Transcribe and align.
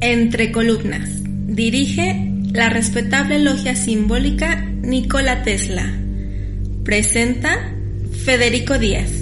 Entre 0.00 0.52
columnas. 0.52 1.10
Dirige 1.22 2.32
la 2.52 2.70
respetable 2.70 3.40
logia 3.40 3.76
simbólica 3.76 4.56
Nikola 4.56 5.42
Tesla. 5.42 5.84
Presenta 6.82 7.74
Federico 8.24 8.78
Díaz. 8.78 9.19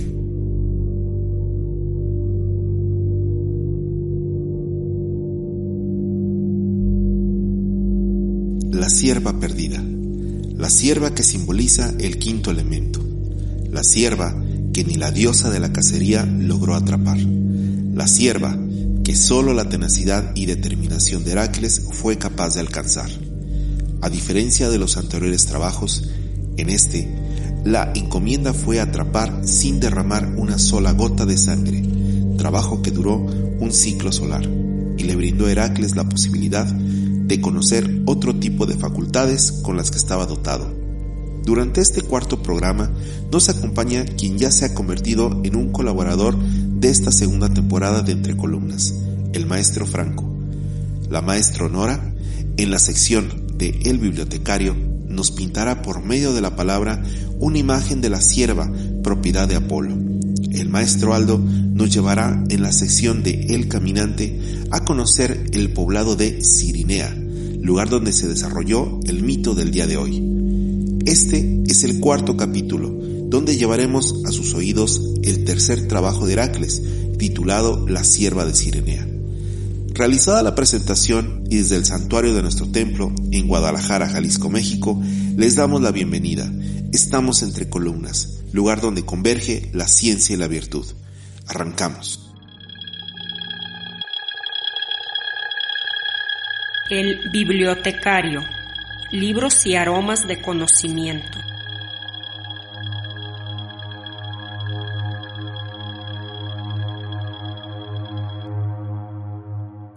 Sierva 8.89 9.39
perdida. 9.39 9.85
La 10.57 10.71
sierva 10.71 11.15
que 11.15 11.23
simboliza 11.23 11.93
el 12.01 12.19
quinto 12.19 12.51
elemento. 12.51 13.05
La 13.71 13.85
sierva 13.85 14.35
que 14.73 14.83
ni 14.83 14.95
la 14.95 15.11
diosa 15.11 15.51
de 15.51 15.61
la 15.61 15.73
cacería 15.73 16.25
logró 16.25 16.75
atrapar. 16.75 17.19
La 17.19 18.07
sierva 18.07 18.59
que 19.05 19.15
solo 19.15 19.53
la 19.53 19.69
tenacidad 19.69 20.33
y 20.35 20.47
determinación 20.47 21.23
de 21.23 21.33
Heracles 21.33 21.83
fue 21.93 22.17
capaz 22.17 22.55
de 22.55 22.61
alcanzar. 22.61 23.11
A 24.01 24.09
diferencia 24.09 24.71
de 24.71 24.79
los 24.79 24.97
anteriores 24.97 25.45
trabajos, 25.47 26.09
en 26.57 26.71
este, 26.71 27.09
la 27.65 27.93
encomienda 27.95 28.55
fue 28.55 28.81
atrapar 28.81 29.43
sin 29.45 29.81
derramar 29.81 30.35
una 30.37 30.59
sola 30.59 30.93
gota 30.93 31.27
de 31.27 31.37
sangre, 31.37 31.83
trabajo 32.39 32.81
que 32.81 32.91
duró 32.91 33.17
un 33.17 33.71
ciclo 33.73 34.13
solar 34.13 34.49
y 34.97 35.03
le 35.03 35.15
brindó 35.15 35.47
a 35.47 35.53
Heracles 35.53 35.95
la 35.95 36.09
posibilidad 36.09 36.67
de 37.29 37.41
conocer 37.43 38.03
otro 38.07 38.35
tipo 38.35 38.67
de 38.67 38.77
facultades 38.77 39.53
con 39.53 39.77
las 39.77 39.91
que 39.91 39.99
estaba 39.99 40.27
dotado. 40.27 40.75
Durante 41.45 41.81
este 41.81 42.03
cuarto 42.03 42.43
programa 42.43 42.91
nos 43.31 43.49
acompaña 43.49 44.05
quien 44.05 44.39
ya 44.39 44.51
se 44.51 44.65
ha 44.65 44.75
convertido 44.75 45.41
en 45.45 45.55
un 45.55 45.71
colaborador 45.71 46.37
de 46.39 46.89
esta 46.89 47.13
segunda 47.13 47.49
temporada 47.49 48.03
de 48.03 48.13
Entre 48.13 48.37
Columnas, 48.37 48.95
el 49.33 49.47
maestro 49.47 49.87
Franco. 49.87 50.25
La 51.11 51.21
maestra 51.23 51.69
Nora, 51.69 52.15
en 52.57 52.71
la 52.71 52.79
sección 52.79 53.47
de 53.57 53.79
El 53.85 53.99
Bibliotecario, 53.99 54.75
nos 55.07 55.31
pintará 55.31 55.83
por 55.83 56.03
medio 56.03 56.33
de 56.33 56.41
la 56.41 56.57
palabra 56.57 57.03
una 57.39 57.59
imagen 57.59 58.01
de 58.01 58.11
la 58.11 58.21
sierva, 58.21 58.71
propiedad 59.03 59.49
de 59.49 59.57
Apolo. 59.57 59.97
El 60.51 60.69
maestro 60.69 61.15
Aldo 61.15 61.41
nos 61.79 61.95
llevará 61.95 62.43
en 62.49 62.61
la 62.61 62.73
sección 62.73 63.23
de 63.23 63.47
El 63.51 63.69
Caminante 63.69 64.41
a 64.73 64.85
conocer 64.85 65.47
el 65.53 65.73
poblado 65.73 66.17
de 66.17 66.43
Cirinea, 66.45 67.17
lugar 67.63 67.89
donde 67.89 68.13
se 68.13 68.27
desarrolló 68.27 68.99
el 69.07 69.23
mito 69.23 69.55
del 69.55 69.71
día 69.71 69.87
de 69.87 69.97
hoy. 69.97 70.21
Este 71.07 71.63
es 71.69 71.85
el 71.85 72.01
cuarto 72.01 72.37
capítulo, 72.37 72.91
donde 73.29 73.57
llevaremos 73.57 74.23
a 74.27 74.33
sus 74.33 74.55
oídos 74.55 75.01
el 75.23 75.45
tercer 75.45 75.87
trabajo 75.87 76.27
de 76.27 76.33
Heracles, 76.33 76.83
titulado 77.17 77.87
La 77.89 78.03
sierva 78.03 78.45
de 78.45 78.55
Cirenea. 78.55 79.07
Realizada 79.95 80.43
la 80.43 80.57
presentación 80.57 81.45
y 81.49 81.59
desde 81.59 81.77
el 81.77 81.85
santuario 81.85 82.35
de 82.35 82.43
nuestro 82.43 82.67
templo 82.73 83.13
en 83.31 83.47
Guadalajara, 83.47 84.09
Jalisco, 84.09 84.51
México, 84.51 85.01
les 85.37 85.55
damos 85.55 85.81
la 85.81 85.93
bienvenida. 85.93 86.53
Estamos 86.93 87.45
entre 87.45 87.69
columnas, 87.69 88.41
lugar 88.53 88.81
donde 88.81 89.05
converge 89.05 89.71
la 89.73 89.87
ciencia 89.87 90.35
y 90.35 90.39
la 90.39 90.49
virtud. 90.49 90.85
Arrancamos. 91.49 92.31
El 96.91 97.31
bibliotecario. 97.31 98.43
Libros 99.13 99.65
y 99.65 99.75
aromas 99.75 100.27
de 100.27 100.43
conocimiento. 100.43 101.39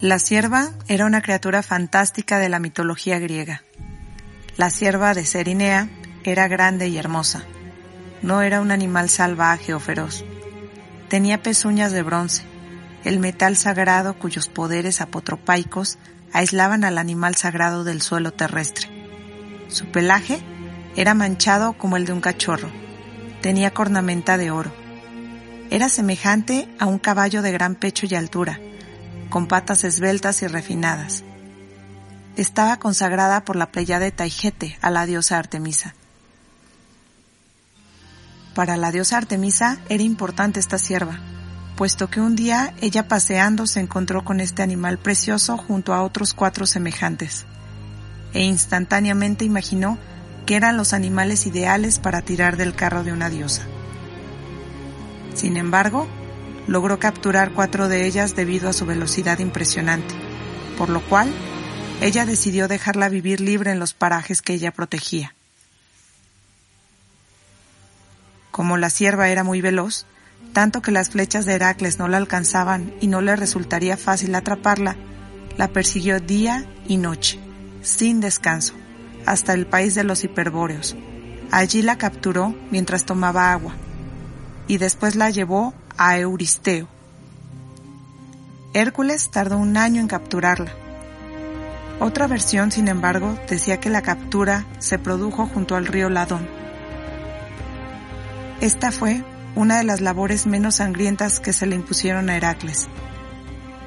La 0.00 0.18
sierva 0.18 0.70
era 0.88 1.04
una 1.04 1.20
criatura 1.20 1.62
fantástica 1.62 2.38
de 2.38 2.48
la 2.48 2.60
mitología 2.60 3.18
griega. 3.18 3.62
La 4.56 4.70
sierva 4.70 5.12
de 5.12 5.26
Cerinea 5.26 5.90
era 6.24 6.48
grande 6.48 6.88
y 6.88 6.96
hermosa. 6.96 7.42
No 8.22 8.40
era 8.40 8.62
un 8.62 8.70
animal 8.70 9.10
salvaje 9.10 9.74
o 9.74 9.80
feroz. 9.80 10.24
Tenía 11.12 11.42
pezuñas 11.42 11.92
de 11.92 12.02
bronce, 12.02 12.42
el 13.04 13.18
metal 13.18 13.58
sagrado 13.58 14.18
cuyos 14.18 14.48
poderes 14.48 15.02
apotropaicos 15.02 15.98
aislaban 16.32 16.84
al 16.84 16.96
animal 16.96 17.34
sagrado 17.34 17.84
del 17.84 18.00
suelo 18.00 18.32
terrestre. 18.32 18.88
Su 19.68 19.88
pelaje 19.88 20.38
era 20.96 21.12
manchado 21.12 21.74
como 21.74 21.98
el 21.98 22.06
de 22.06 22.14
un 22.14 22.22
cachorro. 22.22 22.70
Tenía 23.42 23.74
cornamenta 23.74 24.38
de 24.38 24.52
oro. 24.52 24.72
Era 25.68 25.90
semejante 25.90 26.66
a 26.78 26.86
un 26.86 26.98
caballo 26.98 27.42
de 27.42 27.52
gran 27.52 27.74
pecho 27.74 28.06
y 28.08 28.14
altura 28.14 28.58
con 29.28 29.48
patas 29.48 29.84
esbeltas 29.84 30.40
y 30.40 30.46
refinadas. 30.46 31.24
Estaba 32.38 32.78
consagrada 32.78 33.44
por 33.44 33.56
la 33.56 33.66
de 33.66 34.12
Taijete 34.12 34.78
a 34.80 34.88
la 34.88 35.04
diosa 35.04 35.36
Artemisa. 35.36 35.94
Para 38.54 38.76
la 38.76 38.92
diosa 38.92 39.16
Artemisa 39.16 39.78
era 39.88 40.02
importante 40.02 40.60
esta 40.60 40.76
sierva, 40.76 41.18
puesto 41.76 42.10
que 42.10 42.20
un 42.20 42.36
día 42.36 42.74
ella 42.80 43.08
paseando 43.08 43.66
se 43.66 43.80
encontró 43.80 44.24
con 44.24 44.40
este 44.40 44.62
animal 44.62 44.98
precioso 44.98 45.56
junto 45.56 45.94
a 45.94 46.02
otros 46.02 46.34
cuatro 46.34 46.66
semejantes, 46.66 47.46
e 48.34 48.44
instantáneamente 48.44 49.44
imaginó 49.44 49.98
que 50.44 50.56
eran 50.56 50.76
los 50.76 50.92
animales 50.92 51.46
ideales 51.46 51.98
para 51.98 52.20
tirar 52.20 52.56
del 52.56 52.74
carro 52.74 53.04
de 53.04 53.12
una 53.12 53.30
diosa. 53.30 53.62
Sin 55.34 55.56
embargo, 55.56 56.06
logró 56.66 56.98
capturar 56.98 57.52
cuatro 57.52 57.88
de 57.88 58.06
ellas 58.06 58.36
debido 58.36 58.68
a 58.68 58.74
su 58.74 58.84
velocidad 58.84 59.38
impresionante, 59.38 60.14
por 60.76 60.90
lo 60.90 61.00
cual 61.00 61.32
ella 62.02 62.26
decidió 62.26 62.68
dejarla 62.68 63.08
vivir 63.08 63.40
libre 63.40 63.70
en 63.70 63.78
los 63.78 63.94
parajes 63.94 64.42
que 64.42 64.52
ella 64.52 64.72
protegía. 64.72 65.34
Como 68.52 68.76
la 68.76 68.90
sierva 68.90 69.28
era 69.30 69.42
muy 69.42 69.60
veloz, 69.60 70.06
tanto 70.52 70.82
que 70.82 70.92
las 70.92 71.10
flechas 71.10 71.46
de 71.46 71.54
Heracles 71.54 71.98
no 71.98 72.06
la 72.06 72.18
alcanzaban 72.18 72.92
y 73.00 73.06
no 73.06 73.22
le 73.22 73.34
resultaría 73.34 73.96
fácil 73.96 74.34
atraparla, 74.34 74.94
la 75.56 75.68
persiguió 75.68 76.20
día 76.20 76.66
y 76.86 76.98
noche, 76.98 77.40
sin 77.82 78.20
descanso, 78.20 78.74
hasta 79.26 79.54
el 79.54 79.66
país 79.66 79.94
de 79.94 80.04
los 80.04 80.22
hiperbóreos. 80.22 80.94
Allí 81.50 81.82
la 81.82 81.96
capturó 81.96 82.54
mientras 82.70 83.04
tomaba 83.04 83.52
agua, 83.52 83.74
y 84.68 84.78
después 84.78 85.16
la 85.16 85.30
llevó 85.30 85.74
a 85.96 86.18
Euristeo. 86.18 86.88
Hércules 88.74 89.30
tardó 89.30 89.58
un 89.58 89.76
año 89.76 90.00
en 90.00 90.08
capturarla. 90.08 90.72
Otra 92.00 92.26
versión, 92.26 92.72
sin 92.72 92.88
embargo, 92.88 93.38
decía 93.48 93.80
que 93.80 93.90
la 93.90 94.02
captura 94.02 94.66
se 94.78 94.98
produjo 94.98 95.46
junto 95.46 95.76
al 95.76 95.86
río 95.86 96.10
Ladón. 96.10 96.61
Esta 98.62 98.92
fue 98.92 99.22
una 99.54 99.76
de 99.76 99.84
las 99.84 100.00
labores 100.00 100.46
menos 100.46 100.76
sangrientas 100.76 101.40
que 101.40 101.52
se 101.52 101.66
le 101.66 101.76
impusieron 101.76 102.30
a 102.30 102.36
Heracles, 102.36 102.88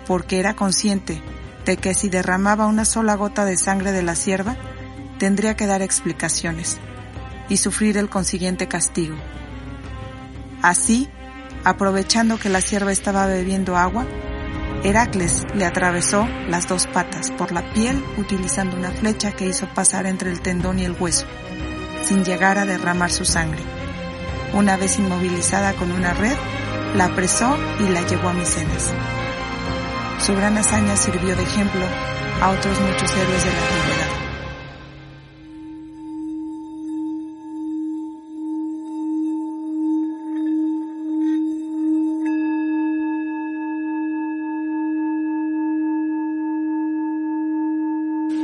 porque 0.05 0.39
era 0.39 0.55
consciente 0.55 1.23
de 1.65 1.77
que 1.77 1.95
si 1.95 2.09
derramaba 2.09 2.67
una 2.67 2.85
sola 2.85 3.15
gota 3.15 3.45
de 3.45 3.57
sangre 3.57 3.91
de 3.91 4.03
la 4.03 4.13
sierva, 4.13 4.55
tendría 5.17 5.55
que 5.55 5.65
dar 5.65 5.81
explicaciones 5.81 6.77
y 7.49 7.57
sufrir 7.57 7.97
el 7.97 8.09
consiguiente 8.09 8.67
castigo. 8.67 9.15
Así, 10.61 11.09
Aprovechando 11.65 12.37
que 12.37 12.47
la 12.47 12.61
sierva 12.61 12.91
estaba 12.91 13.25
bebiendo 13.25 13.75
agua, 13.75 14.05
Heracles 14.83 15.47
le 15.55 15.65
atravesó 15.65 16.27
las 16.47 16.67
dos 16.67 16.85
patas 16.85 17.31
por 17.31 17.51
la 17.51 17.73
piel 17.73 18.05
utilizando 18.19 18.77
una 18.77 18.91
flecha 18.91 19.31
que 19.31 19.47
hizo 19.47 19.67
pasar 19.73 20.05
entre 20.05 20.29
el 20.29 20.41
tendón 20.41 20.77
y 20.77 20.85
el 20.85 20.95
hueso, 20.99 21.25
sin 22.03 22.23
llegar 22.23 22.59
a 22.59 22.67
derramar 22.67 23.11
su 23.11 23.25
sangre. 23.25 23.63
Una 24.55 24.77
vez 24.77 24.97
inmovilizada 24.99 25.73
con 25.73 25.91
una 25.91 26.13
red, 26.13 26.37
la 26.95 27.07
apresó 27.07 27.57
y 27.77 27.89
la 27.89 28.07
llevó 28.07 28.29
a 28.29 28.33
Micenas. 28.33 28.93
Su 30.25 30.33
gran 30.33 30.57
hazaña 30.57 30.95
sirvió 30.95 31.35
de 31.35 31.43
ejemplo 31.43 31.81
a 32.41 32.51
otros 32.51 32.79
muchos 32.79 33.11
héroes 33.11 33.43
de 33.43 33.51
la 33.51 33.57
antigüedad. 33.59 34.15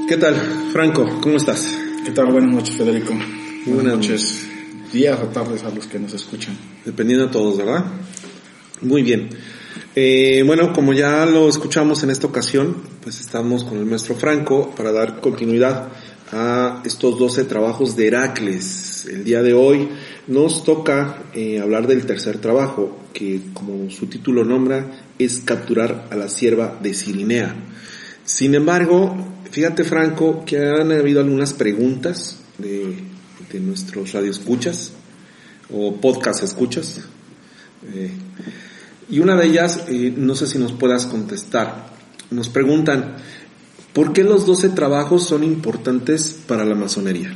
¿Qué 0.09 0.17
tal, 0.17 0.35
Franco? 0.73 1.21
¿Cómo 1.21 1.37
estás? 1.37 1.65
¿Qué 2.03 2.11
tal? 2.11 2.33
Buenas 2.33 2.51
noches, 2.53 2.75
Federico. 2.75 3.13
Buenas, 3.65 3.95
noches, 3.95 4.50
días 4.91 5.19
o 5.21 5.27
tardes 5.27 5.63
a 5.63 5.69
los 5.69 5.87
que 5.87 5.99
nos 5.99 6.13
escuchan. 6.13 6.57
Dependiendo 6.85 7.27
de 7.27 7.31
todos, 7.31 7.57
¿verdad? 7.57 7.85
Muy 8.81 9.03
bien. 9.03 9.29
Eh, 9.95 10.43
bueno, 10.45 10.73
como 10.73 10.93
ya 10.93 11.25
lo 11.25 11.49
escuchamos 11.49 12.03
en 12.03 12.11
esta 12.11 12.27
ocasión, 12.27 12.77
pues 13.03 13.19
estamos 13.19 13.63
con 13.63 13.77
el 13.77 13.85
maestro 13.85 14.15
Franco 14.15 14.73
para 14.75 14.91
dar 14.91 15.21
continuidad 15.21 15.89
a 16.31 16.81
estos 16.85 17.19
12 17.19 17.43
trabajos 17.45 17.95
de 17.95 18.07
Heracles. 18.07 19.05
El 19.09 19.23
día 19.23 19.41
de 19.41 19.53
hoy 19.53 19.89
nos 20.27 20.63
toca 20.63 21.23
eh, 21.33 21.59
hablar 21.59 21.87
del 21.87 22.05
tercer 22.05 22.37
trabajo, 22.37 22.97
que 23.13 23.41
como 23.53 23.89
su 23.89 24.07
título 24.07 24.45
nombra, 24.45 24.85
es 25.19 25.41
capturar 25.43 26.07
a 26.09 26.15
la 26.15 26.29
sierva 26.29 26.77
de 26.81 26.93
Cirinea. 26.93 27.55
Sin 28.23 28.55
embargo, 28.55 29.15
fíjate 29.51 29.83
Franco 29.83 30.45
que 30.45 30.57
han 30.57 30.91
habido 30.91 31.19
algunas 31.19 31.53
preguntas 31.53 32.39
de, 32.57 32.70
de 33.51 33.59
nuestros 33.59 34.13
radioescuchas 34.13 34.93
o 35.73 35.95
podcast 35.95 36.43
escuchas. 36.43 37.01
Eh, 37.93 38.11
y 39.09 39.19
una 39.19 39.35
de 39.35 39.47
ellas, 39.47 39.85
eh, 39.87 40.13
no 40.15 40.35
sé 40.35 40.47
si 40.47 40.57
nos 40.57 40.71
puedas 40.73 41.05
contestar. 41.05 41.91
Nos 42.29 42.49
preguntan, 42.49 43.17
¿por 43.93 44.13
qué 44.13 44.23
los 44.23 44.45
12 44.45 44.69
trabajos 44.69 45.27
son 45.27 45.43
importantes 45.43 46.39
para 46.47 46.63
la 46.63 46.75
masonería? 46.75 47.35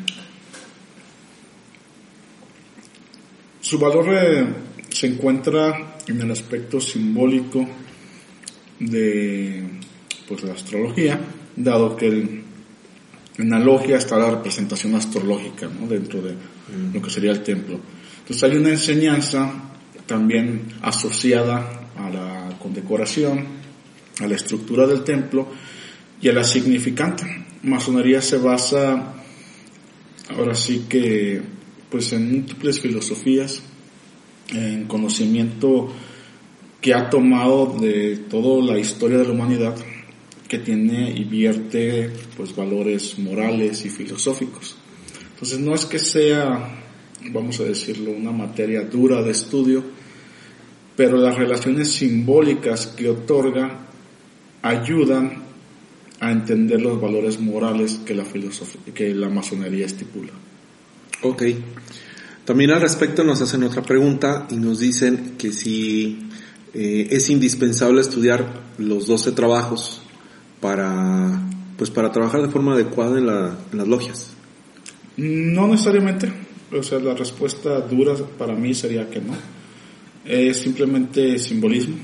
Su 3.59 3.79
valor 3.79 4.05
eh, 4.11 4.47
se 4.89 5.07
encuentra 5.07 5.97
en 6.07 6.21
el 6.21 6.31
aspecto 6.31 6.79
simbólico 6.79 7.67
de 8.79 9.63
pues, 10.27 10.43
la 10.43 10.53
astrología, 10.53 11.19
dado 11.55 11.95
que 11.95 12.07
el, 12.07 12.44
en 13.37 13.49
la 13.49 13.59
logia 13.59 13.97
está 13.97 14.17
la 14.17 14.31
representación 14.31 14.95
astrológica 14.95 15.67
¿no? 15.67 15.87
dentro 15.87 16.21
de 16.21 16.35
lo 16.93 17.01
que 17.01 17.09
sería 17.09 17.31
el 17.31 17.43
templo. 17.43 17.79
Entonces 18.19 18.43
hay 18.43 18.57
una 18.57 18.69
enseñanza 18.69 19.51
también 20.05 20.63
asociada 20.81 21.89
a 21.97 22.09
la 22.09 22.57
condecoración, 22.59 23.45
a 24.19 24.27
la 24.27 24.35
estructura 24.35 24.87
del 24.87 25.03
templo 25.03 25.47
y 26.21 26.29
a 26.29 26.33
la 26.33 26.43
significante. 26.43 27.45
Masonería 27.63 28.21
se 28.21 28.37
basa 28.37 29.13
ahora 30.29 30.55
sí 30.55 30.85
que 30.87 31.41
pues 31.89 32.13
en 32.13 32.31
múltiples 32.31 32.79
filosofías, 32.79 33.61
en 34.49 34.85
conocimiento 34.85 35.91
que 36.81 36.93
ha 36.93 37.09
tomado 37.09 37.77
de 37.79 38.17
toda 38.29 38.73
la 38.73 38.79
historia 38.79 39.17
de 39.17 39.25
la 39.25 39.31
humanidad 39.31 39.75
que 40.47 40.59
tiene 40.59 41.11
y 41.11 41.23
vierte 41.23 42.11
pues 42.37 42.55
valores 42.55 43.17
morales 43.19 43.85
y 43.85 43.89
filosóficos. 43.89 44.75
Entonces 45.33 45.59
no 45.59 45.73
es 45.75 45.85
que 45.85 45.99
sea 45.99 46.81
vamos 47.31 47.59
a 47.59 47.63
decirlo, 47.63 48.11
una 48.11 48.31
materia 48.31 48.81
dura 48.81 49.21
de 49.21 49.31
estudio, 49.31 49.83
pero 50.95 51.17
las 51.17 51.35
relaciones 51.35 51.91
simbólicas 51.91 52.87
que 52.87 53.09
otorga 53.09 53.87
ayudan 54.61 55.43
a 56.19 56.31
entender 56.31 56.81
los 56.81 56.99
valores 56.99 57.39
morales 57.39 57.99
que 58.05 58.15
la 58.15 58.25
filosofía, 58.25 58.81
que 58.93 59.13
la 59.13 59.29
masonería 59.29 59.85
estipula. 59.85 60.31
Ok. 61.21 61.43
También 62.45 62.71
al 62.71 62.81
respecto 62.81 63.23
nos 63.23 63.41
hacen 63.41 63.63
otra 63.63 63.81
pregunta 63.81 64.47
y 64.49 64.55
nos 64.55 64.79
dicen 64.79 65.35
que 65.37 65.51
si 65.51 66.29
eh, 66.73 67.07
es 67.09 67.29
indispensable 67.29 68.01
estudiar 68.01 68.63
los 68.77 69.07
12 69.07 69.31
trabajos 69.31 70.01
para, 70.65 71.47
pues 71.77 71.91
para 71.91 72.11
trabajar 72.11 72.41
de 72.41 72.49
forma 72.49 72.73
adecuada 72.73 73.19
en, 73.19 73.27
la, 73.27 73.55
en 73.71 73.77
las 73.77 73.87
logias. 73.87 74.33
No 75.15 75.67
necesariamente. 75.67 76.27
O 76.71 76.81
sea, 76.81 76.97
la 76.97 77.13
respuesta 77.13 77.81
dura 77.81 78.15
para 78.35 78.55
mí 78.55 78.73
sería 78.73 79.07
que 79.07 79.21
no. 79.21 79.35
Es 80.25 80.57
simplemente 80.57 81.37
simbolismo. 81.37 81.97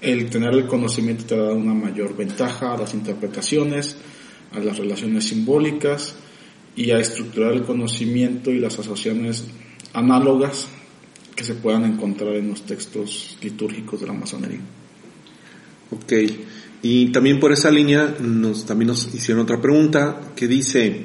El 0.00 0.30
tener 0.30 0.54
el 0.54 0.66
conocimiento 0.66 1.26
te 1.26 1.36
da 1.36 1.52
una 1.52 1.74
mayor 1.74 2.16
ventaja 2.16 2.72
a 2.72 2.78
las 2.78 2.94
interpretaciones, 2.94 3.98
a 4.52 4.60
las 4.60 4.78
relaciones 4.78 5.24
simbólicas 5.26 6.16
y 6.74 6.90
a 6.90 6.98
estructurar 7.00 7.52
el 7.52 7.64
conocimiento 7.64 8.50
y 8.50 8.60
las 8.60 8.78
asociaciones 8.78 9.44
análogas 9.92 10.68
que 11.36 11.44
se 11.44 11.52
puedan 11.52 11.84
encontrar 11.84 12.36
en 12.36 12.48
los 12.48 12.62
textos 12.62 13.36
litúrgicos 13.42 14.00
de 14.00 14.06
la 14.06 14.14
masonería. 14.14 14.60
Ok, 15.90 16.12
y 16.82 17.12
también 17.12 17.40
por 17.40 17.52
esa 17.52 17.70
línea 17.70 18.16
nos, 18.20 18.64
también 18.64 18.88
nos 18.88 19.14
hicieron 19.14 19.44
otra 19.44 19.60
pregunta 19.60 20.32
que 20.34 20.48
dice, 20.48 21.04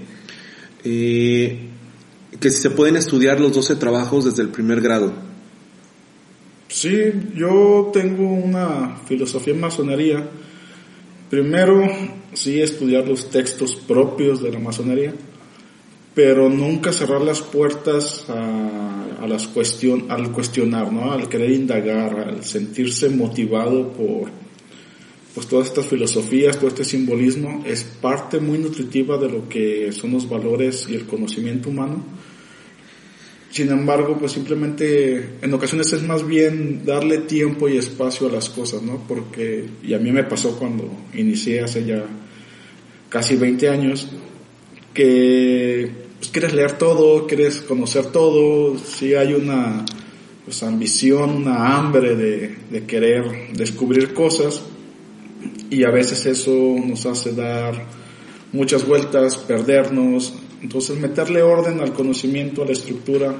eh, 0.83 1.60
que 2.39 2.50
si 2.50 2.62
se 2.62 2.69
pueden 2.69 2.95
estudiar 2.95 3.39
los 3.39 3.54
12 3.54 3.75
trabajos 3.75 4.25
desde 4.25 4.44
el 4.44 4.50
primer 4.50 4.80
grado. 4.81 5.13
Sí, 6.68 7.12
yo 7.36 7.89
tengo 7.94 8.27
una 8.27 8.98
filosofía 9.06 9.54
en 9.54 9.62
masonería. 9.62 10.30
Primero, 11.30 11.81
sí, 12.33 12.62
estudiar 12.62 13.07
los 13.07 13.30
textos 13.30 13.75
propios 13.75 14.42
de 14.42 14.51
la 14.51 14.60
masonería, 14.60 15.13
pero 16.13 16.50
nunca 16.50 16.94
cerrar 16.94 17.21
las 17.21 17.42
puertas 17.42 18.25
a, 18.30 19.25
las 19.28 19.48
cuestión, 19.48 20.06
al 20.10 20.31
cuestionar, 20.31 20.92
¿no? 20.92 21.12
al 21.12 21.28
querer 21.28 21.51
indagar, 21.51 22.19
al 22.19 22.44
sentirse 22.44 23.10
motivado 23.10 23.92
por 23.92 24.44
pues 25.35 25.47
todas 25.47 25.67
estas 25.67 25.85
filosofías, 25.85 26.57
todo 26.57 26.69
este 26.69 26.85
simbolismo 26.85 27.61
es 27.67 27.83
parte 27.83 28.39
muy 28.39 28.57
nutritiva 28.57 29.17
de 29.17 29.29
lo 29.29 29.49
que 29.49 29.91
son 29.91 30.13
los 30.13 30.29
valores 30.29 30.87
y 30.89 30.95
el 30.95 31.05
conocimiento 31.05 31.69
humano. 31.69 32.01
Sin 33.51 33.69
embargo, 33.69 34.17
pues 34.17 34.31
simplemente 34.31 35.31
en 35.41 35.53
ocasiones 35.53 35.91
es 35.91 36.03
más 36.03 36.25
bien 36.25 36.85
darle 36.85 37.19
tiempo 37.19 37.67
y 37.67 37.77
espacio 37.77 38.27
a 38.27 38.31
las 38.31 38.49
cosas, 38.49 38.81
¿no? 38.81 39.03
Porque, 39.07 39.65
y 39.83 39.93
a 39.93 39.99
mí 39.99 40.09
me 40.11 40.23
pasó 40.23 40.57
cuando 40.57 40.89
inicié 41.13 41.61
hace 41.61 41.85
ya 41.85 42.05
casi 43.09 43.35
20 43.35 43.69
años, 43.69 44.07
que 44.93 45.89
pues, 46.17 46.31
quieres 46.31 46.53
leer 46.53 46.77
todo, 46.77 47.27
quieres 47.27 47.57
conocer 47.57 48.05
todo, 48.05 48.77
si 48.77 49.15
hay 49.15 49.33
una 49.33 49.83
pues, 50.45 50.63
ambición, 50.63 51.31
una 51.31 51.75
hambre 51.75 52.15
de, 52.15 52.55
de 52.71 52.85
querer 52.85 53.53
descubrir 53.53 54.13
cosas, 54.13 54.63
y 55.75 55.83
a 55.83 55.89
veces 55.89 56.25
eso 56.25 56.51
nos 56.86 57.06
hace 57.06 57.33
dar 57.33 57.86
muchas 58.54 58.88
vueltas, 58.88 59.36
perdernos. 59.36 60.33
Entonces 60.62 60.98
meterle 60.98 61.42
orden 61.42 61.81
al 61.81 61.92
conocimiento, 61.92 62.63
a 62.63 62.66
la 62.66 62.72
estructura, 62.72 63.36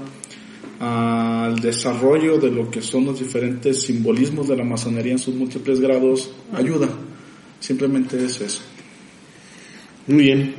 al 0.82 1.56
desarrollo 1.62 2.38
de 2.38 2.52
lo 2.52 2.70
que 2.70 2.82
son 2.82 3.06
los 3.06 3.20
diferentes 3.20 3.84
simbolismos 3.84 4.50
de 4.50 4.58
la 4.58 4.66
masonería 4.66 5.14
en 5.14 5.20
sus 5.20 5.34
múltiples 5.34 5.80
grados 5.80 6.32
ayuda. 6.54 6.90
Simplemente 7.62 8.24
es 8.24 8.42
eso. 8.42 8.62
Muy 10.08 10.24
bien. 10.24 10.56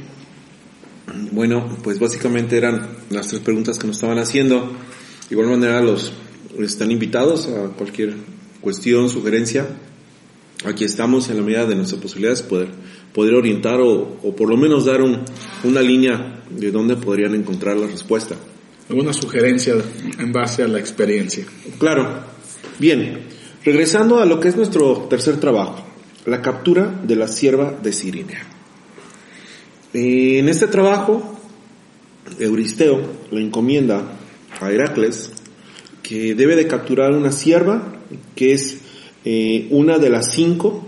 Bueno, 1.31 1.76
pues 1.84 1.99
básicamente 1.99 2.56
eran 2.56 2.88
las 3.10 3.29
tres 3.29 3.43
preguntas 3.43 3.79
que 3.79 3.86
nos 3.86 3.96
estaban 3.96 4.19
haciendo. 4.19 4.60
De 5.29 5.34
igual 5.34 5.48
manera 5.48 5.82
los 5.82 6.10
están 6.58 6.91
invitados 6.91 7.48
a 7.48 7.69
cualquier 7.77 8.15
cuestión, 8.62 9.10
sugerencia, 9.10 9.67
aquí 10.65 10.84
estamos 10.84 11.29
en 11.29 11.36
la 11.36 11.43
medida 11.43 11.67
de 11.67 11.75
nuestras 11.75 12.01
posibilidades 12.01 12.43
poder, 12.43 12.69
poder 13.13 13.34
orientar 13.34 13.81
o, 13.81 14.19
o 14.22 14.36
por 14.36 14.48
lo 14.48 14.56
menos 14.56 14.84
dar 14.84 15.03
un, 15.03 15.20
una 15.65 15.81
línea 15.81 16.43
de 16.51 16.70
dónde 16.70 16.96
podrían 16.96 17.34
encontrar 17.34 17.77
la 17.77 17.86
respuesta. 17.86 18.36
Alguna 18.89 19.13
sugerencia 19.13 19.75
en 20.19 20.32
base 20.32 20.63
a 20.63 20.69
la 20.69 20.79
experiencia. 20.79 21.44
Claro. 21.79 22.25
Bien, 22.79 23.20
regresando 23.65 24.20
a 24.20 24.27
lo 24.27 24.39
que 24.39 24.48
es 24.48 24.56
nuestro 24.56 25.06
tercer 25.10 25.41
trabajo, 25.41 25.84
la 26.25 26.43
captura 26.43 27.01
de 27.03 27.17
la 27.17 27.27
sierva 27.27 27.75
de 27.82 27.93
Sirinea. 27.93 28.46
En 29.93 30.48
este 30.48 30.67
trabajo, 30.67 31.39
Euristeo 32.39 33.01
le 33.31 33.41
encomienda 33.41 34.03
a 34.60 34.70
Heracles 34.70 35.32
que 36.03 36.34
debe 36.34 36.55
de 36.55 36.67
capturar 36.67 37.13
una 37.13 37.32
sierva 37.32 37.94
que 38.34 38.53
es 38.53 38.81
eh, 39.28 39.66
una 39.70 39.98
de 39.98 40.08
las 40.08 40.30
cinco 40.30 40.86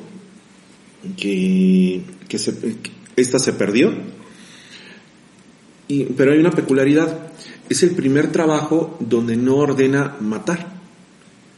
que, 1.16 2.02
que, 2.28 2.38
se, 2.38 2.56
que 2.56 2.90
esta 3.16 3.40
se 3.40 3.52
perdió, 3.52 3.92
y, 5.88 6.04
pero 6.04 6.30
hay 6.30 6.38
una 6.38 6.52
peculiaridad, 6.52 7.32
es 7.68 7.82
el 7.82 7.90
primer 7.96 8.30
trabajo 8.30 8.96
donde 9.00 9.36
no 9.36 9.56
ordena 9.56 10.16
matar, 10.20 10.68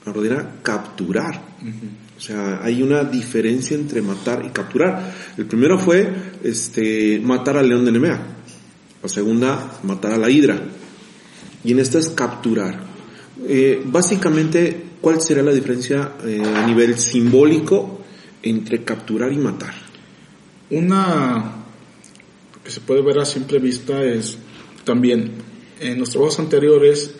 ordena 0.07 0.57
capturar. 0.63 1.43
Uh 1.61 1.67
-huh. 1.67 2.17
O 2.17 2.21
sea, 2.23 2.61
hay 2.63 2.83
una 2.83 3.05
diferencia 3.05 3.77
entre 3.77 4.01
matar 4.01 4.43
y 4.47 4.49
capturar. 4.49 5.13
El 5.37 5.45
primero 5.45 5.79
fue 5.79 6.11
este, 6.43 7.21
matar 7.23 7.59
al 7.59 7.69
león 7.69 7.85
de 7.85 7.93
Nemea, 7.93 8.23
la 9.03 9.09
segunda, 9.11 9.81
matar 9.83 10.13
a 10.13 10.19
la 10.19 10.31
hidra, 10.31 10.63
y 11.63 11.73
en 11.73 11.79
esta 11.79 11.99
es 11.99 12.09
capturar. 12.09 12.81
Eh, 13.47 13.83
básicamente 13.85 14.90
¿cuál 15.01 15.21
será 15.21 15.43
la 15.43 15.53
diferencia 15.53 16.13
eh, 16.25 16.43
a 16.43 16.67
nivel 16.67 16.99
simbólico 16.99 18.01
entre 18.43 18.85
capturar 18.85 19.33
y 19.33 19.39
matar? 19.39 19.75
Una 20.71 21.57
que 22.63 22.71
se 22.71 22.81
puede 22.81 23.03
ver 23.03 23.19
a 23.19 23.25
simple 23.25 23.59
vista 23.59 24.03
es 24.03 24.39
también 24.85 25.33
en 25.81 25.99
los 25.99 26.11
trabajos 26.11 26.39
anteriores 26.39 27.15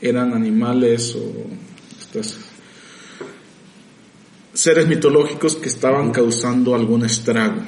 eran 0.00 0.32
animales 0.32 1.14
o 1.16 1.32
estas 2.00 2.36
seres 4.52 4.86
mitológicos 4.86 5.56
que 5.56 5.68
estaban 5.68 6.10
causando 6.12 6.74
algún 6.74 7.04
estrago. 7.04 7.60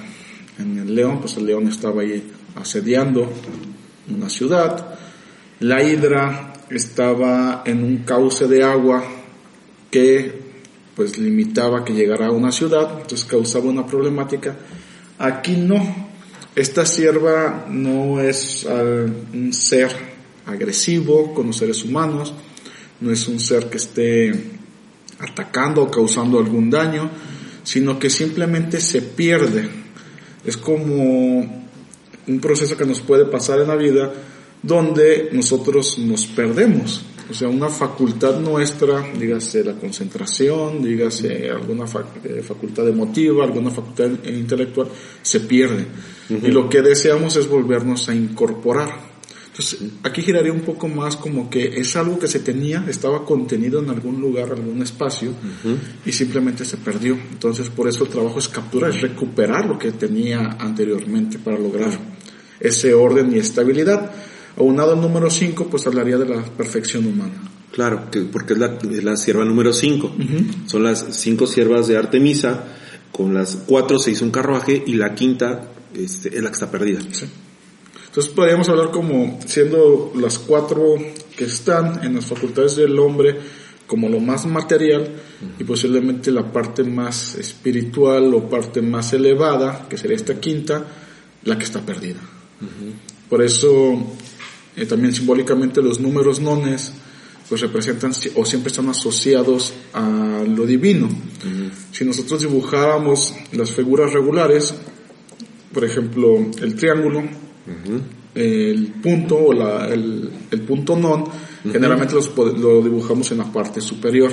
En 0.58 0.78
el 0.78 0.94
león, 0.94 1.20
pues 1.20 1.36
el 1.36 1.46
león 1.46 1.68
estaba 1.68 2.02
ahí 2.02 2.22
asediando 2.54 3.30
una 4.08 4.28
ciudad. 4.30 4.94
La 5.60 5.82
hidra 5.82 6.52
estaba 6.70 7.62
en 7.66 7.82
un 7.82 7.98
cauce 7.98 8.46
de 8.46 8.62
agua 8.62 9.04
que 9.96 10.30
pues 10.94 11.16
limitaba 11.16 11.82
que 11.82 11.94
llegara 11.94 12.26
a 12.26 12.30
una 12.30 12.52
ciudad, 12.52 12.98
entonces 13.00 13.24
causaba 13.24 13.64
una 13.64 13.86
problemática. 13.86 14.54
Aquí 15.18 15.56
no. 15.56 16.08
Esta 16.54 16.84
sierva 16.84 17.66
no 17.70 18.20
es 18.20 18.66
un 18.66 19.52
ser 19.54 19.90
agresivo 20.44 21.32
con 21.32 21.46
los 21.46 21.56
seres 21.56 21.82
humanos, 21.82 22.34
no 23.00 23.10
es 23.10 23.26
un 23.26 23.40
ser 23.40 23.70
que 23.70 23.78
esté 23.78 24.34
atacando 25.18 25.82
o 25.82 25.90
causando 25.90 26.38
algún 26.38 26.68
daño, 26.68 27.10
sino 27.62 27.98
que 27.98 28.10
simplemente 28.10 28.80
se 28.80 29.00
pierde. 29.00 29.66
Es 30.44 30.58
como 30.58 31.38
un 32.26 32.40
proceso 32.40 32.76
que 32.76 32.84
nos 32.84 33.00
puede 33.00 33.24
pasar 33.24 33.60
en 33.60 33.68
la 33.68 33.76
vida 33.76 34.12
donde 34.62 35.30
nosotros 35.32 35.98
nos 35.98 36.26
perdemos. 36.26 37.02
O 37.28 37.34
sea, 37.34 37.48
una 37.48 37.68
facultad 37.68 38.38
nuestra, 38.38 39.04
dígase 39.18 39.64
la 39.64 39.74
concentración, 39.74 40.82
dígase 40.82 41.50
alguna 41.50 41.84
eh, 42.24 42.42
facultad 42.42 42.88
emotiva, 42.88 43.44
alguna 43.44 43.70
facultad 43.70 44.10
intelectual, 44.24 44.88
se 45.22 45.40
pierde. 45.40 45.86
Y 46.28 46.48
lo 46.48 46.68
que 46.68 46.82
deseamos 46.82 47.36
es 47.36 47.48
volvernos 47.48 48.08
a 48.08 48.14
incorporar. 48.14 49.16
Entonces, 49.46 49.88
aquí 50.02 50.20
giraría 50.20 50.52
un 50.52 50.60
poco 50.60 50.86
más 50.86 51.16
como 51.16 51.48
que 51.48 51.80
es 51.80 51.96
algo 51.96 52.18
que 52.18 52.28
se 52.28 52.40
tenía, 52.40 52.84
estaba 52.88 53.24
contenido 53.24 53.80
en 53.80 53.88
algún 53.88 54.20
lugar, 54.20 54.52
algún 54.52 54.82
espacio, 54.82 55.30
y 56.04 56.12
simplemente 56.12 56.64
se 56.64 56.76
perdió. 56.76 57.18
Entonces, 57.32 57.70
por 57.70 57.88
eso 57.88 58.04
el 58.04 58.10
trabajo 58.10 58.38
es 58.38 58.48
capturar, 58.48 58.90
es 58.90 59.00
recuperar 59.00 59.66
lo 59.66 59.78
que 59.78 59.92
tenía 59.92 60.56
anteriormente 60.60 61.38
para 61.38 61.58
lograr 61.58 61.98
ese 62.60 62.92
orden 62.92 63.34
y 63.34 63.38
estabilidad. 63.38 64.12
Aunado 64.56 64.92
al 64.92 65.00
número 65.00 65.30
5, 65.30 65.68
pues 65.68 65.86
hablaría 65.86 66.16
de 66.16 66.26
la 66.26 66.42
perfección 66.42 67.06
humana. 67.06 67.34
Claro, 67.72 68.10
que, 68.10 68.20
porque 68.22 68.54
es 68.54 68.58
la, 68.58 68.78
la 68.82 69.16
sierva 69.16 69.44
número 69.44 69.72
5. 69.72 70.14
Son 70.66 70.82
las 70.82 71.06
cinco 71.10 71.46
siervas 71.46 71.88
de 71.88 71.96
Artemisa, 71.96 72.64
con 73.12 73.34
las 73.34 73.56
cuatro 73.66 73.98
se 73.98 74.12
hizo 74.12 74.24
un 74.24 74.30
carruaje 74.30 74.82
y 74.86 74.94
la 74.94 75.14
quinta 75.14 75.68
este, 75.94 76.36
es 76.36 76.42
la 76.42 76.48
que 76.48 76.54
está 76.54 76.70
perdida. 76.70 77.00
Sí. 77.12 77.26
Entonces 78.06 78.32
podríamos 78.32 78.68
hablar 78.70 78.90
como 78.90 79.38
siendo 79.46 80.12
las 80.16 80.38
cuatro 80.38 80.94
que 81.36 81.44
están 81.44 82.02
en 82.02 82.14
las 82.14 82.24
facultades 82.24 82.76
del 82.76 82.98
hombre 82.98 83.36
como 83.86 84.08
lo 84.08 84.20
más 84.20 84.46
material 84.46 85.08
y 85.58 85.64
posiblemente 85.64 86.30
la 86.30 86.50
parte 86.50 86.82
más 86.82 87.36
espiritual 87.36 88.32
o 88.34 88.48
parte 88.48 88.82
más 88.82 89.12
elevada, 89.12 89.86
que 89.88 89.96
sería 89.96 90.16
esta 90.16 90.40
quinta, 90.40 90.86
la 91.44 91.56
que 91.58 91.64
está 91.64 91.80
perdida. 91.80 92.20
Por 93.28 93.42
eso 93.42 94.16
eh, 94.76 94.86
también 94.86 95.12
simbólicamente 95.14 95.82
los 95.82 96.00
números 96.00 96.40
nones 96.40 96.92
pues 97.48 97.60
representan 97.60 98.12
o 98.34 98.44
siempre 98.44 98.70
están 98.70 98.88
asociados 98.88 99.72
a 99.92 100.44
lo 100.46 100.66
divino. 100.66 101.08
Si 101.92 102.04
nosotros 102.04 102.40
dibujáramos 102.40 103.34
las 103.52 103.70
figuras 103.70 104.12
regulares, 104.12 104.74
por 105.72 105.84
ejemplo, 105.84 106.38
el 106.60 106.74
triángulo, 106.74 107.22
el 108.34 108.92
punto 109.02 109.36
o 109.36 109.52
la, 109.52 109.86
el, 109.88 110.28
el, 110.50 110.60
punto 110.62 110.96
non, 110.96 111.24
generalmente 111.62 112.16
lo 112.36 112.82
dibujamos 112.82 113.30
en 113.30 113.38
la 113.38 113.52
parte 113.52 113.80
superior. 113.80 114.32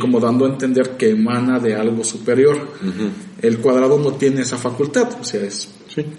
Como 0.00 0.20
dando 0.20 0.46
a 0.46 0.48
entender 0.48 0.96
que 0.96 1.10
emana 1.10 1.58
de 1.58 1.74
algo 1.74 2.04
superior. 2.04 2.56
El 3.40 3.58
cuadrado 3.58 3.98
no 3.98 4.12
tiene 4.12 4.42
esa 4.42 4.56
facultad, 4.56 5.18
o 5.20 5.24
sea, 5.24 5.42
es 5.42 5.68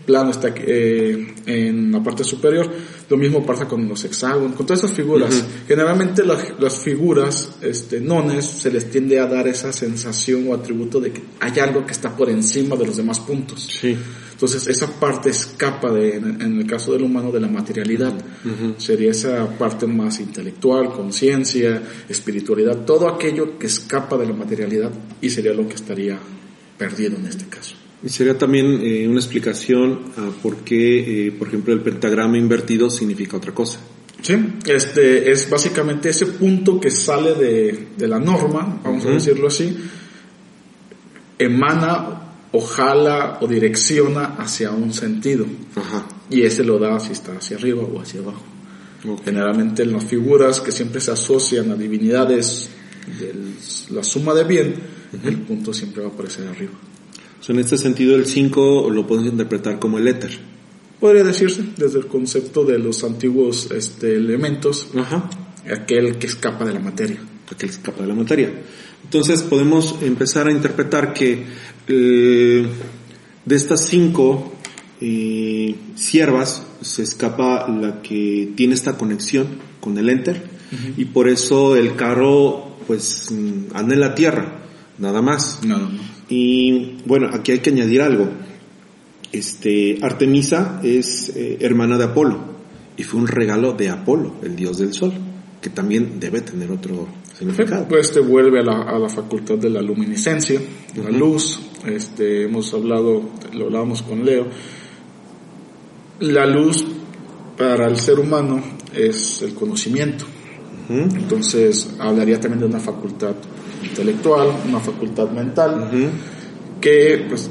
plano, 0.05 0.31
está 0.31 0.53
eh, 0.55 1.33
en 1.45 1.91
la 1.91 2.01
parte 2.03 2.23
superior. 2.23 2.69
Lo 3.09 3.17
mismo 3.17 3.45
pasa 3.45 3.67
con 3.67 3.87
los 3.87 4.03
hexágonos, 4.03 4.55
con 4.55 4.65
todas 4.65 4.83
esas 4.83 4.95
figuras. 4.95 5.43
Generalmente 5.67 6.23
las 6.23 6.77
figuras 6.77 7.57
este, 7.61 7.99
nones 7.99 8.45
se 8.45 8.71
les 8.71 8.89
tiende 8.89 9.19
a 9.19 9.27
dar 9.27 9.47
esa 9.47 9.71
sensación 9.71 10.47
o 10.47 10.53
atributo 10.53 10.99
de 10.99 11.11
que 11.11 11.21
hay 11.39 11.59
algo 11.59 11.85
que 11.85 11.91
está 11.91 12.15
por 12.15 12.29
encima 12.29 12.75
de 12.75 12.85
los 12.85 12.97
demás 12.97 13.19
puntos. 13.19 13.67
Sí. 13.81 13.97
Entonces 14.33 14.67
esa 14.67 14.87
parte 14.99 15.29
escapa 15.29 15.91
de, 15.91 16.15
en, 16.15 16.59
el 16.59 16.67
caso 16.67 16.91
del 16.91 17.03
humano 17.03 17.31
de 17.31 17.39
la 17.39 17.47
materialidad. 17.47 18.13
Sería 18.77 19.11
esa 19.11 19.47
parte 19.57 19.87
más 19.87 20.19
intelectual, 20.19 20.91
conciencia, 20.91 21.81
espiritualidad, 22.09 22.83
todo 22.85 23.07
aquello 23.07 23.57
que 23.57 23.67
escapa 23.67 24.17
de 24.17 24.25
la 24.25 24.33
materialidad 24.33 24.91
y 25.21 25.29
sería 25.29 25.53
lo 25.53 25.67
que 25.67 25.75
estaría 25.75 26.19
perdido 26.77 27.15
en 27.15 27.27
este 27.27 27.45
caso. 27.45 27.75
Y 28.03 28.09
sería 28.09 28.37
también 28.37 28.81
eh, 28.83 29.07
una 29.07 29.19
explicación 29.19 29.99
a 30.17 30.29
por 30.41 30.57
qué, 30.57 31.27
eh, 31.27 31.31
por 31.31 31.47
ejemplo, 31.47 31.73
el 31.73 31.79
pentagrama 31.79 32.37
invertido 32.37 32.89
significa 32.89 33.37
otra 33.37 33.53
cosa. 33.53 33.79
Sí, 34.21 34.35
este 34.65 35.31
es 35.31 35.49
básicamente 35.49 36.09
ese 36.09 36.25
punto 36.27 36.79
que 36.79 36.89
sale 36.89 37.33
de, 37.33 37.87
de 37.97 38.07
la 38.07 38.19
norma, 38.19 38.79
vamos 38.83 39.05
a 39.05 39.09
decirlo 39.09 39.47
así, 39.47 39.77
emana 41.37 42.23
o 42.51 42.61
jala 42.61 43.39
o 43.41 43.47
direcciona 43.47 44.35
hacia 44.37 44.71
un 44.71 44.93
sentido. 44.93 45.45
Y 46.29 46.43
ese 46.43 46.63
lo 46.63 46.79
da 46.79 46.99
si 46.99 47.11
está 47.11 47.33
hacia 47.33 47.57
arriba 47.57 47.83
o 47.83 47.99
hacia 47.99 48.21
abajo. 48.21 48.43
Generalmente 49.25 49.83
en 49.83 49.91
las 49.91 50.05
figuras 50.05 50.61
que 50.61 50.71
siempre 50.71 51.01
se 51.01 51.11
asocian 51.11 51.71
a 51.71 51.75
divinidades 51.75 52.69
de 53.19 53.33
la 53.93 54.03
suma 54.03 54.33
de 54.33 54.43
bien, 54.45 54.75
el 55.23 55.37
punto 55.39 55.73
siempre 55.73 56.03
va 56.03 56.09
a 56.09 56.11
aparecer 56.11 56.47
arriba. 56.47 56.73
En 57.47 57.59
este 57.59 57.77
sentido 57.77 58.15
el 58.15 58.25
5 58.25 58.89
lo 58.89 59.05
podemos 59.05 59.31
interpretar 59.31 59.79
como 59.79 59.97
el 59.97 60.07
éter. 60.07 60.31
Podría 60.99 61.23
decirse, 61.23 61.63
desde 61.75 61.99
el 61.99 62.07
concepto 62.07 62.63
de 62.63 62.79
los 62.79 63.03
antiguos 63.03 63.69
este, 63.71 64.15
elementos, 64.15 64.87
aquel 65.69 66.17
que 66.17 66.27
escapa 66.27 66.63
de 66.63 66.73
la 66.73 66.79
materia. 66.79 67.19
Aquel 67.47 67.69
que 67.69 67.75
escapa 67.75 68.01
de 68.03 68.07
la 68.07 68.15
materia. 68.15 68.51
Entonces 69.03 69.41
podemos 69.41 69.97
empezar 70.01 70.47
a 70.47 70.51
interpretar 70.51 71.13
que 71.13 71.43
eh, 71.87 72.67
de 73.45 73.55
estas 73.55 73.85
cinco 73.85 74.53
eh, 75.01 75.75
siervas 75.95 76.63
se 76.81 77.03
escapa 77.03 77.67
la 77.67 78.01
que 78.01 78.53
tiene 78.55 78.73
esta 78.73 78.97
conexión 78.97 79.47
con 79.81 79.97
el 79.97 80.09
enter 80.09 80.41
y 80.97 81.05
por 81.05 81.27
eso 81.27 81.75
el 81.75 81.95
carro 81.95 82.77
pues 82.87 83.29
anda 83.73 83.93
en 83.93 83.99
la 83.99 84.15
tierra, 84.15 84.61
nada 84.97 85.21
más. 85.21 85.59
Y 86.35 86.97
bueno, 87.05 87.29
aquí 87.31 87.51
hay 87.51 87.59
que 87.59 87.69
añadir 87.69 88.01
algo. 88.01 88.27
Este, 89.31 89.99
Artemisa 90.01 90.81
es 90.83 91.31
eh, 91.35 91.57
hermana 91.59 91.95
de 91.99 92.05
Apolo 92.05 92.39
y 92.97 93.03
fue 93.03 93.19
un 93.19 93.27
regalo 93.27 93.73
de 93.73 93.89
Apolo, 93.89 94.37
el 94.41 94.55
dios 94.55 94.79
del 94.79 94.93
sol, 94.93 95.13
que 95.61 95.69
también 95.69 96.19
debe 96.19 96.41
tener 96.41 96.71
otro 96.71 97.07
significado. 97.37 97.87
Pues 97.87 98.11
te 98.11 98.19
vuelve 98.19 98.61
a 98.61 98.63
la, 98.63 98.81
a 98.81 98.97
la 98.97 99.09
facultad 99.09 99.59
de 99.59 99.69
la 99.69 99.81
luminiscencia, 99.83 100.59
la 100.95 101.11
luz, 101.11 101.59
este, 101.85 102.45
hemos 102.45 102.73
hablado, 102.73 103.29
lo 103.53 103.65
hablábamos 103.65 104.01
con 104.01 104.25
Leo, 104.25 104.47
la 106.19 106.47
luz 106.47 106.83
para 107.59 107.87
el 107.87 107.97
ser 107.97 108.19
humano 108.19 108.59
es 108.91 109.43
el 109.43 109.53
conocimiento. 109.53 110.25
Entonces 110.89 111.95
hablaría 111.99 112.39
también 112.39 112.61
de 112.61 112.65
una 112.65 112.79
facultad 112.79 113.35
intelectual, 113.93 114.49
una 114.67 114.79
facultad 114.79 115.29
mental, 115.29 115.89
que 116.81 117.25
pues, 117.29 117.49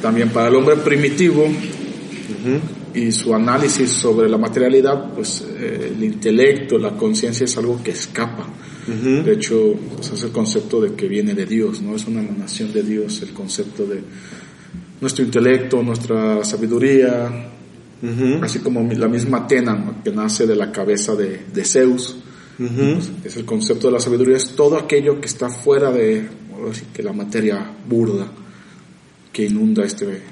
también 0.00 0.30
para 0.30 0.48
el 0.48 0.56
hombre 0.56 0.76
primitivo 0.76 1.46
y 2.94 3.12
su 3.12 3.34
análisis 3.34 3.90
sobre 3.90 4.28
la 4.28 4.38
materialidad, 4.38 5.12
pues 5.14 5.44
eh, 5.58 5.92
el 5.94 6.02
intelecto, 6.02 6.78
la 6.78 6.90
conciencia 6.90 7.44
es 7.44 7.56
algo 7.58 7.82
que 7.82 7.90
escapa. 7.90 8.46
De 8.86 9.32
hecho, 9.32 9.74
pues, 9.96 10.10
es 10.12 10.22
el 10.24 10.30
concepto 10.30 10.78
de 10.78 10.94
que 10.94 11.08
viene 11.08 11.34
de 11.34 11.46
Dios, 11.46 11.80
¿no? 11.80 11.96
Es 11.96 12.06
una 12.06 12.20
emanación 12.20 12.70
de 12.70 12.82
Dios 12.82 13.22
el 13.22 13.30
concepto 13.30 13.86
de 13.86 14.02
nuestro 15.00 15.24
intelecto, 15.24 15.82
nuestra 15.82 16.44
sabiduría, 16.44 17.50
así 18.42 18.58
como 18.58 18.82
la 18.92 19.08
misma 19.08 19.38
Atena, 19.38 20.00
que 20.04 20.10
nace 20.10 20.46
de 20.46 20.54
la 20.54 20.70
cabeza 20.70 21.14
de, 21.14 21.64
Zeus. 21.64 22.16
Pues, 22.56 23.10
es 23.24 23.36
el 23.36 23.44
concepto 23.44 23.88
de 23.88 23.94
la 23.94 24.00
sabiduría, 24.00 24.36
es 24.36 24.54
todo 24.54 24.78
aquello 24.78 25.20
que 25.20 25.26
está 25.26 25.48
fuera 25.48 25.90
de 25.90 26.28
que 26.92 27.02
la 27.02 27.12
materia 27.12 27.72
burda 27.88 28.30
que 29.32 29.44
inunda 29.46 29.84
este, 29.84 30.22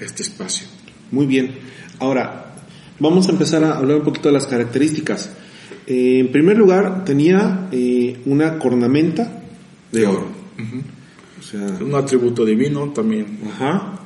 este 0.00 0.22
espacio. 0.22 0.66
Muy 1.12 1.26
bien. 1.26 1.54
Ahora, 2.00 2.56
vamos 2.98 3.28
a 3.28 3.32
empezar 3.32 3.62
a 3.64 3.78
hablar 3.78 3.98
un 3.98 4.04
poquito 4.04 4.28
de 4.28 4.34
las 4.34 4.46
características. 4.46 5.30
Eh, 5.86 6.18
en 6.18 6.32
primer 6.32 6.58
lugar, 6.58 7.04
tenía 7.04 7.68
eh, 7.70 8.20
una 8.26 8.58
cornamenta 8.58 9.42
de 9.92 10.06
oro. 10.06 10.26
un 11.80 11.94
atributo 11.94 12.44
divino 12.44 12.90
también, 12.90 13.38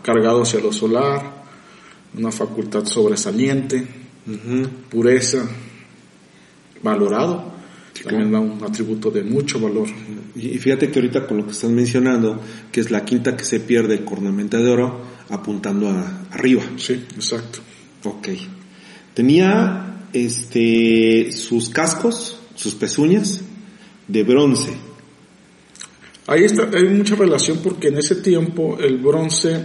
cargado 0.02 0.42
hacia 0.42 0.60
lo 0.60 0.72
solar, 0.72 1.42
una 2.16 2.30
facultad 2.30 2.84
sobresaliente, 2.84 3.84
pureza, 4.90 5.48
valorado. 6.82 7.52
También 8.04 8.32
da 8.32 8.40
un 8.40 8.62
atributo 8.64 9.10
de 9.10 9.22
mucho 9.22 9.60
valor. 9.60 9.86
Y 10.34 10.58
fíjate 10.58 10.90
que 10.90 10.98
ahorita 10.98 11.26
con 11.26 11.36
lo 11.36 11.44
que 11.44 11.52
estás 11.52 11.70
mencionando, 11.70 12.40
que 12.72 12.80
es 12.80 12.90
la 12.90 13.04
quinta 13.04 13.36
que 13.36 13.44
se 13.44 13.60
pierde, 13.60 14.04
cornamenta 14.04 14.58
de 14.58 14.70
oro, 14.70 15.00
apuntando 15.28 15.88
a, 15.88 16.26
arriba. 16.30 16.62
Sí, 16.76 16.94
exacto. 17.14 17.60
Ok. 18.04 18.28
Tenía 19.14 20.06
este 20.12 21.30
sus 21.32 21.68
cascos, 21.68 22.38
sus 22.54 22.74
pezuñas 22.74 23.42
de 24.08 24.22
bronce. 24.22 24.72
Ahí 26.26 26.44
está, 26.44 26.68
hay 26.72 26.84
mucha 26.84 27.14
relación 27.14 27.58
porque 27.62 27.88
en 27.88 27.98
ese 27.98 28.16
tiempo 28.16 28.78
el 28.80 28.98
bronce 28.98 29.64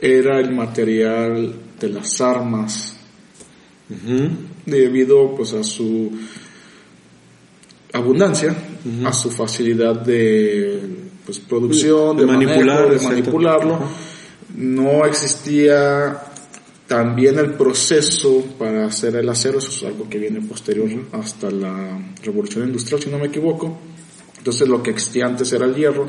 era 0.00 0.40
el 0.40 0.54
material 0.54 1.54
de 1.78 1.88
las 1.88 2.20
armas 2.20 2.96
debido 4.64 5.34
pues 5.36 5.52
a 5.52 5.62
su 5.62 6.10
abundancia, 7.96 8.54
a 9.04 9.12
su 9.12 9.30
facilidad 9.30 10.00
de 10.00 10.80
pues, 11.24 11.38
producción, 11.40 12.16
de, 12.16 12.26
manipular, 12.26 12.90
de 12.90 13.04
manipularlo. 13.04 13.78
No 14.56 15.04
existía 15.04 16.22
también 16.86 17.38
el 17.38 17.54
proceso 17.54 18.44
para 18.58 18.86
hacer 18.86 19.16
el 19.16 19.28
acero, 19.28 19.58
eso 19.58 19.70
es 19.70 19.82
algo 19.82 20.08
que 20.08 20.18
viene 20.18 20.40
posterior 20.40 20.88
hasta 21.12 21.50
la 21.50 21.98
revolución 22.22 22.68
industrial, 22.68 23.02
si 23.02 23.10
no 23.10 23.18
me 23.18 23.26
equivoco. 23.26 23.76
Entonces 24.38 24.68
lo 24.68 24.80
que 24.80 24.90
existía 24.90 25.26
antes 25.26 25.52
era 25.52 25.66
el 25.66 25.74
hierro, 25.74 26.06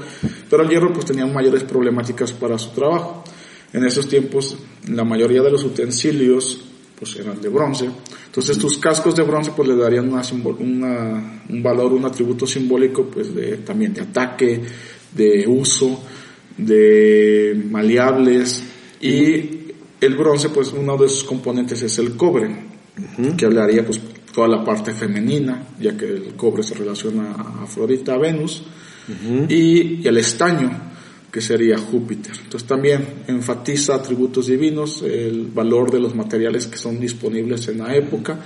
pero 0.47 0.61
el 0.61 0.69
hierro 0.69 0.93
pues 0.93 1.05
tenía 1.05 1.25
mayores 1.25 1.63
problemáticas 1.63 2.31
para 2.33 2.59
su 2.59 2.69
trabajo. 2.69 3.23
En 3.73 3.83
esos 3.83 4.07
tiempos 4.07 4.55
la 4.87 5.03
mayoría 5.03 5.41
de 5.41 5.51
los 5.51 5.63
utensilios 5.63 6.66
pues 6.97 7.15
eran 7.17 7.39
de 7.39 7.49
bronce. 7.49 7.89
Entonces 8.25 8.57
tus 8.57 8.77
cascos 8.77 9.15
de 9.15 9.23
bronce 9.23 9.51
pues 9.55 9.67
le 9.67 9.75
darían 9.75 10.09
una, 10.09 10.21
un 10.59 11.63
valor, 11.63 11.93
un 11.93 12.05
atributo 12.05 12.47
simbólico 12.47 13.05
pues 13.05 13.33
de, 13.33 13.57
también 13.57 13.93
de 13.93 14.01
ataque, 14.01 14.61
de 15.13 15.45
uso, 15.47 16.03
de 16.57 17.61
maleables. 17.69 18.63
Y 19.01 19.73
el 20.01 20.15
bronce 20.15 20.49
pues 20.49 20.73
uno 20.73 20.97
de 20.97 21.07
sus 21.09 21.23
componentes 21.23 21.81
es 21.81 21.99
el 21.99 22.15
cobre, 22.15 22.49
que 23.37 23.45
hablaría 23.45 23.85
pues 23.85 24.01
toda 24.33 24.47
la 24.47 24.63
parte 24.63 24.93
femenina, 24.93 25.67
ya 25.79 25.95
que 25.97 26.05
el 26.05 26.35
cobre 26.35 26.63
se 26.63 26.75
relaciona 26.75 27.31
a 27.31 27.63
Afrodita, 27.63 28.13
a 28.13 28.17
Venus, 28.17 28.63
y, 29.47 30.05
el 30.07 30.17
estaño, 30.17 30.69
que 31.37 31.41
sería 31.41 31.77
Júpiter. 31.77 32.33
Entonces 32.35 32.67
también 32.67 33.05
enfatiza 33.27 33.93
atributos 33.93 34.47
divinos, 34.47 35.03
el 35.03 35.45
valor 35.45 35.91
de 35.91 35.99
los 35.99 36.15
materiales 36.15 36.65
que 36.65 36.79
son 36.79 36.99
disponibles 36.99 37.67
en 37.67 37.77
la 37.77 37.95
época, 37.95 38.39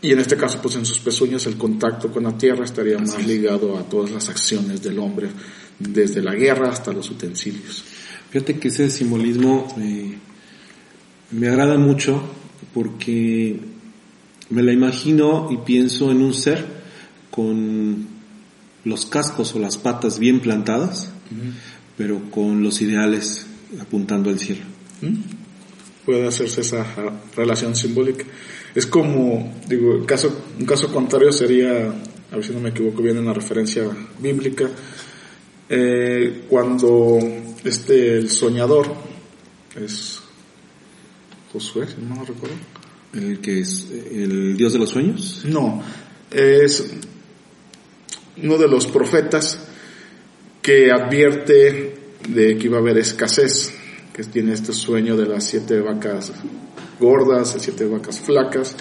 y 0.00 0.10
en 0.10 0.20
este 0.20 0.38
caso, 0.38 0.58
pues 0.62 0.76
en 0.76 0.86
sus 0.86 1.00
pezuñas 1.00 1.44
el 1.44 1.58
contacto 1.58 2.10
con 2.10 2.22
la 2.22 2.38
tierra 2.38 2.64
estaría 2.64 2.96
más 2.98 3.26
ligado 3.26 3.76
a 3.76 3.82
todas 3.82 4.10
las 4.10 4.30
acciones 4.30 4.82
del 4.82 4.98
hombre, 5.00 5.28
desde 5.78 6.22
la 6.22 6.34
guerra 6.34 6.70
hasta 6.70 6.94
los 6.94 7.10
utensilios. 7.10 7.84
Fíjate 8.30 8.58
que 8.58 8.68
ese 8.68 8.88
simbolismo 8.88 9.68
eh, 9.78 10.16
me 11.32 11.48
agrada 11.48 11.76
mucho 11.76 12.22
porque 12.72 13.60
me 14.48 14.62
la 14.62 14.72
imagino 14.72 15.50
y 15.50 15.58
pienso 15.58 16.10
en 16.10 16.22
un 16.22 16.32
ser 16.32 16.64
con 17.30 18.16
los 18.84 19.06
cascos 19.06 19.54
o 19.54 19.58
las 19.58 19.76
patas 19.76 20.18
bien 20.18 20.40
plantadas, 20.40 21.12
pero 21.96 22.30
con 22.30 22.62
los 22.62 22.80
ideales 22.80 23.46
apuntando 23.80 24.30
al 24.30 24.38
cielo. 24.38 24.62
Puede 26.04 26.26
hacerse 26.26 26.62
esa 26.62 26.86
relación 27.36 27.74
simbólica. 27.74 28.24
Es 28.74 28.86
como, 28.86 29.54
digo, 29.68 30.04
caso, 30.06 30.44
un 30.58 30.66
caso 30.66 30.92
contrario 30.92 31.32
sería, 31.32 31.88
a 31.88 32.36
ver 32.36 32.44
si 32.44 32.52
no 32.52 32.60
me 32.60 32.70
equivoco 32.70 33.02
bien 33.02 33.16
en 33.16 33.26
la 33.26 33.34
referencia 33.34 33.84
bíblica, 34.20 34.68
eh, 35.68 36.44
cuando 36.48 37.18
este, 37.64 38.16
el 38.16 38.30
soñador 38.30 38.94
es 39.76 40.20
Josué, 41.52 41.86
no 41.98 42.16
me 42.16 42.24
recuerdo 42.24 42.56
¿El 43.12 43.40
que 43.40 43.60
es 43.60 43.88
el 43.90 44.56
Dios 44.56 44.72
de 44.72 44.78
los 44.78 44.90
sueños? 44.90 45.42
No, 45.44 45.82
es 46.30 46.90
uno 48.42 48.58
de 48.58 48.68
los 48.68 48.86
profetas 48.86 49.58
que 50.68 50.92
advierte 50.92 51.94
de 52.28 52.58
que 52.58 52.66
iba 52.66 52.76
a 52.76 52.80
haber 52.80 52.98
escasez, 52.98 53.72
que 54.12 54.22
tiene 54.24 54.52
este 54.52 54.74
sueño 54.74 55.16
de 55.16 55.24
las 55.24 55.44
siete 55.44 55.80
vacas 55.80 56.30
gordas, 57.00 57.56
siete 57.58 57.86
vacas 57.86 58.20
flacas. 58.20 58.76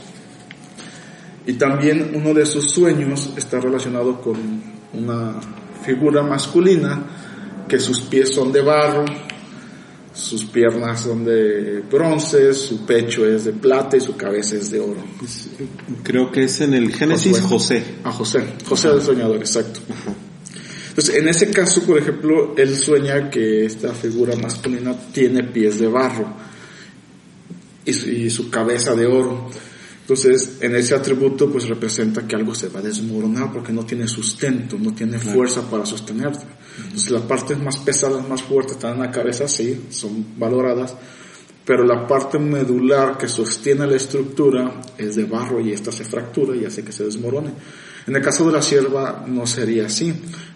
Y 1.46 1.54
también 1.54 2.12
uno 2.14 2.34
de 2.34 2.46
sus 2.46 2.72
sueños 2.72 3.32
está 3.38 3.62
relacionado 3.62 4.20
con 4.20 4.36
una 4.92 5.40
figura 5.86 6.24
masculina, 6.24 7.06
que 7.70 7.80
sus 7.80 8.02
pies 8.02 8.36
son 8.36 8.52
de 8.52 8.64
barro, 8.64 9.06
sus 10.14 10.44
piernas 10.44 11.04
son 11.04 11.24
de 11.24 11.86
bronce, 11.90 12.54
su 12.54 12.86
pecho 12.86 13.26
es 13.26 13.46
de 13.46 13.54
plata 13.54 13.96
y 13.96 14.02
su 14.02 14.18
cabeza 14.18 14.58
es 14.58 14.72
de 14.72 14.82
oro. 14.82 15.06
Creo 16.04 16.34
que 16.34 16.44
es 16.44 16.60
en 16.60 16.74
el 16.74 16.94
Génesis 16.94 17.40
José. 17.40 17.82
A 18.04 18.12
José, 18.12 18.56
José 18.68 18.90
del 18.90 19.02
soñador, 19.02 19.38
exacto. 19.38 19.80
Entonces, 20.98 21.22
en 21.22 21.28
ese 21.28 21.52
caso, 21.52 21.84
por 21.84 22.00
ejemplo, 22.00 22.56
él 22.58 22.76
sueña 22.76 23.30
que 23.30 23.66
esta 23.66 23.94
figura 23.94 24.36
masculina 24.36 24.96
tiene 25.14 25.44
pies 25.44 25.80
de 25.80 25.86
barro 25.86 26.26
y 27.86 27.94
su, 27.94 28.10
y 28.10 28.32
su 28.32 28.50
cabeza 28.50 28.96
de 28.96 29.06
oro. 29.06 29.48
Entonces, 30.02 30.58
en 30.60 30.76
ese 30.76 30.96
atributo, 30.96 31.52
pues 31.52 31.68
representa 31.68 32.26
que 32.26 32.36
algo 32.36 32.56
se 32.56 32.70
va 32.70 32.80
a 32.80 32.82
desmoronar 32.82 33.54
porque 33.54 33.72
no 33.72 33.86
tiene 33.86 34.08
sustento, 34.08 34.80
no 34.80 34.96
tiene 34.96 35.20
fuerza 35.20 35.70
para 35.70 35.86
sostenerse. 35.86 36.48
Entonces, 36.86 37.12
las 37.12 37.22
partes 37.22 37.60
más 37.60 37.78
pesadas, 37.78 38.28
más 38.28 38.42
fuertes 38.42 38.78
están 38.78 38.94
en 38.94 39.02
la 39.02 39.12
cabeza, 39.12 39.48
sí, 39.48 39.80
son 39.92 40.26
valoradas, 40.40 40.96
pero 41.64 41.84
la 41.84 42.08
parte 42.08 42.40
medular 42.40 43.20
que 43.20 43.28
sostiene 43.28 43.86
la 43.86 43.98
estructura 43.98 44.82
es 44.98 45.16
de 45.16 45.26
barro 45.26 45.62
y 45.62 45.74
esta 45.74 45.92
se 45.92 46.04
fractura 46.04 46.56
y 46.56 46.66
hace 46.66 46.84
que 46.84 46.92
se 46.92 47.04
desmorone. 47.04 47.52
En 48.08 48.16
el 48.16 48.22
caso 48.22 48.46
de 48.46 48.54
la 48.54 48.62
sierva 48.62 49.26
no 49.28 49.46
sería 49.46 49.86
así. 49.86 50.14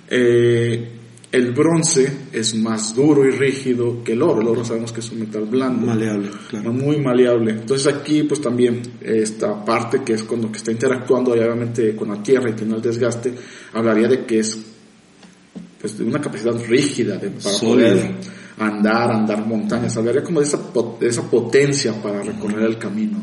Eh, 0.10 0.92
el 1.32 1.52
bronce 1.52 2.12
es 2.34 2.56
más 2.56 2.94
duro 2.94 3.26
y 3.26 3.32
rígido 3.32 4.04
que 4.04 4.14
el 4.14 4.22
oro. 4.22 4.42
El 4.42 4.48
oro 4.48 4.66
sabemos 4.66 4.92
que 4.92 5.00
es 5.00 5.12
un 5.12 5.20
metal 5.20 5.46
blando. 5.46 5.88
Maleable, 5.88 6.30
claro. 6.50 6.74
Muy 6.74 6.98
maleable. 6.98 7.52
Entonces 7.52 7.94
aquí 7.94 8.24
pues 8.24 8.42
también 8.42 8.82
esta 9.02 9.64
parte 9.64 10.02
que 10.04 10.14
es 10.14 10.24
cuando 10.24 10.52
que 10.52 10.58
está 10.58 10.72
interactuando 10.72 11.32
obviamente 11.32 11.96
con 11.96 12.10
la 12.10 12.22
tierra 12.22 12.50
y 12.50 12.54
tiene 12.54 12.76
el 12.76 12.82
desgaste, 12.82 13.34
hablaría 13.74 14.08
de 14.08 14.26
que 14.26 14.40
es 14.40 14.60
pues 15.80 15.98
de 15.98 16.04
una 16.04 16.20
capacidad 16.22 16.54
rígida 16.68 17.18
de, 17.18 17.30
para 17.30 17.58
poder 17.58 18.16
andar, 18.60 19.12
andar 19.12 19.46
montañas. 19.46 19.96
Hablaría 19.98 20.24
como 20.24 20.40
de 20.40 20.46
esa, 20.46 20.60
de 21.00 21.08
esa 21.08 21.24
potencia 21.30 21.94
para 22.02 22.22
recorrer 22.22 22.64
el 22.64 22.78
camino. 22.78 23.18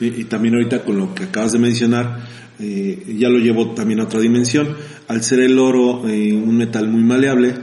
Y, 0.00 0.20
y, 0.20 0.24
también 0.24 0.54
ahorita 0.54 0.84
con 0.84 0.98
lo 0.98 1.14
que 1.14 1.24
acabas 1.24 1.52
de 1.52 1.60
mencionar, 1.60 2.18
eh, 2.58 3.16
ya 3.18 3.28
lo 3.28 3.38
llevo 3.38 3.72
también 3.72 4.00
a 4.00 4.04
otra 4.04 4.20
dimensión. 4.20 4.76
Al 5.08 5.22
ser 5.22 5.40
el 5.40 5.58
oro 5.58 6.08
eh, 6.08 6.32
un 6.32 6.56
metal 6.56 6.88
muy 6.88 7.02
maleable, 7.02 7.54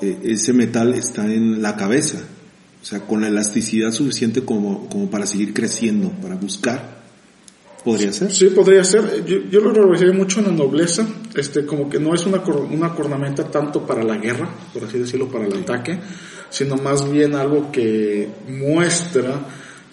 eh, 0.00 0.18
ese 0.24 0.52
metal 0.52 0.94
está 0.94 1.26
en 1.26 1.62
la 1.62 1.76
cabeza, 1.76 2.18
o 2.80 2.84
sea, 2.84 3.00
con 3.00 3.20
la 3.20 3.28
elasticidad 3.28 3.92
suficiente 3.92 4.42
como, 4.42 4.88
como 4.88 5.10
para 5.10 5.26
seguir 5.26 5.52
creciendo, 5.52 6.10
para 6.22 6.36
buscar. 6.36 7.00
¿Podría 7.84 8.12
ser? 8.12 8.30
Sí, 8.30 8.46
podría 8.48 8.84
ser. 8.84 9.24
Yo, 9.24 9.38
yo 9.50 9.60
lo 9.60 9.72
revisaría 9.72 10.12
mucho 10.12 10.40
en 10.40 10.46
la 10.46 10.52
nobleza, 10.52 11.06
este, 11.34 11.64
como 11.64 11.88
que 11.88 11.98
no 11.98 12.14
es 12.14 12.26
una, 12.26 12.38
una 12.38 12.94
cornamenta 12.94 13.44
tanto 13.50 13.86
para 13.86 14.02
la 14.02 14.16
guerra, 14.16 14.48
por 14.72 14.84
así 14.84 14.98
decirlo, 14.98 15.28
para 15.28 15.46
el 15.46 15.54
ataque, 15.54 15.98
sino 16.50 16.76
más 16.76 17.10
bien 17.10 17.34
algo 17.34 17.72
que 17.72 18.28
muestra 18.48 19.40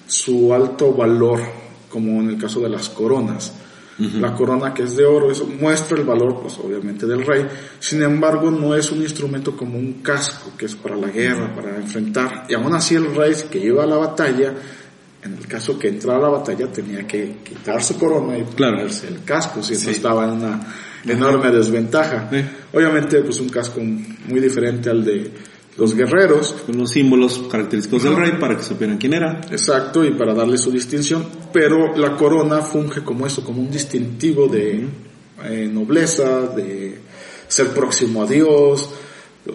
su 0.07 0.53
alto 0.53 0.93
valor, 0.93 1.41
como 1.89 2.21
en 2.21 2.29
el 2.29 2.37
caso 2.37 2.59
de 2.59 2.69
las 2.69 2.89
coronas. 2.89 3.53
La 3.99 4.33
corona 4.33 4.75
que 4.75 4.83
es 4.83 4.95
de 4.95 5.05
oro, 5.05 5.31
eso 5.31 5.47
muestra 5.47 5.97
el 5.97 6.03
valor, 6.03 6.39
pues 6.41 6.59
obviamente 6.59 7.07
del 7.07 7.25
rey. 7.25 7.47
Sin 7.79 8.03
embargo, 8.03 8.51
no 8.51 8.75
es 8.75 8.91
un 8.91 9.01
instrumento 9.01 9.57
como 9.57 9.77
un 9.77 10.01
casco, 10.03 10.51
que 10.55 10.67
es 10.67 10.75
para 10.75 10.95
la 10.95 11.07
guerra, 11.07 11.53
para 11.55 11.75
enfrentar. 11.75 12.45
Y 12.47 12.53
aún 12.53 12.73
así 12.75 12.93
el 12.93 13.15
rey 13.15 13.33
que 13.49 13.57
iba 13.57 13.83
a 13.83 13.87
la 13.87 13.97
batalla, 13.97 14.53
en 15.23 15.33
el 15.33 15.47
caso 15.47 15.79
que 15.79 15.87
entrara 15.87 16.19
a 16.19 16.21
la 16.21 16.29
batalla, 16.29 16.71
tenía 16.71 17.07
que 17.07 17.37
quitar 17.43 17.81
su 17.83 17.97
corona 17.97 18.37
y 18.37 18.43
ponerse 18.43 19.07
el 19.07 19.23
casco, 19.23 19.63
si 19.63 19.73
no 19.83 19.89
estaba 19.89 20.25
en 20.25 20.31
una 20.31 20.59
enorme 21.03 21.49
desventaja. 21.49 22.29
Sí. 22.31 22.45
Obviamente, 22.73 23.21
pues 23.21 23.39
un 23.39 23.49
casco 23.49 23.79
muy 23.81 24.39
diferente 24.39 24.91
al 24.91 25.03
de 25.03 25.31
los 25.77 25.95
guerreros. 25.95 26.53
Con 26.65 26.77
los 26.77 26.91
símbolos 26.91 27.43
característicos 27.49 28.03
del 28.03 28.15
rey 28.15 28.31
para 28.39 28.57
que 28.57 28.63
supieran 28.63 28.97
quién 28.97 29.13
era. 29.13 29.41
Exacto, 29.51 30.03
y 30.03 30.11
para 30.11 30.33
darle 30.33 30.57
su 30.57 30.71
distinción. 30.71 31.25
Pero 31.53 31.95
la 31.95 32.15
corona 32.15 32.61
funge 32.61 33.03
como 33.03 33.25
eso, 33.25 33.43
como 33.43 33.61
un 33.61 33.71
distintivo 33.71 34.47
de 34.47 34.85
eh, 35.43 35.69
nobleza, 35.71 36.47
de 36.47 36.99
ser 37.47 37.67
próximo 37.69 38.23
a 38.23 38.27
Dios. 38.27 38.89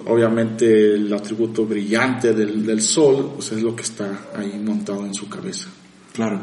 Obviamente 0.07 0.95
el 0.95 1.13
atributo 1.13 1.67
brillante 1.67 2.33
del, 2.33 2.65
del 2.65 2.81
sol, 2.81 3.33
pues 3.35 3.53
es 3.53 3.63
lo 3.63 3.77
que 3.77 3.83
está 3.83 4.29
ahí 4.35 4.59
montado 4.65 5.05
en 5.05 5.13
su 5.13 5.29
cabeza. 5.29 5.69
Claro. 6.15 6.41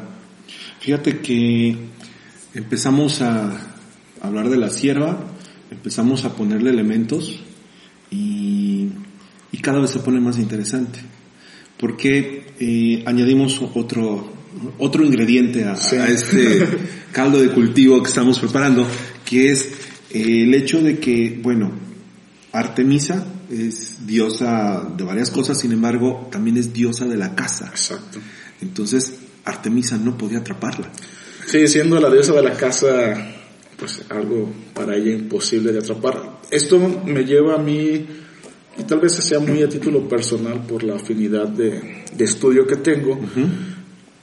Fíjate 0.79 1.19
que 1.19 1.75
empezamos 2.53 3.21
a 3.21 3.57
hablar 4.21 4.49
de 4.49 4.57
la 4.57 4.69
sierva, 4.69 5.19
empezamos 5.71 6.25
a 6.25 6.35
ponerle 6.35 6.69
elementos 6.69 7.39
y 9.59 9.61
cada 9.61 9.79
vez 9.79 9.89
se 9.89 9.99
pone 9.99 10.21
más 10.21 10.39
interesante 10.39 10.99
porque 11.77 12.53
eh, 12.57 13.03
añadimos 13.05 13.61
otro 13.75 14.39
otro 14.77 15.03
ingrediente 15.03 15.65
a, 15.65 15.73
a 15.73 16.07
este 16.07 16.65
caldo 17.11 17.41
de 17.41 17.49
cultivo 17.49 18.01
que 18.01 18.07
estamos 18.07 18.39
preparando, 18.39 18.87
que 19.25 19.51
es 19.51 19.65
eh, 20.11 20.43
el 20.43 20.53
hecho 20.55 20.81
de 20.81 20.97
que, 20.97 21.39
bueno, 21.41 21.71
Artemisa 22.53 23.25
es 23.51 24.07
diosa 24.07 24.87
de 24.97 25.03
varias 25.03 25.29
cosas, 25.29 25.59
sin 25.59 25.71
embargo, 25.71 26.29
también 26.31 26.57
es 26.57 26.73
diosa 26.73 27.05
de 27.05 27.17
la 27.17 27.35
casa. 27.35 27.67
Exacto. 27.67 28.19
Entonces, 28.61 29.13
Artemisa 29.45 29.97
no 29.97 30.17
podía 30.17 30.39
atraparla. 30.39 30.89
Sí, 31.45 31.67
siendo 31.67 31.99
la 31.99 32.09
diosa 32.09 32.33
de 32.33 32.43
la 32.43 32.53
casa, 32.53 32.89
pues 33.77 34.01
algo 34.09 34.51
para 34.73 34.95
ella 34.95 35.11
imposible 35.11 35.71
de 35.71 35.79
atrapar. 35.79 36.39
Esto 36.51 36.79
me 37.05 37.23
lleva 37.23 37.55
a 37.55 37.59
mí, 37.59 38.05
y 38.79 38.83
tal 38.83 38.99
vez 38.99 39.13
sea 39.13 39.39
muy 39.39 39.61
a 39.61 39.69
título 39.69 40.07
personal 40.07 40.65
por 40.65 40.83
la 40.83 40.95
afinidad 40.95 41.47
de, 41.47 42.03
de 42.13 42.25
estudio 42.25 42.65
que 42.65 42.77
tengo, 42.77 43.19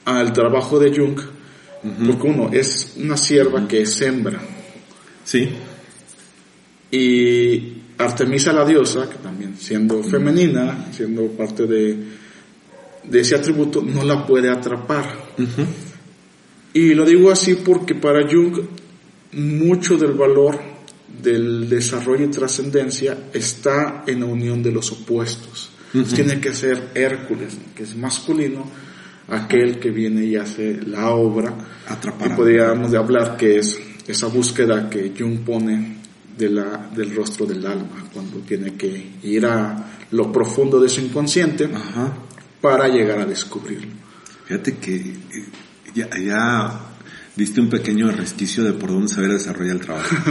al 0.05 0.33
trabajo 0.33 0.79
de 0.79 0.95
Jung, 0.95 1.19
porque 2.05 2.27
uno 2.27 2.49
es 2.51 2.93
una 2.97 3.15
sierva 3.15 3.67
que 3.67 3.81
es 3.81 4.01
hembra. 4.01 4.41
Sí. 5.23 5.49
Y 6.89 7.73
Artemisa 7.97 8.51
la 8.51 8.65
diosa, 8.65 9.09
que 9.09 9.17
también 9.17 9.55
siendo 9.57 10.01
femenina, 10.01 10.87
siendo 10.91 11.27
parte 11.27 11.67
de, 11.67 11.97
de 13.03 13.19
ese 13.19 13.35
atributo, 13.35 13.81
no 13.81 14.03
la 14.03 14.25
puede 14.25 14.49
atrapar. 14.49 15.05
Y 16.73 16.93
lo 16.93 17.05
digo 17.05 17.31
así 17.31 17.55
porque 17.55 17.95
para 17.95 18.27
Jung 18.27 18.59
mucho 19.33 19.97
del 19.97 20.13
valor 20.13 20.76
del 21.21 21.69
desarrollo 21.69 22.25
y 22.25 22.29
trascendencia 22.29 23.17
está 23.33 24.03
en 24.05 24.21
la 24.21 24.25
unión 24.25 24.61
de 24.61 24.71
los 24.71 24.91
opuestos. 24.91 25.69
Tiene 26.13 26.39
que 26.39 26.53
ser 26.53 26.91
Hércules, 26.93 27.57
que 27.75 27.83
es 27.83 27.95
masculino, 27.95 28.69
aquel 29.29 29.79
que 29.79 29.89
viene 29.89 30.25
y 30.25 30.35
hace 30.35 30.79
la 30.85 31.09
obra. 31.11 31.53
Atrapar 31.87 32.31
Y 32.31 32.33
podríamos 32.33 32.91
de 32.91 32.97
hablar 32.97 33.37
que 33.37 33.57
es 33.57 33.79
esa 34.05 34.27
búsqueda 34.27 34.89
que 34.89 35.13
Jung 35.17 35.39
pone 35.39 35.97
de 36.37 36.49
la, 36.49 36.89
del 36.95 37.15
rostro 37.15 37.45
del 37.45 37.65
alma, 37.65 38.05
cuando 38.13 38.37
tiene 38.39 38.75
que 38.75 39.13
ir 39.23 39.45
a 39.45 39.85
lo 40.11 40.31
profundo 40.31 40.79
de 40.79 40.87
su 40.87 41.01
inconsciente 41.01 41.69
Ajá. 41.73 42.13
para 42.61 42.87
llegar 42.87 43.19
a 43.19 43.25
descubrirlo. 43.25 43.91
Fíjate 44.45 44.77
que 44.77 44.95
eh, 44.95 45.15
ya, 45.95 46.09
ya 46.17 46.86
diste 47.37 47.61
un 47.61 47.69
pequeño 47.69 48.11
resquicio 48.11 48.63
de 48.63 48.73
por 48.73 48.89
dónde 48.89 49.07
se 49.07 49.21
debe 49.21 49.35
desarrollar 49.35 49.75
el 49.75 49.81
trabajo. 49.81 50.15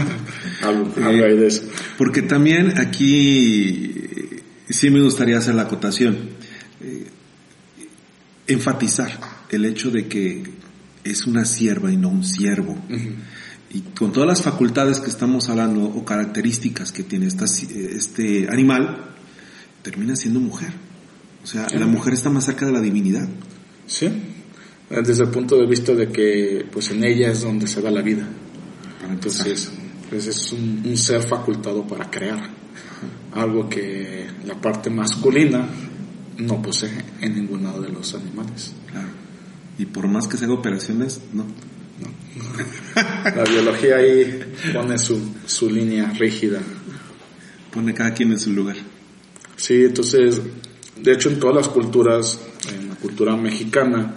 Eh. 0.98 1.62
Porque 1.96 2.22
también 2.22 2.78
aquí 2.78 3.92
eh, 3.94 4.42
sí 4.68 4.90
me 4.90 5.00
gustaría 5.00 5.38
hacer 5.38 5.54
la 5.54 5.62
acotación. 5.62 6.16
Eh, 6.80 7.06
enfatizar 8.48 9.12
el 9.50 9.64
hecho 9.64 9.90
de 9.90 10.08
que 10.08 10.42
es 11.04 11.26
una 11.26 11.44
sierva 11.44 11.92
y 11.92 11.96
no 11.96 12.08
un 12.08 12.24
siervo. 12.24 12.76
Y 13.70 13.80
con 13.96 14.12
todas 14.12 14.26
las 14.28 14.42
facultades 14.42 14.98
que 14.98 15.08
estamos 15.08 15.48
hablando 15.48 15.84
o 15.84 16.04
características 16.04 16.90
que 16.90 17.04
tiene 17.04 17.26
esta, 17.26 17.44
este 17.44 18.48
animal, 18.50 19.14
termina 19.82 20.16
siendo 20.16 20.40
mujer. 20.40 20.72
O 21.44 21.46
sea, 21.46 21.68
la 21.78 21.86
mujer 21.86 22.14
está 22.14 22.28
más 22.28 22.44
cerca 22.44 22.66
de 22.66 22.72
la 22.72 22.80
divinidad. 22.80 23.28
Sí, 23.86 24.10
desde 24.90 25.24
el 25.24 25.30
punto 25.30 25.56
de 25.56 25.66
vista 25.66 25.92
de 25.94 26.08
que 26.08 26.66
pues 26.70 26.90
en 26.90 27.04
ella 27.04 27.30
es 27.30 27.42
donde 27.42 27.66
se 27.66 27.80
da 27.80 27.90
la 27.90 28.02
vida. 28.02 28.26
Entonces, 29.08 29.72
pues 30.08 30.26
es 30.26 30.52
un, 30.52 30.82
un 30.84 30.96
ser 30.96 31.22
facultado 31.22 31.86
para 31.86 32.10
crear. 32.10 32.50
Algo 33.32 33.68
que 33.68 34.26
la 34.44 34.60
parte 34.60 34.88
masculina 34.88 35.66
no 36.38 36.62
posee 36.62 37.04
en 37.20 37.34
ninguno 37.34 37.80
de 37.80 37.88
los 37.90 38.14
animales. 38.14 38.72
Claro. 38.90 39.08
Y 39.78 39.86
por 39.86 40.08
más 40.08 40.26
que 40.26 40.36
se 40.36 40.44
haga 40.44 40.54
operaciones, 40.54 41.20
no. 41.32 41.46
La 43.24 43.44
biología 43.44 43.96
ahí 43.96 44.40
pone 44.72 44.98
su, 44.98 45.18
su 45.46 45.70
línea 45.70 46.10
rígida. 46.10 46.60
Pone 47.72 47.92
cada 47.92 48.14
quien 48.14 48.32
en 48.32 48.38
su 48.38 48.52
lugar. 48.52 48.76
Sí, 49.56 49.84
entonces, 49.84 50.40
de 51.02 51.12
hecho 51.12 51.28
en 51.30 51.38
todas 51.38 51.56
las 51.56 51.68
culturas, 51.68 52.38
en 52.72 52.88
la 52.88 52.94
cultura 52.94 53.36
mexicana, 53.36 54.14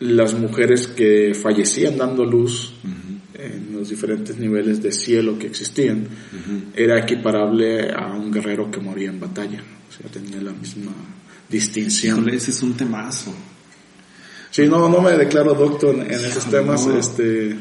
las 0.00 0.34
mujeres 0.34 0.86
que 0.86 1.34
fallecían 1.34 1.96
dando 1.96 2.24
luz 2.24 2.74
en 3.34 3.68
los 3.72 3.88
diferentes 3.88 4.36
niveles 4.38 4.82
de 4.82 4.90
cielo 4.92 5.38
que 5.38 5.46
existían, 5.46 6.06
era 6.74 6.98
equiparable 6.98 7.92
a 7.92 8.12
un 8.14 8.30
guerrero 8.32 8.70
que 8.70 8.80
moría 8.80 9.10
en 9.10 9.20
batalla. 9.20 9.62
O 9.88 9.92
sea, 9.92 10.10
tenía 10.10 10.40
la 10.40 10.52
misma 10.52 10.92
distinción. 11.48 12.18
Híjole, 12.20 12.36
ese 12.36 12.50
es 12.50 12.62
un 12.62 12.74
temazo. 12.76 13.32
Sí, 14.50 14.66
no, 14.66 14.88
no 14.88 15.00
me 15.00 15.12
declaro 15.12 15.54
doctor 15.54 15.94
en, 15.94 16.02
en 16.02 16.10
esos 16.24 16.46
temas, 16.46 16.86
No. 16.86 16.98
este, 16.98 17.54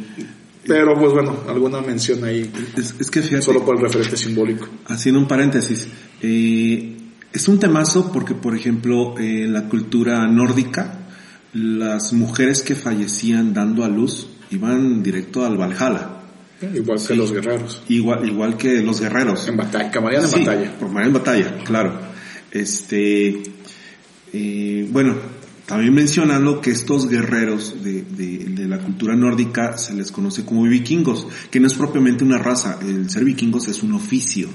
pero 0.66 0.96
pues 0.98 1.12
bueno, 1.14 1.38
alguna 1.48 1.82
mención 1.82 2.24
ahí, 2.24 2.50
Es, 2.78 2.96
es 3.00 3.12
que 3.12 3.22
fíjate, 3.22 3.42
solo 3.44 3.64
por 3.64 3.76
el 3.76 3.82
referente 3.82 4.18
simbólico. 4.18 4.68
haciendo 4.88 5.20
un 5.22 5.28
paréntesis, 5.28 5.88
eh, 6.22 6.98
es 7.32 7.48
un 7.48 7.60
temazo 7.60 8.12
porque, 8.12 8.34
por 8.34 8.56
ejemplo, 8.56 9.16
eh, 9.20 9.46
la 9.48 9.68
cultura 9.70 10.26
nórdica, 10.28 11.07
las 11.58 12.14
mujeres 12.14 12.62
que 12.62 12.76
fallecían 12.76 13.54
dando 13.54 13.84
a 13.84 13.90
luz 13.90 14.28
iban 14.52 15.02
directo 15.04 15.46
al 15.46 15.58
Valhalla. 15.58 16.10
Igual 16.74 17.00
que 17.06 17.16
los 17.16 17.32
guerreros. 17.34 17.84
Igual, 17.90 18.28
igual 18.28 18.58
que 18.58 18.82
los 18.82 19.00
guerreros. 19.02 19.48
En 19.48 19.58
batalla, 19.58 19.92
que 19.92 20.00
morían 20.00 20.24
en 20.24 20.30
Sí, 20.30 20.40
batalla. 20.40 20.78
Por 20.80 20.90
morir 20.90 21.08
en 21.08 21.14
batalla, 21.14 21.58
claro. 21.64 21.94
Este, 22.52 23.44
eh, 24.34 24.88
bueno, 24.92 25.16
también 25.66 25.94
mencionando 25.94 26.62
que 26.62 26.72
estos 26.72 27.08
guerreros 27.10 27.84
de, 27.84 28.04
de- 28.04 28.46
de 28.50 28.68
la 28.68 28.80
cultura 28.80 29.16
nórdica 29.16 29.78
se 29.78 29.94
les 29.94 30.12
conoce 30.12 30.46
como 30.46 30.64
vikingos, 30.64 31.28
que 31.52 31.60
no 31.60 31.68
es 31.68 31.74
propiamente 31.74 32.24
una 32.24 32.38
raza, 32.38 32.80
el 32.82 33.10
ser 33.10 33.24
vikingos 33.26 33.68
es 33.68 33.84
un 33.84 33.94
oficio. 33.94 34.48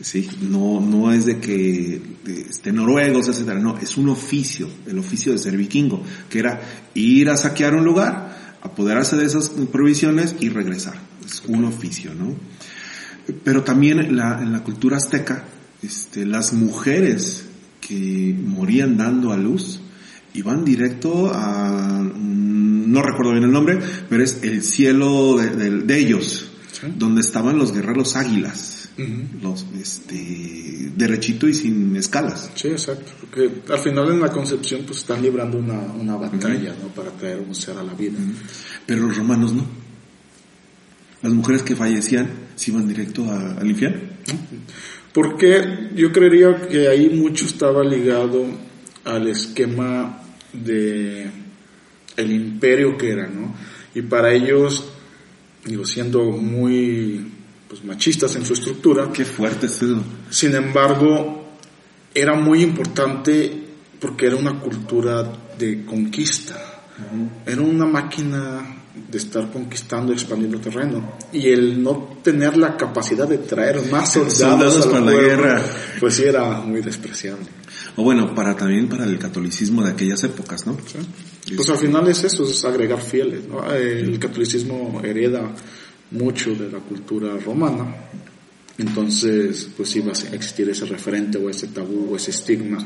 Sí, 0.00 0.28
no, 0.42 0.80
no 0.80 1.12
es 1.12 1.24
de 1.26 1.38
que 1.38 2.00
este, 2.26 2.72
noruegos, 2.72 3.28
etcétera, 3.28 3.58
no, 3.58 3.76
es 3.78 3.96
un 3.96 4.08
oficio, 4.10 4.68
el 4.86 4.98
oficio 4.98 5.32
de 5.32 5.38
ser 5.38 5.56
vikingo, 5.56 6.02
que 6.28 6.38
era 6.40 6.60
ir 6.94 7.28
a 7.30 7.36
saquear 7.36 7.74
un 7.74 7.84
lugar, 7.84 8.56
apoderarse 8.62 9.16
de 9.16 9.26
esas 9.26 9.50
provisiones 9.72 10.34
y 10.40 10.48
regresar. 10.50 10.94
Es 11.24 11.42
un 11.46 11.64
oficio, 11.64 12.12
¿no? 12.14 12.34
Pero 13.44 13.62
también 13.62 13.98
en 14.00 14.16
la, 14.16 14.40
en 14.42 14.52
la 14.52 14.62
cultura 14.64 14.96
azteca, 14.96 15.44
este, 15.82 16.26
las 16.26 16.52
mujeres 16.52 17.44
que 17.80 18.34
morían 18.38 18.96
dando 18.96 19.32
a 19.32 19.36
luz 19.36 19.80
iban 20.34 20.64
directo 20.64 21.30
a, 21.34 22.00
mm, 22.02 22.90
no 22.92 23.02
recuerdo 23.02 23.32
bien 23.32 23.44
el 23.44 23.52
nombre, 23.52 23.78
pero 24.08 24.22
es 24.22 24.40
el 24.42 24.62
cielo 24.62 25.36
de, 25.38 25.50
de- 25.56 25.80
de 25.82 25.98
ellos, 25.98 26.46
Sí. 26.72 26.86
donde 26.96 27.20
estaban 27.20 27.58
los 27.58 27.72
guerreros 27.74 28.16
águilas, 28.16 28.79
Los, 29.42 29.66
este, 29.80 30.90
derechito 30.96 31.48
y 31.48 31.54
sin 31.54 31.96
escalas. 31.96 32.50
Sí, 32.54 32.68
exacto. 32.68 33.12
Porque 33.20 33.50
al 33.72 33.78
final 33.78 34.10
en 34.10 34.20
la 34.20 34.30
concepción 34.30 34.82
pues 34.86 34.98
están 34.98 35.22
librando 35.22 35.58
una, 35.58 35.80
una 35.80 36.16
batalla, 36.16 36.74
¿no? 36.80 36.88
Para 36.88 37.10
traer 37.10 37.40
un 37.40 37.54
ser 37.54 37.76
a 37.78 37.82
la 37.82 37.94
vida. 37.94 38.18
Pero 38.86 39.06
los 39.06 39.16
romanos 39.16 39.52
no. 39.52 39.66
Las 41.22 41.32
mujeres 41.32 41.62
que 41.62 41.76
fallecían 41.76 42.28
se 42.56 42.70
iban 42.70 42.88
directo 42.88 43.24
a- 43.30 43.54
al 43.60 43.68
infierno. 43.68 44.00
Porque 45.12 45.90
yo 45.94 46.12
creería 46.12 46.68
que 46.68 46.88
ahí 46.88 47.10
mucho 47.10 47.44
estaba 47.44 47.82
ligado 47.84 48.46
al 49.04 49.26
esquema 49.28 50.22
de 50.52 51.30
el 52.16 52.30
imperio 52.32 52.96
que 52.96 53.10
era, 53.10 53.26
¿no? 53.28 53.54
Y 53.94 54.02
para 54.02 54.32
ellos, 54.32 54.84
digo, 55.64 55.84
siendo 55.84 56.24
muy 56.30 57.26
pues, 57.70 57.84
machistas 57.84 58.34
en 58.34 58.44
su 58.44 58.54
estructura, 58.54 59.10
Qué 59.12 59.24
fuerte 59.24 59.66
es 59.66 59.80
eso. 59.80 60.02
sin 60.28 60.56
embargo, 60.56 61.44
era 62.12 62.34
muy 62.34 62.62
importante 62.62 63.68
porque 64.00 64.26
era 64.26 64.34
una 64.34 64.58
cultura 64.58 65.22
de 65.56 65.84
conquista. 65.84 66.56
Era 67.46 67.62
una 67.62 67.86
máquina 67.86 68.82
de 69.10 69.16
estar 69.18 69.50
conquistando, 69.52 70.12
expandiendo 70.12 70.58
terreno. 70.58 71.12
Y 71.32 71.48
el 71.48 71.80
no 71.80 72.18
tener 72.22 72.56
la 72.56 72.76
capacidad 72.76 73.28
de 73.28 73.38
traer 73.38 73.80
más 73.90 74.12
soldados, 74.14 74.86
para 74.86 75.00
la 75.00 75.12
pueblo, 75.12 75.28
guerra. 75.28 75.62
pues 76.00 76.14
sí 76.14 76.24
era 76.24 76.60
muy 76.62 76.80
despreciable. 76.82 77.46
O 77.96 78.02
bueno, 78.02 78.34
para 78.34 78.56
también 78.56 78.88
para 78.88 79.04
el 79.04 79.18
catolicismo 79.18 79.84
de 79.84 79.92
aquellas 79.92 80.22
épocas, 80.24 80.66
¿no? 80.66 80.76
¿sí? 80.86 80.98
Pues 81.54 81.70
al 81.70 81.78
final 81.78 82.08
es 82.08 82.24
eso, 82.24 82.44
es 82.44 82.64
agregar 82.64 83.00
fieles. 83.00 83.46
¿no? 83.48 83.72
El 83.72 84.18
catolicismo 84.18 85.00
hereda 85.04 85.54
mucho 86.10 86.54
de 86.54 86.70
la 86.70 86.78
cultura 86.78 87.36
romana. 87.38 87.94
Entonces, 88.78 89.68
pues 89.76 89.94
iba 89.96 90.12
a 90.12 90.34
existir 90.34 90.68
ese 90.70 90.86
referente 90.86 91.38
o 91.38 91.50
ese 91.50 91.68
tabú 91.68 92.12
o 92.12 92.16
ese 92.16 92.30
estigma 92.30 92.78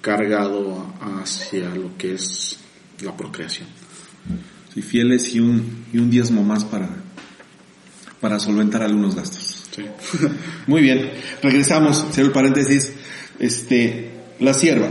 cargado 0.00 0.94
hacia 1.00 1.74
lo 1.74 1.96
que 1.96 2.14
es 2.14 2.58
la 3.02 3.16
procreación. 3.16 3.66
Sí, 4.74 4.82
fieles 4.82 5.34
y 5.34 5.40
un, 5.40 5.86
y 5.92 5.98
un 5.98 6.10
diezmo 6.10 6.42
más 6.42 6.64
para, 6.64 6.88
para 8.20 8.38
solventar 8.38 8.82
algunos 8.82 9.14
gastos. 9.14 9.64
Sí. 9.74 9.84
Muy 10.66 10.82
bien, 10.82 11.10
regresamos, 11.42 12.04
cierro 12.12 12.28
el 12.28 12.34
paréntesis, 12.34 12.92
este, 13.38 14.10
la 14.40 14.52
sierva. 14.52 14.90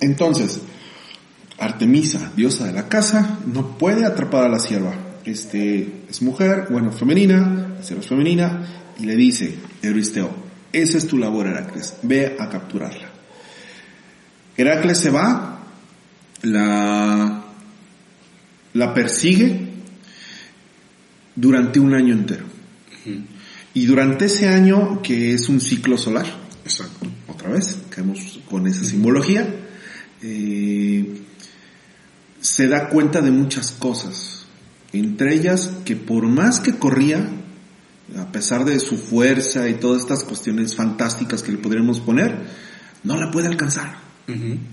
Entonces, 0.00 0.60
Artemisa, 1.58 2.32
diosa 2.36 2.66
de 2.66 2.72
la 2.72 2.88
casa, 2.88 3.38
no 3.46 3.78
puede 3.78 4.04
atrapar 4.04 4.44
a 4.44 4.48
la 4.48 4.58
sierva. 4.58 4.94
Este 5.24 6.04
es 6.08 6.22
mujer, 6.22 6.66
bueno, 6.70 6.92
femenina, 6.92 7.76
la 7.78 7.80
es 7.80 8.06
femenina, 8.06 8.66
y 8.98 9.06
le 9.06 9.16
dice, 9.16 9.54
Euristeo, 9.82 10.30
esa 10.72 10.98
es 10.98 11.06
tu 11.06 11.18
labor, 11.18 11.46
Heracles, 11.46 11.96
ve 12.02 12.36
a 12.38 12.48
capturarla. 12.48 13.08
Heracles 14.56 14.98
se 14.98 15.10
va, 15.10 15.64
la, 16.42 17.44
la 18.74 18.94
persigue 18.94 19.68
durante 21.34 21.80
un 21.80 21.94
año 21.94 22.12
entero. 22.12 22.44
Y 23.74 23.86
durante 23.86 24.26
ese 24.26 24.48
año, 24.48 25.02
que 25.02 25.34
es 25.34 25.48
un 25.48 25.60
ciclo 25.60 25.98
solar, 25.98 26.26
Exacto. 26.64 27.06
otra 27.28 27.50
vez, 27.50 27.76
caemos 27.90 28.40
con 28.48 28.66
esa 28.66 28.84
simbología, 28.84 29.46
eh, 30.22 31.22
se 32.40 32.68
da 32.68 32.88
cuenta 32.88 33.20
de 33.20 33.30
muchas 33.30 33.72
cosas. 33.72 34.33
Entre 34.94 35.34
ellas 35.34 35.72
que 35.84 35.96
por 35.96 36.26
más 36.28 36.60
que 36.60 36.78
corría, 36.78 37.28
a 38.16 38.30
pesar 38.30 38.64
de 38.64 38.78
su 38.78 38.96
fuerza 38.96 39.68
y 39.68 39.74
todas 39.74 40.02
estas 40.02 40.22
cuestiones 40.22 40.76
fantásticas 40.76 41.42
que 41.42 41.50
le 41.50 41.58
podríamos 41.58 41.98
poner, 41.98 42.38
no 43.02 43.16
la 43.16 43.30
puede 43.32 43.48
alcanzar. 43.48 43.98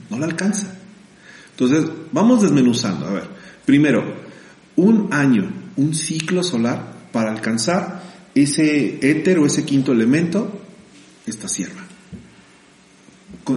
No 0.09 0.19
la 0.19 0.27
alcanza. 0.27 0.77
Entonces, 1.49 1.89
vamos 2.11 2.43
desmenuzando. 2.43 3.07
A 3.07 3.13
ver, 3.13 3.23
primero, 3.65 4.03
un 4.75 5.09
año, 5.11 5.51
un 5.75 5.95
ciclo 5.95 6.43
solar 6.43 6.93
para 7.11 7.31
alcanzar 7.31 8.03
ese 8.35 8.99
éter 9.01 9.39
o 9.39 9.47
ese 9.47 9.65
quinto 9.65 9.91
elemento, 9.91 10.61
esta 11.25 11.49
sierva. 11.49 11.81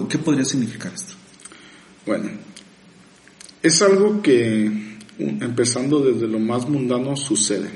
¿Qué 0.08 0.18
podría 0.18 0.46
significar 0.46 0.94
esto? 0.94 1.12
Bueno, 2.06 2.30
es 3.62 3.82
algo 3.82 4.22
que, 4.22 4.93
empezando 5.18 6.00
desde 6.00 6.26
lo 6.26 6.38
más 6.38 6.68
mundano, 6.68 7.16
sucede. 7.16 7.70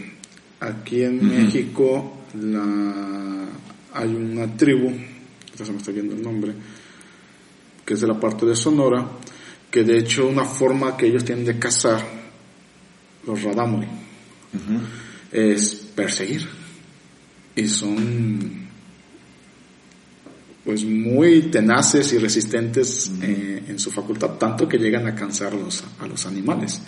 Aquí 0.61 1.03
en 1.03 1.27
México 1.27 2.25
la, 2.35 3.47
hay 3.95 4.09
una 4.09 4.57
tribu, 4.57 4.93
ya 5.57 5.65
se 5.65 5.73
me 5.73 5.79
está 5.79 5.93
viendo 5.93 6.15
el 6.15 6.23
nombre, 6.23 6.53
que 7.85 7.95
es 7.95 8.01
de 8.01 8.07
la 8.07 8.19
parte 8.19 8.45
de 8.45 8.57
Sonora, 8.57 9.07
que 9.71 9.85
de 9.85 9.99
hecho 9.99 10.27
una 10.27 10.45
forma 10.45 10.97
que 10.97 11.07
ellos 11.07 11.25
tienen 11.25 11.45
de 11.45 11.59
cazar, 11.59 12.05
los 13.27 13.43
Radamuri, 13.43 13.87
es 15.31 15.75
perseguir. 15.95 16.49
Y 17.55 17.67
son 17.67 18.69
pues 20.65 20.85
muy 20.85 21.43
tenaces 21.51 22.13
y 22.13 22.19
resistentes 22.19 23.11
eh, 23.23 23.65
en 23.69 23.79
su 23.79 23.91
facultad, 23.91 24.33
tanto 24.33 24.69
que 24.69 24.77
llegan 24.77 25.07
a 25.07 25.15
cansar 25.15 25.55
los, 25.55 25.83
a 25.99 26.07
los 26.07 26.27
animales. 26.27 26.83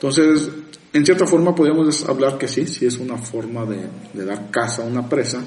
Entonces, 0.00 0.48
en 0.94 1.04
cierta 1.04 1.26
forma 1.26 1.54
podríamos 1.54 2.08
hablar 2.08 2.38
que 2.38 2.48
sí, 2.48 2.66
sí 2.66 2.86
es 2.86 2.96
una 2.96 3.18
forma 3.18 3.66
de, 3.66 3.86
de 4.14 4.24
dar 4.24 4.50
caza 4.50 4.82
a 4.82 4.86
una 4.86 5.06
presa, 5.06 5.44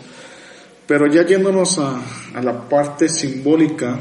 pero 0.85 1.07
ya 1.11 1.25
yéndonos 1.25 1.79
a, 1.79 1.99
a, 2.35 2.41
la 2.41 2.69
parte 2.69 3.09
simbólica, 3.09 3.99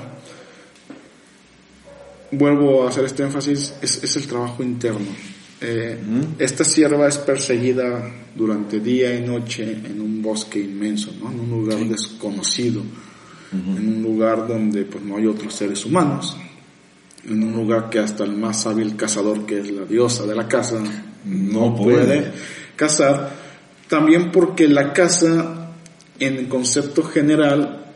vuelvo 2.33 2.85
a 2.85 2.91
hacer 2.91 3.07
este 3.07 3.23
énfasis, 3.23 3.75
es, 3.81 4.05
es 4.05 4.17
el 4.17 4.27
trabajo 4.27 4.63
interno. 4.63 5.07
Eh, 5.63 5.99
Esta 6.39 6.65
sierva 6.65 7.09
es 7.09 7.17
perseguida 7.17 8.13
durante 8.35 8.79
día 8.81 9.15
y 9.15 9.23
noche 9.23 9.73
en 9.73 10.03
un 10.03 10.21
bosque 10.21 10.61
inmenso, 10.61 11.13
¿no? 11.19 11.31
en 11.31 11.41
un 11.41 11.51
lugar 11.51 11.79
desconocido, 11.89 12.83
uh 12.83 13.57
-huh. 13.57 13.77
en 13.79 13.89
un 13.97 14.03
lugar 14.03 14.47
donde 14.47 14.85
pues, 14.85 15.03
no 15.03 15.17
hay 15.17 15.27
otros 15.27 15.55
seres 15.55 15.87
humanos, 15.87 16.37
en 17.25 17.43
un 17.43 17.53
lugar 17.53 17.89
que 17.91 17.99
hasta 17.99 18.25
el 18.25 18.37
más 18.37 18.67
hábil 18.67 18.97
cazador, 18.97 19.47
que 19.47 19.61
es 19.61 19.71
la 19.71 19.85
diosa 19.85 20.27
de 20.27 20.35
la 20.35 20.49
casa, 20.49 20.81
no, 21.25 21.71
no 21.71 21.77
puede. 21.77 22.05
puede 22.05 22.33
cazar. 22.77 23.31
También 23.89 24.31
porque 24.31 24.69
la 24.69 24.93
caza, 24.93 25.71
en 26.19 26.37
el 26.37 26.49
concepto 26.49 27.03
general, 27.03 27.87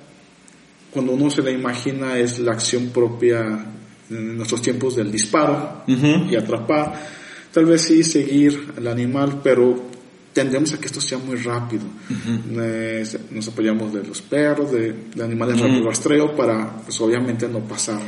cuando 0.90 1.12
uno 1.12 1.30
se 1.30 1.42
la 1.42 1.50
imagina, 1.50 2.18
es 2.18 2.38
la 2.38 2.52
acción 2.52 2.88
propia 2.90 3.66
en 4.10 4.36
nuestros 4.36 4.62
tiempos 4.62 4.96
del 4.96 5.10
disparo 5.10 5.82
uh 5.86 5.90
-huh. 5.90 6.30
y 6.30 6.36
atrapar 6.36 6.94
tal 7.52 7.64
vez 7.64 7.82
sí 7.82 8.04
seguir 8.04 8.74
al 8.76 8.86
animal, 8.86 9.40
pero 9.42 9.88
tendemos 10.32 10.74
a 10.74 10.78
que 10.78 10.86
esto 10.86 11.00
sea 11.00 11.16
muy 11.16 11.36
rápido. 11.36 11.84
Uh 11.84 12.12
-huh. 12.12 12.60
eh, 12.60 13.04
nos 13.30 13.48
apoyamos 13.48 13.94
de 13.94 14.04
los 14.04 14.20
perros, 14.20 14.70
de, 14.72 14.94
de 15.14 15.24
animales 15.24 15.56
uh 15.56 15.60
-huh. 15.60 15.62
rápido 15.62 15.88
rastreo 15.88 16.36
para, 16.36 16.76
pues 16.84 17.00
obviamente 17.00 17.48
no 17.48 17.60
pasar 17.60 18.00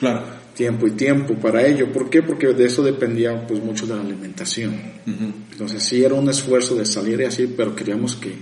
claro. 0.00 0.22
Tiempo 0.58 0.88
y 0.88 0.90
tiempo 0.90 1.34
para 1.34 1.64
ello. 1.64 1.92
¿Por 1.92 2.10
qué? 2.10 2.20
Porque 2.20 2.48
de 2.48 2.66
eso 2.66 2.82
dependía 2.82 3.46
pues 3.46 3.62
mucho 3.62 3.86
de 3.86 3.94
la 3.94 4.00
alimentación. 4.00 4.72
Uh 5.06 5.10
-huh. 5.10 5.32
Entonces 5.52 5.84
sí 5.84 6.02
era 6.02 6.14
un 6.14 6.28
esfuerzo 6.28 6.74
de 6.74 6.84
salir 6.84 7.20
y 7.20 7.26
así, 7.26 7.46
pero 7.46 7.76
queríamos 7.76 8.16
que, 8.16 8.32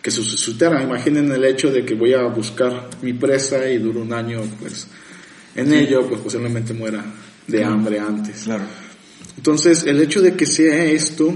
que 0.00 0.10
se 0.10 0.22
suscitara. 0.22 0.82
Imaginen 0.82 1.30
el 1.30 1.44
hecho 1.44 1.70
de 1.70 1.84
que 1.84 1.94
voy 1.94 2.14
a 2.14 2.22
buscar 2.22 2.88
mi 3.02 3.12
presa 3.12 3.68
y 3.68 3.76
duro 3.76 4.00
un 4.00 4.14
año, 4.14 4.40
pues 4.60 4.88
en 5.54 5.68
sí. 5.68 5.74
ello, 5.74 6.08
pues 6.08 6.22
posiblemente 6.22 6.72
muera 6.72 7.04
de 7.46 7.62
hambre 7.62 7.98
antes. 7.98 8.44
Claro. 8.44 8.64
Entonces, 9.36 9.84
el 9.86 10.00
hecho 10.00 10.22
de 10.22 10.34
que 10.34 10.46
sea 10.46 10.86
esto 10.86 11.34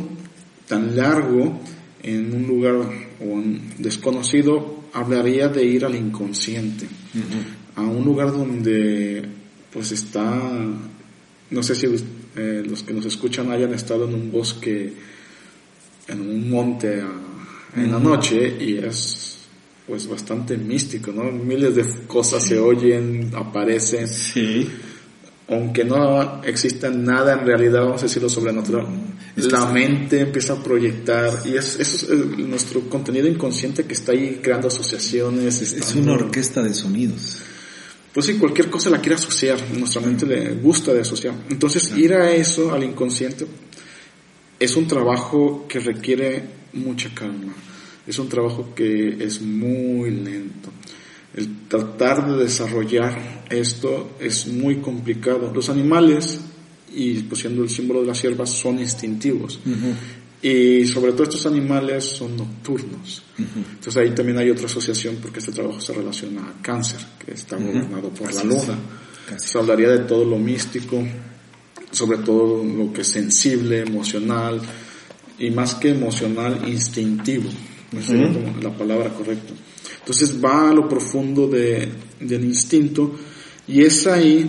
tan 0.67 0.97
largo 0.97 1.61
en 2.03 2.35
un 2.35 2.47
lugar 2.47 2.75
o 3.21 3.25
un 3.25 3.75
desconocido 3.77 4.85
hablaría 4.95 5.49
de 5.49 5.63
ir 5.63 5.85
al 5.85 5.95
inconsciente, 5.95 6.87
uh 6.87 7.19
-huh. 7.19 7.45
a 7.75 7.83
un 7.83 8.03
lugar 8.03 8.33
donde 8.33 9.36
pues 9.77 9.93
está, 9.93 10.41
no 11.51 11.63
sé 11.63 11.75
si 11.75 11.87
eh, 12.35 12.65
los 12.67 12.83
que 12.83 12.95
nos 12.95 13.05
escuchan 13.05 13.53
hayan 13.53 13.75
estado 13.75 14.09
en 14.09 14.15
un 14.15 14.33
bosque, 14.33 14.91
en 16.09 16.21
un 16.23 16.49
monte 16.49 17.03
a, 17.03 17.11
en 17.77 17.93
la 17.93 17.99
noche 17.99 18.57
y 18.59 18.79
es 18.79 19.37
pues 19.87 20.09
bastante 20.09 20.57
místico, 20.57 21.13
¿no? 21.13 21.31
Miles 21.31 21.77
de 21.77 21.85
cosas 22.07 22.43
sí. 22.43 22.49
se 22.49 22.59
oyen, 22.59 23.31
aparecen. 23.35 24.09
Sí 24.09 24.67
aunque 25.49 25.85
no 25.85 26.43
exista 26.43 26.91
nada 26.91 27.35
en 27.35 27.47
realidad, 27.47 27.83
vamos 27.83 28.03
a 28.03 28.07
decirlo 28.07 28.29
sobrenatural, 28.29 28.87
es 29.37 29.53
la 29.53 29.67
mente 29.67 30.21
empieza 30.21 30.55
a 30.55 30.63
proyectar 30.63 31.43
y 31.45 31.57
es, 31.57 31.79
eso 31.79 32.13
es 32.13 32.39
nuestro 32.39 32.81
contenido 32.89 33.29
inconsciente 33.29 33.85
que 33.85 33.95
está 33.95 34.13
ahí 34.13 34.41
creando 34.43 34.69
asociaciones. 34.69 35.61
Es 35.61 35.95
una 35.95 36.15
orquesta 36.15 36.63
de 36.63 36.75
sonidos. 36.75 37.43
Pues 38.17 38.25
sí, 38.25 38.39
cualquier 38.39 38.71
cosa 38.71 38.89
la 38.89 38.99
quiere 38.99 39.17
asociar, 39.17 39.59
nuestra 39.77 40.01
mente 40.01 40.25
le 40.25 40.55
gusta 40.55 40.95
de 40.95 41.03
asociar. 41.03 41.35
Entonces 41.51 41.93
ir 41.99 42.15
a 42.15 42.33
eso, 42.33 42.73
al 42.73 42.83
inconsciente, 42.83 43.47
es 44.59 44.75
un 44.75 44.87
trabajo 44.89 45.67
que 45.69 45.81
requiere 45.81 46.43
mucha 46.73 47.13
calma, 47.15 47.53
es 48.07 48.19
un 48.19 48.31
trabajo 48.31 48.75
que 48.75 49.23
es 49.23 49.43
muy 49.43 50.11
lento 50.11 50.73
el 51.37 51.69
tratar 51.69 52.27
de 52.27 52.45
desarrollar 52.45 53.45
esto 53.51 54.17
es 54.19 54.47
muy 54.47 54.77
complicado. 54.77 55.53
Los 55.55 55.69
animales, 55.69 56.41
y 56.95 57.21
pues 57.21 57.43
siendo 57.43 57.63
el 57.63 57.69
símbolo 57.69 58.01
de 58.01 58.07
la 58.07 58.15
sierva, 58.15 58.47
son 58.47 58.79
instintivos. 58.79 59.61
Uh 59.67 59.69
-huh. 59.69 59.95
Y 60.49 60.87
sobre 60.87 61.11
todo 61.11 61.25
estos 61.25 61.45
animales 61.47 62.05
son 62.05 62.37
nocturnos. 62.37 63.23
Uh 63.37 63.43
-huh. 63.43 63.65
Entonces 63.73 63.97
ahí 63.97 64.11
también 64.15 64.39
hay 64.39 64.49
otra 64.49 64.67
asociación 64.67 65.17
porque 65.21 65.41
este 65.41 65.51
trabajo 65.51 65.81
se 65.81 65.93
relaciona 65.93 66.43
a 66.43 66.63
cáncer, 66.63 67.01
que 67.19 67.33
está 67.33 67.57
uh 67.57 67.61
-huh. 67.61 67.67
gobernado 67.67 68.11
por 68.11 68.29
Así 68.29 68.39
la 68.39 68.45
luna. 68.45 68.79
Se 69.39 69.59
hablaría 69.59 69.89
de 69.89 69.99
todo 70.01 70.25
lo 70.25 70.39
místico, 70.39 71.03
sobre 71.91 72.19
todo 72.19 72.63
lo 72.63 72.93
que 72.93 73.01
es 73.01 73.09
sensible, 73.09 73.81
emocional, 73.81 74.61
y 75.37 75.51
más 75.51 75.75
que 75.75 75.91
emocional, 75.91 76.63
instintivo. 76.69 77.51
No 77.91 78.01
sé 78.01 78.15
la 78.63 78.71
palabra 78.71 79.13
correcta. 79.13 79.53
Entonces 79.99 80.43
va 80.43 80.71
a 80.71 80.73
lo 80.73 80.89
profundo 80.89 81.49
de, 81.49 81.89
del 82.21 82.45
instinto 82.45 83.17
y 83.67 83.83
es 83.83 84.07
ahí 84.07 84.49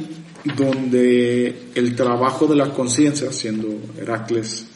donde 0.56 1.70
el 1.74 1.96
trabajo 1.96 2.46
de 2.46 2.56
la 2.56 2.72
conciencia, 2.72 3.32
siendo 3.32 3.68
Heracles 3.98 4.68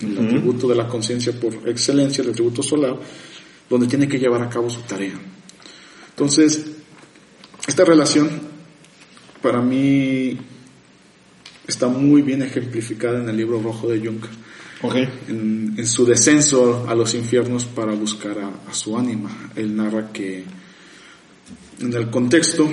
el, 0.00 0.06
uh 0.06 0.20
-huh. 0.20 0.26
atributo 0.26 0.68
de 0.68 0.74
la 0.74 0.88
conciencia 0.88 1.32
por 1.32 1.68
excelencia, 1.68 2.22
el 2.22 2.30
atributo 2.30 2.62
solar, 2.62 2.98
donde 3.68 3.86
tiene 3.86 4.08
que 4.08 4.18
llevar 4.18 4.42
a 4.42 4.48
cabo 4.48 4.68
su 4.70 4.80
tarea. 4.82 5.14
Entonces, 6.10 6.64
esta 7.66 7.84
relación 7.84 8.28
para 9.42 9.60
mí 9.60 10.38
está 11.66 11.88
muy 11.88 12.22
bien 12.22 12.42
ejemplificada 12.42 13.20
en 13.20 13.28
el 13.28 13.36
libro 13.36 13.60
rojo 13.60 13.88
de 13.88 13.98
Jung 13.98 14.24
Okay. 14.82 15.08
En, 15.28 15.74
en, 15.78 15.86
su 15.86 16.04
descenso 16.04 16.84
a 16.86 16.94
los 16.94 17.14
infiernos 17.14 17.64
para 17.64 17.92
buscar 17.92 18.38
a, 18.38 18.70
a, 18.70 18.74
su 18.74 18.98
ánima. 18.98 19.50
Él 19.56 19.74
narra 19.74 20.12
que 20.12 20.44
en 21.80 21.94
el 21.94 22.10
contexto, 22.10 22.68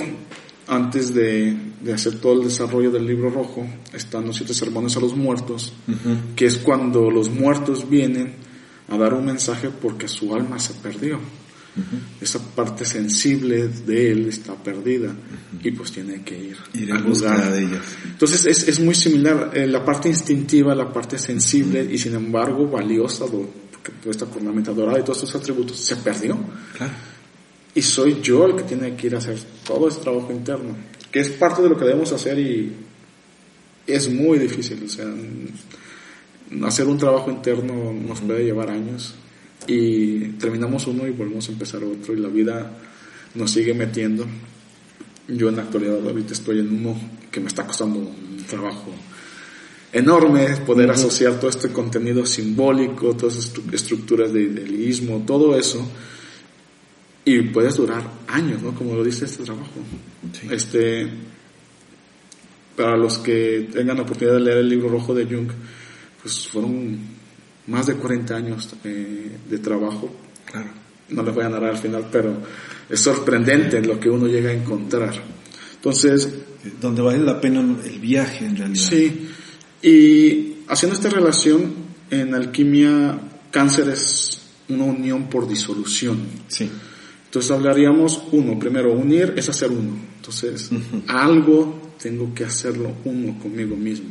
antes 0.71 1.13
de, 1.13 1.53
de, 1.83 1.93
hacer 1.93 2.19
todo 2.21 2.39
el 2.39 2.47
desarrollo 2.47 2.91
del 2.91 3.05
libro 3.05 3.29
rojo, 3.29 3.67
están 3.93 4.25
los 4.25 4.37
siete 4.37 4.53
sermones 4.53 4.95
a 4.95 5.01
los 5.01 5.15
muertos, 5.17 5.73
uh 5.87 5.91
-huh. 5.91 6.35
que 6.35 6.45
es 6.45 6.57
cuando 6.57 7.11
los 7.11 7.29
muertos 7.29 7.89
vienen 7.89 8.35
a 8.87 8.97
dar 8.97 9.13
un 9.13 9.25
mensaje 9.25 9.69
porque 9.69 10.07
su 10.07 10.33
alma 10.33 10.59
se 10.59 10.73
perdió. 10.75 11.19
Esa 12.19 12.39
parte 12.53 12.83
sensible 12.83 13.69
de 13.69 14.11
él 14.11 14.27
está 14.27 14.53
perdida 14.55 15.13
y 15.63 15.71
pues 15.71 15.91
tiene 15.93 16.21
que 16.21 16.37
ir, 16.37 16.57
Ir 16.73 16.91
a 16.91 16.99
lugar. 16.99 17.49
de 17.49 17.63
ellas. 17.63 17.81
Entonces 18.05 18.45
es, 18.45 18.67
es 18.67 18.79
muy 18.81 18.93
similar, 18.93 19.51
eh, 19.53 19.67
la 19.67 19.83
parte 19.83 20.09
instintiva, 20.09 20.75
la 20.75 20.91
parte 20.91 21.17
sensible 21.17 21.87
y 21.89 21.97
sin 21.97 22.13
embargo 22.13 22.67
valiosa, 22.67 23.25
porque 23.25 23.91
toda 24.01 24.11
esta 24.11 24.25
cornamenta 24.25 24.73
dorada 24.73 24.99
y 24.99 25.03
todos 25.03 25.23
estos 25.23 25.35
atributos 25.41 25.77
se 25.77 25.95
perdió. 25.95 26.37
Claro. 26.77 26.91
Y 27.73 27.81
soy 27.81 28.19
yo 28.21 28.45
el 28.45 28.55
que 28.55 28.63
tiene 28.63 28.95
que 28.95 29.07
ir 29.07 29.15
a 29.15 29.19
hacer 29.19 29.37
todo 29.65 29.87
ese 29.87 30.01
trabajo 30.01 30.31
interno, 30.31 30.75
que 31.11 31.19
es 31.19 31.29
parte 31.29 31.61
de 31.61 31.69
lo 31.69 31.77
que 31.77 31.85
debemos 31.85 32.11
hacer 32.11 32.37
y 32.37 32.73
es 33.87 34.09
muy 34.11 34.39
difícil. 34.39 34.83
O 34.83 34.89
sea, 34.89 35.07
hacer 36.67 36.87
un 36.87 36.97
trabajo 36.97 37.31
interno 37.31 37.93
nos 37.93 38.19
puede 38.21 38.43
llevar 38.43 38.69
años 38.69 39.15
y 39.67 40.19
terminamos 40.39 40.85
uno 40.87 41.07
y 41.07 41.11
volvemos 41.11 41.47
a 41.47 41.51
empezar 41.53 41.83
otro 41.83 42.13
y 42.13 42.17
la 42.19 42.27
vida 42.27 42.77
nos 43.35 43.51
sigue 43.51 43.73
metiendo. 43.73 44.25
Yo 45.29 45.47
en 45.47 45.55
la 45.55 45.61
actualidad 45.61 46.05
ahorita 46.05 46.33
estoy 46.33 46.59
en 46.59 46.73
uno 46.75 46.99
que 47.31 47.39
me 47.39 47.47
está 47.47 47.65
costando 47.65 47.99
un 47.99 48.43
trabajo 48.49 48.91
enorme 49.93 50.47
poder 50.65 50.89
asociar 50.89 51.39
todo 51.39 51.49
este 51.49 51.69
contenido 51.69 52.25
simbólico, 52.25 53.15
todas 53.15 53.37
estru- 53.37 53.73
estructuras 53.73 54.33
de 54.33 54.41
idealismo, 54.43 55.23
todo 55.25 55.57
eso 55.57 55.85
y 57.25 57.41
puedes 57.43 57.75
durar 57.75 58.03
años, 58.27 58.61
¿no? 58.61 58.73
Como 58.73 58.95
lo 58.95 59.03
dice 59.03 59.25
este 59.25 59.43
trabajo. 59.43 59.69
Sí. 60.33 60.47
Este, 60.51 61.07
para 62.75 62.97
los 62.97 63.19
que 63.19 63.69
tengan 63.71 63.97
la 63.97 64.03
oportunidad 64.03 64.35
de 64.35 64.41
leer 64.41 64.57
el 64.59 64.69
libro 64.69 64.89
rojo 64.89 65.13
de 65.13 65.25
Jung, 65.25 65.49
pues 66.21 66.47
fueron 66.47 66.99
más 67.67 67.87
de 67.87 67.95
40 67.95 68.35
años 68.35 68.69
eh, 68.83 69.37
de 69.49 69.57
trabajo. 69.59 70.13
Claro. 70.45 70.69
No 71.09 71.23
les 71.23 71.35
voy 71.35 71.43
a 71.43 71.49
narrar 71.49 71.71
al 71.71 71.77
final, 71.77 72.07
pero 72.11 72.37
es 72.89 72.99
sorprendente 72.99 73.81
lo 73.81 73.99
que 73.99 74.09
uno 74.09 74.27
llega 74.27 74.49
a 74.49 74.53
encontrar. 74.53 75.13
Entonces, 75.75 76.29
Eh, 76.63 76.73
Donde 76.79 77.01
vale 77.01 77.19
la 77.19 77.39
pena 77.41 77.59
el 77.59 77.99
viaje 77.99 78.45
en 78.45 78.55
realidad. 78.55 78.81
Sí, 78.81 79.29
y 79.81 80.57
haciendo 80.67 80.95
esta 80.95 81.09
relación, 81.09 81.73
en 82.09 82.35
alquimia, 82.35 83.19
cáncer 83.49 83.89
es 83.89 84.39
una 84.69 84.85
unión 84.85 85.29
por 85.29 85.47
disolución. 85.47 86.19
Sí. 86.47 86.69
Entonces 87.31 87.51
hablaríamos, 87.51 88.23
uno, 88.33 88.59
primero, 88.59 88.91
unir 88.91 89.35
es 89.37 89.47
hacer 89.47 89.71
uno. 89.71 89.95
Entonces, 90.17 90.69
algo 91.07 91.93
tengo 91.97 92.33
que 92.33 92.43
hacerlo 92.43 92.91
uno 93.05 93.39
conmigo 93.39 93.77
mismo, 93.77 94.09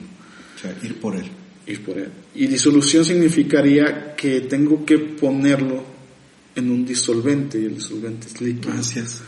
O 0.57 0.59
sea, 0.59 0.75
ir 0.83 0.99
por 0.99 1.15
él. 1.15 1.27
ir 1.67 1.85
por 1.85 1.99
él. 1.99 2.09
Y 2.35 2.47
disolución 2.47 3.05
significaría 3.05 4.17
que 4.17 4.41
tengo 4.41 4.87
que 4.87 4.97
ponerlo 4.97 5.85
en 6.55 6.71
un 6.71 6.87
disolvente, 6.87 7.61
y 7.61 7.67
el 7.67 7.75
disolvente 7.75 8.27
es 8.27 8.41
líquido. 8.41 8.73
Gracias. 8.73 9.21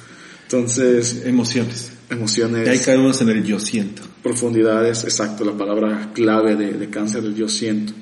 Entonces, 0.45 1.27
Emociones. 1.27 1.93
emociones... 2.09 2.67
Y 2.67 2.71
ahí 2.71 2.79
caemos 2.79 3.21
en 3.21 3.29
el 3.29 3.45
yo 3.45 3.61
siento. 3.61 4.01
profundidades, 4.23 5.05
exacto, 5.05 5.45
la 5.45 5.53
palabra 5.53 6.13
clave 6.15 6.57
de, 6.57 6.73
de 6.73 6.89
cáncer 6.89 7.21
del 7.25 7.35
yo 7.35 7.47
siento. 7.47 7.93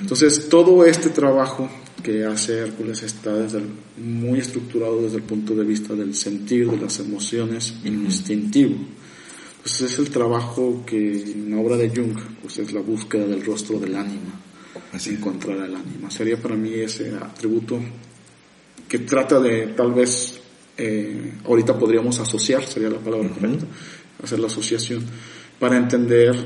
Entonces, 0.00 0.48
todo 0.48 0.86
este 0.86 1.10
trabajo 1.10 1.68
que 2.06 2.24
hace 2.24 2.60
Hércules 2.60 3.02
está 3.02 3.34
desde 3.34 3.58
el- 3.58 3.66
muy 4.00 4.38
estructurado 4.38 5.02
desde 5.02 5.16
el 5.16 5.24
punto 5.24 5.56
de 5.56 5.64
vista 5.64 5.92
del 5.96 6.14
sentir, 6.14 6.70
de 6.70 6.76
las 6.76 7.00
emociones, 7.00 7.74
y 7.82 7.90
lo 7.90 8.02
instintivo. 8.04 8.76
Entonces, 9.56 9.90
es 9.90 9.98
el 9.98 10.10
trabajo 10.10 10.84
que 10.86 11.22
en 11.32 11.50
la 11.50 11.58
obra 11.58 11.76
de 11.76 11.88
Jung, 11.90 12.16
pues 12.40 12.58
es 12.58 12.72
la 12.72 12.80
búsqueda 12.80 13.26
del 13.26 13.44
rostro 13.44 13.80
del 13.80 13.96
ánima, 13.96 14.40
Así 14.92 15.10
encontrar 15.10 15.58
al 15.58 15.74
ánima. 15.74 16.08
Sería 16.08 16.40
para 16.40 16.54
mí 16.54 16.74
ese 16.74 17.12
atributo 17.16 17.80
que 18.88 19.00
trata 19.00 19.40
de 19.40 19.66
tal 19.76 19.92
vez, 19.92 20.38
eh, 20.78 21.32
ahorita 21.44 21.76
podríamos 21.76 22.20
asociar, 22.20 22.64
sería 22.64 22.88
la 22.88 23.00
palabra 23.00 23.28
correcta, 23.30 23.66
hacer 24.22 24.38
la 24.38 24.46
asociación, 24.46 25.02
para 25.58 25.76
entender 25.76 26.36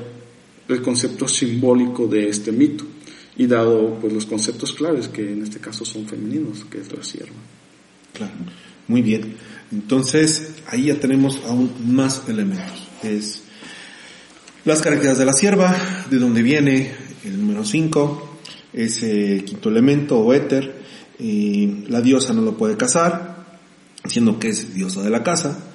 el 0.68 0.80
concepto 0.80 1.28
simbólico 1.28 2.06
de 2.06 2.30
este 2.30 2.50
mito 2.50 2.86
y 3.36 3.46
dado 3.46 3.98
pues 4.00 4.12
los 4.12 4.26
conceptos 4.26 4.72
claves 4.72 5.08
que 5.08 5.32
en 5.32 5.42
este 5.42 5.58
caso 5.58 5.84
son 5.84 6.06
femeninos, 6.06 6.64
que 6.64 6.78
es 6.78 6.92
la 6.92 7.02
sierva. 7.02 7.36
Claro. 8.12 8.32
Muy 8.88 9.02
bien. 9.02 9.36
Entonces, 9.70 10.54
ahí 10.66 10.86
ya 10.86 10.98
tenemos 10.98 11.40
aún 11.46 11.72
más 11.86 12.22
elementos. 12.28 12.88
Es 13.02 13.42
las 14.64 14.80
características 14.82 15.18
de 15.18 15.24
la 15.24 15.32
sierva, 15.32 15.76
de 16.10 16.18
dónde 16.18 16.42
viene 16.42 16.92
el 17.24 17.40
número 17.40 17.64
5, 17.64 18.38
ese 18.72 19.44
quinto 19.44 19.68
elemento 19.68 20.18
o 20.18 20.34
éter, 20.34 20.80
eh, 21.18 21.84
la 21.88 22.00
diosa 22.00 22.32
no 22.32 22.42
lo 22.42 22.56
puede 22.56 22.76
casar, 22.76 23.58
siendo 24.06 24.38
que 24.38 24.48
es 24.48 24.74
diosa 24.74 25.02
de 25.02 25.10
la 25.10 25.22
casa. 25.22 25.69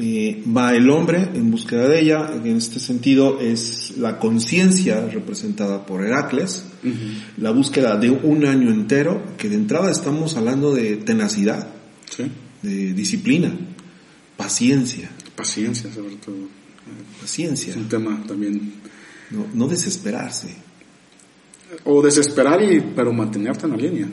Eh, 0.00 0.44
va 0.56 0.74
el 0.76 0.88
hombre 0.90 1.28
en 1.34 1.50
búsqueda 1.50 1.88
de 1.88 2.00
ella, 2.00 2.30
en 2.32 2.56
este 2.56 2.78
sentido 2.78 3.40
es 3.40 3.94
la 3.98 4.20
conciencia 4.20 5.04
representada 5.08 5.84
por 5.84 6.04
Heracles, 6.06 6.64
la 7.36 7.50
búsqueda 7.50 7.96
de 7.96 8.08
un 8.10 8.46
año 8.46 8.70
entero, 8.70 9.34
que 9.36 9.48
de 9.48 9.56
entrada 9.56 9.90
estamos 9.90 10.36
hablando 10.36 10.72
de 10.72 10.98
tenacidad, 10.98 11.66
¿Sí? 12.08 12.30
de 12.62 12.92
disciplina, 12.92 13.52
paciencia, 14.36 15.10
Paciencia 15.34 15.92
sobre 15.92 16.14
todo. 16.16 16.36
paciencia, 17.20 17.70
Es 17.72 17.76
un 17.76 17.88
tema 17.88 18.22
también. 18.26 18.74
no, 19.30 19.46
no 19.52 19.66
desesperarse. 19.66 20.54
O 21.84 22.00
desesperar 22.02 22.62
y 22.62 22.80
pero 22.94 23.12
mantenerte 23.12 23.66
en 23.66 23.72
la 23.72 23.76
línea. 23.76 24.08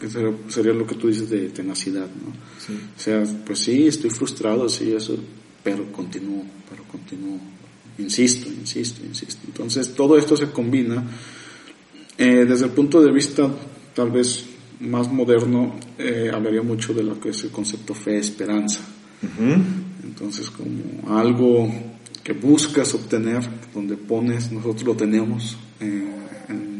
Que 0.00 0.08
sería, 0.08 0.32
sería 0.48 0.72
lo 0.72 0.86
que 0.86 0.94
tú 0.94 1.08
dices 1.08 1.28
de 1.30 1.48
tenacidad, 1.48 2.06
¿no? 2.06 2.32
Sí. 2.64 2.72
O 2.96 3.00
sea, 3.00 3.24
pues 3.44 3.58
sí, 3.60 3.86
estoy 3.86 4.10
frustrado, 4.10 4.68
sí, 4.68 4.92
eso, 4.92 5.16
pero 5.62 5.90
continúo, 5.92 6.44
pero 6.68 6.84
continúo, 6.84 7.38
insisto, 7.98 8.48
insisto, 8.48 9.04
insisto. 9.04 9.40
Entonces, 9.46 9.94
todo 9.94 10.16
esto 10.16 10.36
se 10.36 10.50
combina 10.50 11.04
eh, 12.18 12.44
desde 12.44 12.64
el 12.64 12.72
punto 12.72 13.00
de 13.00 13.12
vista 13.12 13.48
tal 13.94 14.10
vez 14.10 14.44
más 14.80 15.10
moderno, 15.10 15.76
eh, 15.96 16.30
hablaría 16.32 16.62
mucho 16.62 16.92
de 16.92 17.04
lo 17.04 17.20
que 17.20 17.30
es 17.30 17.44
el 17.44 17.50
concepto 17.50 17.94
fe-esperanza. 17.94 18.80
Ujú. 19.22 19.62
Entonces, 20.02 20.50
como 20.50 21.16
algo 21.16 21.72
que 22.24 22.32
buscas 22.32 22.92
obtener, 22.94 23.48
donde 23.72 23.96
pones, 23.96 24.50
nosotros 24.50 24.82
lo 24.84 24.94
tenemos 24.96 25.56
eh, 25.80 26.12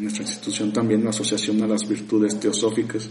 nuestra 0.08 0.24
institución 0.24 0.72
también, 0.72 1.04
la 1.04 1.10
Asociación 1.10 1.62
a 1.62 1.66
las 1.66 1.86
Virtudes 1.86 2.40
Teosóficas, 2.40 3.10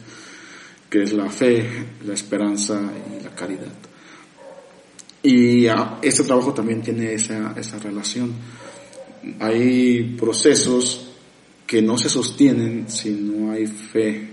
que 0.90 1.04
es 1.04 1.14
la 1.14 1.30
fe, 1.30 1.64
la 2.04 2.16
esperanza 2.16 2.82
y 3.20 3.24
la 3.24 3.36
caridad. 3.36 3.74
Y 5.22 5.68
ah, 5.68 6.00
este 6.02 6.24
trabajo 6.24 6.56
también 6.56 6.82
tiene 6.82 7.14
esa, 7.14 7.54
esa 7.56 7.78
relación. 7.78 8.34
Hay 9.40 10.16
procesos 10.20 11.08
que 11.68 11.84
no 11.84 12.00
se 12.00 12.10
sostienen 12.10 12.90
si 12.90 13.12
no 13.12 13.52
hay 13.52 13.68
fe 13.68 14.30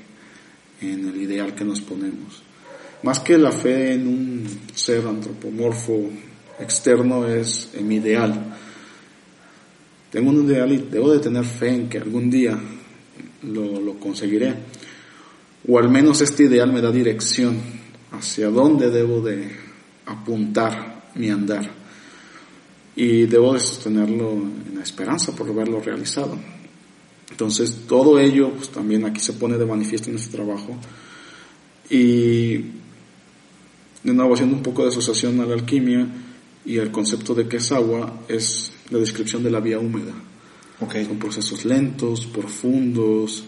en 0.81 1.09
el 1.09 1.21
ideal 1.21 1.55
que 1.55 1.65
nos 1.65 1.83
ponemos. 1.83 2.43
Más 3.03 3.21
que 3.21 3.37
la 3.37 3.53
fe 3.53 3.93
en 3.93 4.09
un 4.09 4.61
ser 4.75 5.07
antropomorfo 5.07 6.09
externo 6.59 7.29
es 7.29 7.69
en 7.75 7.89
mi 7.89 7.97
ideal. 7.97 8.57
Tengo 10.15 10.31
un 10.31 10.49
ideal 10.49 10.71
y 10.71 10.77
debo 10.79 11.11
de 11.11 11.19
tener 11.19 11.45
fe 11.45 11.71
en 11.71 11.89
que 11.89 11.99
algún 11.99 12.31
día 12.31 12.57
lo, 13.43 13.81
lo 13.81 13.95
conseguiré. 13.99 14.55
O 15.67 15.77
al 15.77 15.91
menos 15.91 16.21
este 16.21 16.45
ideal 16.45 16.73
me 16.73 16.81
da 16.81 16.93
dirección 16.93 17.57
hacia 18.13 18.49
dónde 18.49 18.91
debo 18.91 19.21
de 19.21 19.51
apuntar 20.07 21.11
mi 21.17 21.31
andar. 21.31 21.69
Y 22.95 23.27
debo 23.27 23.55
de 23.55 23.59
sostenerlo 23.59 24.35
en 24.35 24.77
la 24.77 24.85
esperanza 24.85 25.35
por 25.35 25.53
verlo 25.53 25.81
realizado. 25.81 26.39
Entonces 27.33 27.81
todo 27.89 28.21
ello 28.21 28.53
pues, 28.53 28.69
también 28.69 29.05
aquí 29.05 29.19
se 29.19 29.33
pone 29.33 29.59
de 29.59 29.67
manifiesto 29.67 30.11
en 30.11 30.17
este 30.17 30.37
trabajo. 30.37 30.77
Y 31.91 32.55
de 34.05 34.15
nuevo 34.15 34.35
haciendo 34.35 34.55
un 34.55 34.63
poco 34.63 34.85
de 34.85 34.91
asociación 34.91 35.41
a 35.41 35.45
la 35.45 35.55
alquimia 35.55 36.07
y 36.65 36.79
el 36.79 36.91
concepto 36.91 37.35
de 37.35 37.47
que 37.47 37.59
es 37.59 37.73
agua 37.73 38.21
es 38.29 38.73
la 38.91 38.99
descripción 38.99 39.43
de 39.43 39.51
la 39.51 39.61
vía 39.61 39.79
húmeda. 39.79 40.13
Ok. 40.81 40.97
Son 41.07 41.19
procesos 41.19 41.65
lentos, 41.65 42.27
profundos, 42.27 43.45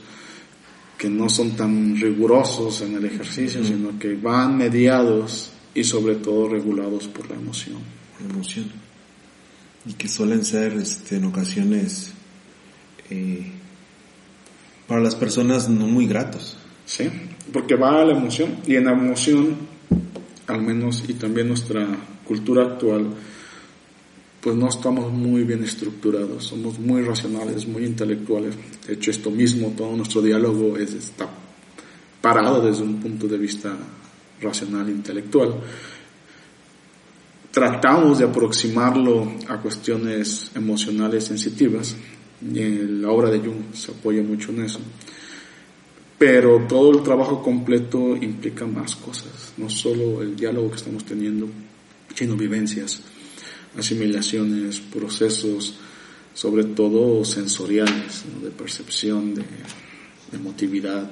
que 0.97 1.09
no 1.09 1.29
son 1.29 1.53
tan 1.53 1.97
rigurosos 1.97 2.81
en 2.83 2.97
el 2.97 3.05
ejercicio, 3.05 3.63
sino 3.65 3.99
que 3.99 4.15
van 4.15 4.57
mediados 4.57 5.51
y 5.75 5.85
sobre 5.85 6.17
todo 6.17 6.49
regulados 6.49 7.07
por 7.09 7.29
la 7.29 7.37
emoción. 7.37 7.79
emoción. 8.19 8.67
Y 9.85 9.93
que 9.93 10.09
suelen 10.09 10.45
ser 10.45 10.73
este, 10.73 11.17
en 11.17 11.27
ocasiones 11.27 12.13
eh, 13.11 13.53
para 14.87 15.01
las 15.03 15.15
personas 15.15 15.69
no 15.69 15.87
muy 15.87 16.07
gratos. 16.07 16.57
¿Sí? 16.87 17.11
Porque 17.53 17.75
va 17.75 18.01
a 18.01 18.05
la 18.05 18.17
emoción 18.17 18.57
y 18.67 18.77
en 18.77 18.87
la 18.87 18.93
emoción, 18.93 19.57
al 20.47 20.63
menos 20.63 21.05
y 21.09 21.15
también 21.15 21.49
nuestra 21.49 21.87
cultura 22.27 22.65
actual, 22.65 23.07
pues 24.41 24.57
no 24.57 24.69
estamos 24.69 25.13
muy 25.13 25.45
bien 25.45 25.65
estructurados, 25.65 26.45
somos 26.45 26.79
muy 26.79 27.03
racionales, 27.03 27.67
muy 27.67 27.85
intelectuales. 27.85 28.55
De 28.87 28.95
hecho, 28.95 29.11
esto 29.11 29.31
mismo, 29.31 29.75
todo 29.77 29.97
nuestro 29.97 30.23
diálogo 30.23 30.77
es, 30.77 30.95
está 30.95 31.29
parado 32.21 32.61
desde 32.61 32.83
un 32.83 33.01
punto 33.01 33.27
de 33.27 33.39
vista 33.39 33.77
racional 34.41 34.89
intelectual. 34.89 35.55
Tratamos 37.51 38.19
de 38.19 38.25
aproximarlo 38.25 39.33
a 39.49 39.57
cuestiones 39.61 40.51
emocionales 40.55 41.25
sensitivas. 41.25 41.97
Y 42.43 42.61
la 43.01 43.11
obra 43.11 43.31
de 43.31 43.39
Jung 43.39 43.73
se 43.73 43.93
apoya 43.93 44.23
mucho 44.23 44.51
en 44.53 44.65
eso. 44.65 44.79
Pero 46.19 46.67
todo 46.69 46.93
el 46.93 47.03
trabajo 47.03 47.43
completo 47.43 48.17
implica 48.17 48.67
más 48.67 48.97
cosas, 48.97 49.53
no 49.57 49.69
solo 49.69 50.23
el 50.23 50.35
diálogo 50.37 50.71
que 50.71 50.77
estamos 50.77 51.05
teniendo, 51.05 51.49
sino 52.17 52.35
vivencias, 52.35 53.03
asimilaciones, 53.79 54.81
procesos, 54.81 55.75
sobre 56.35 56.65
todo 56.65 57.25
sensoriales, 57.25 58.25
de 58.43 58.51
percepción, 58.51 59.35
de, 59.35 59.45
emotividad. 60.33 61.09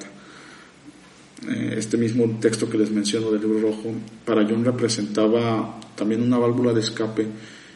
Eh, 1.47 1.75
este 1.77 1.97
mismo 1.97 2.39
texto 2.41 2.69
que 2.69 2.79
les 2.79 2.91
menciono 2.91 3.31
del 3.31 3.43
libro 3.43 3.61
rojo, 3.61 3.95
para 4.25 4.45
Jung 4.45 4.65
representaba 4.65 5.79
también 5.95 6.23
una 6.23 6.39
válvula 6.39 6.73
de 6.73 6.81
escape 6.81 7.27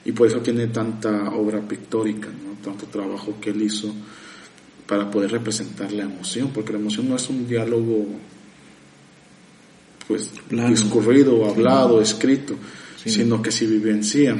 y 0.05 0.13
por 0.13 0.27
eso 0.27 0.41
tiene 0.41 0.67
tanta 0.69 1.31
obra 1.31 1.61
pictórica, 1.61 2.29
tanto 2.65 2.87
trabajo 2.87 3.37
que 3.41 3.51
él 3.51 3.63
hizo 3.63 3.95
para 4.87 5.11
poder 5.11 5.31
representar 5.31 5.93
la 5.93 6.05
emoción, 6.05 6.51
porque 6.53 6.73
la 6.73 6.79
emoción 6.79 7.09
no 7.09 7.17
es 7.17 7.29
un 7.29 7.47
diálogo 7.47 8.07
pues 10.09 10.31
discurrido, 10.71 11.47
hablado, 11.49 12.01
escrito, 12.01 12.57
sino 13.09 13.43
que 13.43 13.51
se 13.51 13.67
vivencia. 13.67 14.37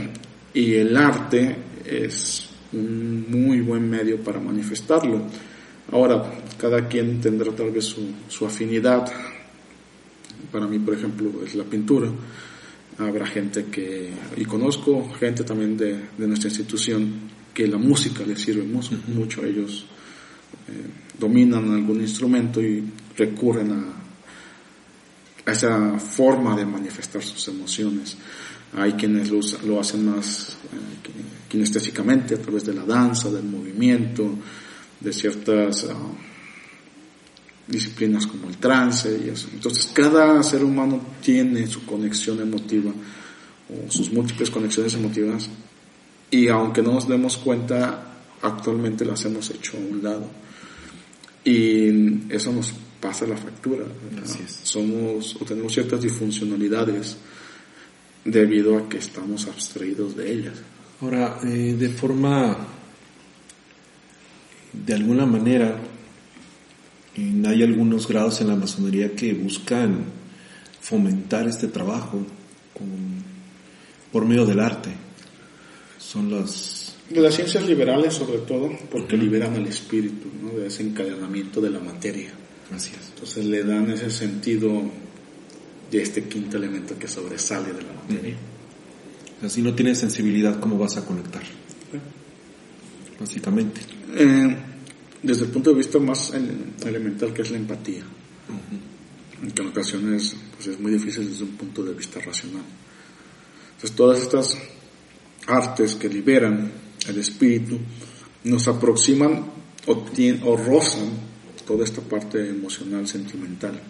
Y 0.55 0.75
el 0.75 0.97
arte 0.97 1.57
es 1.85 2.49
un 2.73 3.27
muy 3.29 3.61
buen 3.61 3.89
medio 3.89 4.23
para 4.23 4.41
manifestarlo. 4.41 5.23
Ahora, 5.91 6.23
cada 6.59 6.87
quien 6.87 7.21
tendrá 7.21 7.53
tal 7.53 7.71
vez 7.71 7.85
su, 7.85 8.03
su 8.29 8.47
afinidad. 8.47 9.11
Para 10.53 10.67
mí, 10.67 10.79
por 10.79 10.95
ejemplo, 10.95 11.31
es 11.45 11.55
la 11.55 11.65
pintura. 11.65 12.11
Habrá 12.99 13.27
gente 13.27 13.67
que, 13.67 14.11
y 14.37 14.45
conozco 14.45 15.09
gente 15.19 15.45
también 15.45 15.77
de, 15.77 15.99
de 16.17 16.27
nuestra 16.27 16.49
institución, 16.49 17.29
que 17.55 17.67
la 17.67 17.79
música 17.79 18.25
les 18.27 18.41
sirve 18.41 18.63
mucho, 18.63 18.97
mucho 19.09 19.43
a 19.43 19.47
ellos 19.47 19.87
eh, 20.69 20.87
dominan 21.19 21.73
algún 21.73 22.01
instrumento 22.01 22.63
y 22.63 22.85
recurren 23.17 23.73
a, 23.73 25.51
esa 25.51 25.99
forma 25.99 26.55
de 26.55 26.67
manifestar 26.67 27.23
sus 27.23 27.49
emociones. 27.49 28.17
Hay 28.75 28.93
quienes 28.93 29.31
lo, 29.31 29.81
hacen 29.81 30.07
más 30.07 30.57
eh, 30.73 31.09
kinestésicamente 31.49 32.35
a 32.35 32.43
través 32.43 32.65
de 32.65 32.75
la 32.75 32.85
danza, 32.85 33.31
del 33.31 33.45
movimiento, 33.45 34.31
de 35.01 35.13
ciertas 35.13 35.87
ah, 35.91 35.95
disciplinas 37.67 38.27
como 38.27 38.49
el 38.49 38.59
trance 38.59 39.21
y 39.25 39.31
eso. 39.31 39.49
Entonces 39.53 39.91
cada 39.93 40.43
ser 40.43 40.65
humano 40.65 41.01
tiene 41.23 41.67
su 41.67 41.85
conexión 41.85 42.41
emotiva 42.41 42.93
o 43.71 43.91
sus 43.91 44.13
múltiples 44.13 44.51
conexiones 44.51 44.95
emotivas 44.95 45.49
y 46.31 46.49
aunque 46.49 46.83
no 46.83 46.93
nos 46.93 47.09
demos 47.09 47.39
cuenta, 47.39 48.09
actualmente 48.43 49.05
las 49.05 49.25
hemos 49.25 49.51
hecho 49.51 49.77
a 49.77 49.81
un 49.81 50.03
lado. 50.03 50.29
Y 51.45 52.33
eso 52.33 52.53
nos 52.53 52.75
pasa 53.01 53.27
la 53.27 53.37
factura. 53.37 53.87
Somos 54.63 55.37
o 55.41 55.45
tenemos 55.45 55.73
ciertas 55.73 56.03
disfuncionalidades 56.03 57.17
debido 58.31 58.77
a 58.77 58.89
que 58.89 58.99
estamos 58.99 59.47
abstraídos 59.47 60.17
de 60.17 60.33
ellas. 60.33 60.55
Ahora, 61.01 61.39
eh, 61.45 61.77
de 61.79 61.89
forma, 61.89 62.57
de 64.73 64.95
alguna 64.95 65.27
manera, 65.27 65.79
hay 67.17 67.63
algunos 67.63 68.07
grados 68.07 68.41
en 68.41 68.49
la 68.49 68.57
masonería 68.57 69.15
que 69.15 69.33
buscan 69.33 70.05
fomentar 70.81 71.49
este 71.49 71.69
trabajo 71.69 72.25
por 74.13 74.25
medio 74.25 74.47
del 74.47 74.61
arte. 74.61 74.91
Son 75.99 76.31
las 76.31 76.89
de 77.11 77.21
las 77.23 77.35
ciencias 77.35 77.67
liberales 77.67 78.15
sobre 78.15 78.39
todo, 78.39 78.71
porque 78.91 79.17
liberan 79.17 79.55
al 79.55 79.67
espíritu, 79.67 80.29
¿no? 80.43 80.59
de 80.59 80.67
ese 80.67 80.83
encadenamiento 80.83 81.61
de 81.61 81.71
la 81.71 81.81
materia. 81.81 82.31
Así 82.75 82.91
Entonces 83.15 83.47
le 83.47 83.65
dan 83.65 83.91
ese 83.91 84.11
sentido 84.11 84.83
de 85.91 86.03
este 86.03 86.25
quinto 86.25 86.57
elemento 86.57 86.99
que 86.99 87.09
sobresale 87.09 87.73
de 87.73 87.83
la 87.83 87.93
materia. 87.93 88.37
Así 89.43 89.63
no 89.63 89.75
tienes 89.75 89.99
sensibilidad, 89.99 90.59
¿cómo 90.61 90.79
vas 90.79 90.97
a 90.97 91.05
conectar? 91.05 91.43
Básicamente. 93.19 93.81
Eh, 94.15 94.57
desde 95.23 95.45
el 95.45 95.51
punto 95.51 95.71
de 95.71 95.77
vista 95.77 95.99
más 95.99 96.33
elemental 96.85 97.33
que 97.33 97.43
es 97.43 97.51
la 97.51 97.57
empatía, 97.57 98.03
que 99.55 99.63
en 99.63 99.69
ocasiones 99.69 100.37
pues, 100.57 100.69
es 100.69 100.81
muy 100.81 100.93
difícil 100.93 101.29
desde 101.29 101.45
un 101.45 101.57
punto 101.57 101.85
de 101.85 101.95
vista 101.95 102.21
racional. 102.21 102.63
Entonces 103.75 103.97
todas 103.97 104.21
estas 104.21 104.59
artes 105.47 105.95
que 105.95 106.09
liberan 106.09 106.71
el 107.09 107.19
espíritu, 107.19 107.79
nos 108.45 108.69
aproximan 108.69 109.47
o, 109.87 110.05
o 110.45 110.57
rozan 110.57 111.11
toda 111.67 111.85
esta 111.85 112.01
parte 112.01 112.49
emocional, 112.49 113.07
sentimental, 113.07 113.81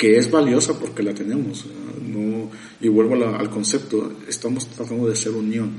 que 0.00 0.16
es 0.16 0.30
valiosa 0.30 0.78
porque 0.80 1.02
la 1.02 1.12
tenemos. 1.12 1.66
No, 1.66 2.50
y 2.80 2.88
vuelvo 2.88 3.22
al 3.22 3.50
concepto, 3.50 4.14
estamos 4.26 4.66
tratando 4.68 5.06
de 5.06 5.14
ser 5.14 5.32
unión. 5.32 5.72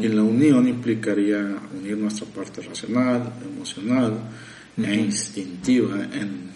Y 0.00 0.06
la 0.06 0.22
unión 0.22 0.68
implicaría 0.68 1.58
unir 1.76 1.98
nuestra 1.98 2.28
parte 2.28 2.62
racional, 2.62 3.32
emocional 3.44 4.20
e 4.78 4.94
instintiva 4.94 5.96
en, 6.12 6.52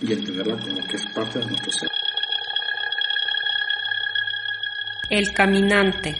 y 0.00 0.14
entenderla 0.14 0.58
como 0.58 0.88
que 0.88 0.96
es 0.96 1.04
parte 1.14 1.40
de 1.40 1.44
nuestro 1.44 1.72
ser. 1.72 1.88
El 5.10 5.34
caminante 5.34 6.16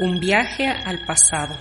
un 0.00 0.18
viaje 0.18 0.66
al 0.66 1.00
pasado. 1.04 1.58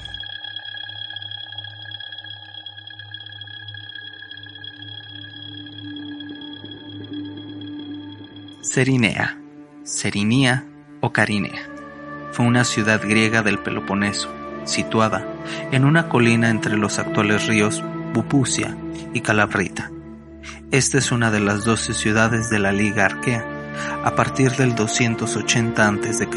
Cerinea, 8.77 9.41
Cerinía 9.83 10.67
o 11.01 11.11
Carinea, 11.11 11.67
fue 12.31 12.45
una 12.45 12.63
ciudad 12.63 13.01
griega 13.01 13.41
del 13.41 13.57
Peloponeso, 13.57 14.29
situada 14.65 15.25
en 15.71 15.83
una 15.83 16.09
colina 16.09 16.51
entre 16.51 16.77
los 16.77 16.99
actuales 16.99 17.47
ríos 17.47 17.83
Bupusia 18.13 18.77
y 19.15 19.21
Calabrita. 19.21 19.89
Esta 20.69 20.99
es 20.99 21.11
una 21.11 21.31
de 21.31 21.39
las 21.39 21.63
doce 21.63 21.95
ciudades 21.95 22.51
de 22.51 22.59
la 22.59 22.71
Liga 22.71 23.05
Arquea, 23.05 23.43
a 24.03 24.13
partir 24.13 24.51
del 24.51 24.75
280 24.75 25.87
a.C., 25.87 26.27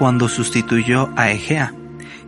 cuando 0.00 0.28
sustituyó 0.28 1.12
a 1.14 1.30
Egea, 1.30 1.72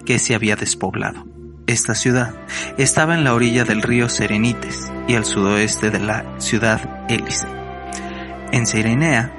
que 0.07 0.21
se 0.21 0.37
había 0.37 0.55
despoblado. 0.55 1.27
Esta 1.67 1.97
ciudad 1.97 2.33
estaba 2.79 3.17
en 3.17 3.25
la 3.25 3.35
orilla 3.35 3.65
del 3.65 3.83
río 3.83 4.09
Serenites 4.09 4.89
y 5.09 5.17
al 5.17 5.25
sudoeste 5.25 5.91
de 5.91 5.99
la 5.99 6.25
ciudad 6.39 7.07
Hélice. 7.09 7.60
En 8.61 8.67
Serenea 8.67 9.33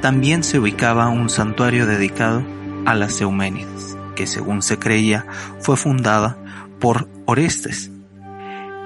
también 0.00 0.42
se 0.42 0.58
ubicaba 0.58 1.10
un 1.10 1.28
santuario 1.28 1.84
dedicado 1.84 2.42
a 2.86 2.94
las 2.94 3.20
Euménides, 3.20 3.98
que 4.16 4.26
según 4.26 4.62
se 4.62 4.78
creía 4.78 5.26
fue 5.60 5.76
fundada 5.76 6.38
por 6.80 7.06
Orestes. 7.26 7.90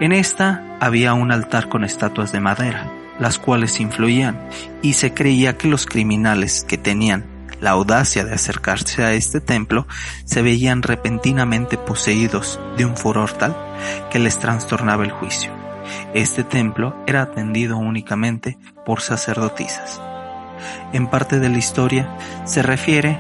En 0.01 0.11
esta 0.11 0.77
había 0.81 1.15
un 1.15 1.31
altar 1.31 1.69
con 1.69 1.85
estatuas 1.85 2.33
de 2.33 2.41
madera, 2.41 2.91
las 3.21 3.39
cuales 3.39 3.79
influían, 3.79 4.49
y 4.83 4.95
se 4.95 5.15
creía 5.15 5.57
que 5.57 5.69
los 5.69 5.87
criminales 5.87 6.65
que 6.67 6.79
tenían 6.79 7.25
la 7.61 7.71
audacia 7.71 8.25
de 8.25 8.35
acercarse 8.35 9.05
a 9.05 9.13
este 9.13 9.41
templo, 9.41 9.87
se 10.25 10.43
veían 10.43 10.83
repentinamente 10.83 11.79
poseídos 11.79 12.59
de 12.77 12.87
un 12.87 12.97
furor 12.97 13.31
tal 13.35 13.57
que 14.11 14.19
les 14.19 14.37
trastornaba 14.37 15.05
el 15.05 15.13
juicio. 15.13 15.56
Este 16.15 16.45
templo 16.45 16.97
era 17.07 17.23
atendido 17.23 17.77
únicamente 17.77 18.59
por 18.85 19.01
sacerdotisas. 19.01 20.01
En 20.93 21.09
parte 21.09 21.41
de 21.41 21.49
la 21.49 21.59
historia 21.59 22.17
se 22.45 22.63
refiere 22.63 23.19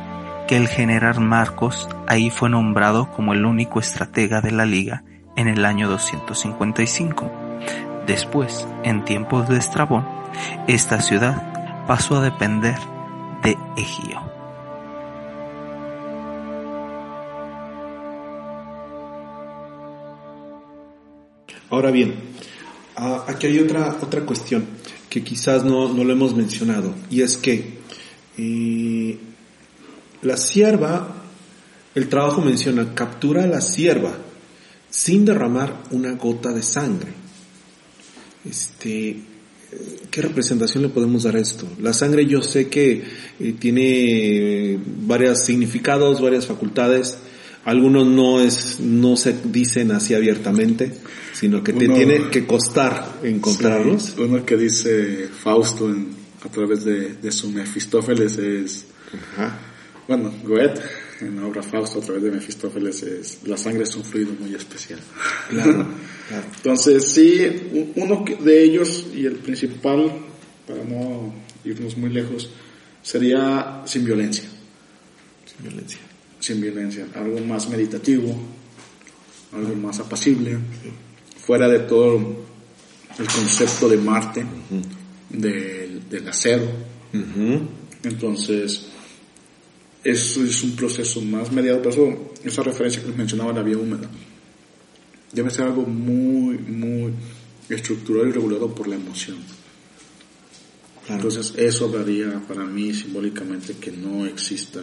que 0.49 0.57
el 0.57 0.69
general 0.69 1.21
Marcos 1.21 1.89
ahí 2.07 2.31
fue 2.31 2.49
nombrado 2.49 3.11
como 3.11 3.33
el 3.33 3.45
único 3.45 3.81
estratega 3.81 4.41
de 4.41 4.53
la 4.53 4.65
liga 4.65 5.05
en 5.37 5.49
el 5.49 5.65
año 5.65 5.89
255. 5.89 7.31
Después, 8.07 8.67
en 8.85 9.05
tiempos 9.05 9.49
de 9.49 9.59
Estrabón, 9.59 10.07
esta 10.69 11.01
ciudad 11.01 11.87
pasó 11.87 12.17
a 12.17 12.23
depender 12.23 12.77
de 13.43 13.57
Egio. 13.77 14.21
Ahora 21.69 21.91
bien, 21.91 22.15
ah, 22.97 23.25
aquí 23.29 23.47
hay 23.47 23.59
otra, 23.59 23.97
otra 24.01 24.23
cuestión 24.23 24.65
que 25.09 25.23
quizás 25.23 25.65
no, 25.65 25.93
lo 25.93 26.13
hemos 26.13 26.35
mencionado 26.35 26.95
y 27.11 27.23
es 27.23 27.37
que 27.37 27.79
eh, 28.39 29.19
la 30.23 30.37
sierva, 30.37 31.23
el 31.95 32.09
trabajo 32.09 32.41
menciona, 32.43 32.95
captura 32.95 33.47
la 33.47 33.61
sierva 33.61 34.17
sin 34.91 35.25
derramar 35.25 35.83
una 35.91 36.13
gota 36.13 36.53
de 36.53 36.63
sangre. 36.63 37.13
Este, 38.45 39.21
¿Qué 40.11 40.23
representación 40.23 40.83
le 40.83 40.89
podemos 40.89 41.25
dar 41.25 41.37
a 41.37 41.41
esto? 41.41 41.67
La 41.81 41.93
sangre 41.93 42.27
yo 42.27 42.41
sé 42.41 42.69
que 42.69 43.03
eh, 43.41 43.55
tiene 43.59 44.79
varios 45.03 45.45
significados, 45.45 46.21
varias 46.21 46.47
facultades. 46.47 47.19
Algunos 47.65 48.07
no 48.07 48.41
es, 48.41 48.81
no 48.81 49.17
se 49.17 49.35
dicen 49.45 49.91
así 49.91 50.15
abiertamente, 50.15 50.93
sino 51.39 51.63
que 51.63 51.73
te 51.73 51.85
Uno- 51.87 51.95
tiene 51.95 52.31
que 52.31 52.47
costar 52.47 53.19
encontrarlos. 53.23 54.03
Sí, 54.05 54.15
uno 54.23 54.45
que 54.45 54.57
dice 54.57 55.29
Fausto 55.29 55.89
en- 55.91 56.15
a 56.45 56.49
través 56.49 56.85
de, 56.85 57.15
de 57.15 57.33
su 57.33 57.51
Mefistófeles 57.51 58.39
es, 58.39 58.87
Ajá. 59.35 59.59
bueno, 60.09 60.33
Goethe 60.45 60.81
en 61.21 61.37
la 61.37 61.47
obra 61.47 61.63
Fausto 61.63 61.99
a 61.99 62.03
través 62.03 62.23
de 62.23 62.31
Mefistófeles 62.31 63.03
es, 63.03 63.39
la 63.45 63.57
sangre 63.57 63.83
es 63.85 63.95
un 63.97 64.05
fluido 64.05 64.33
muy 64.39 64.55
especial. 64.55 65.01
Claro, 65.51 65.87
claro. 66.29 66.45
Entonces, 66.57 67.05
sí, 67.13 67.93
uno 67.97 68.25
de 68.41 68.63
ellos 68.63 69.07
y 69.15 69.25
el 69.27 69.37
principal, 69.37 70.11
para 70.67 70.85
no 70.85 71.35
irnos 71.65 71.97
muy 71.97 72.11
lejos, 72.11 72.51
sería 73.03 73.83
sin 73.87 74.05
violencia. 74.05 74.45
Sin 75.47 75.69
violencia. 75.69 75.99
Sin 76.39 76.61
violencia. 76.61 77.07
Algo 77.15 77.41
más 77.41 77.69
meditativo, 77.69 78.37
algo 79.53 79.75
más 79.75 79.99
apacible, 80.01 80.59
fuera 81.47 81.69
de 81.69 81.81
todo 81.81 82.17
el 83.19 83.27
concepto 83.27 83.89
de 83.89 83.97
Marte, 83.97 84.45
del, 85.31 86.09
del 86.09 86.29
acero. 86.29 86.67
Ujú. 87.15 87.69
Entonces, 88.03 88.87
eso 90.03 90.45
es 90.45 90.63
un 90.63 90.77
proceso 90.77 91.21
más 91.23 91.53
mediado. 91.53 91.83
Por 91.83 91.93
eso, 91.93 92.33
esa 92.45 92.63
referencia 92.63 93.01
que 93.01 93.09
les 93.09 93.17
mencionaba 93.17 93.53
la 93.53 93.63
vía 93.63 93.79
húmeda, 93.79 94.09
debe 95.33 95.51
ser 95.51 95.67
algo 95.67 95.83
muy, 95.83 96.59
muy 96.59 97.13
estructurado 97.69 98.29
y 98.29 98.33
regulado 98.33 98.75
por 98.75 98.89
la 98.89 98.97
emoción. 98.97 99.39
Claro. 101.07 101.23
Entonces, 101.23 101.55
eso 101.57 101.85
hablaría 101.85 102.41
para 102.49 102.65
mí 102.65 102.93
simbólicamente 102.93 103.75
que 103.75 103.93
no 103.93 104.27
exista 104.27 104.81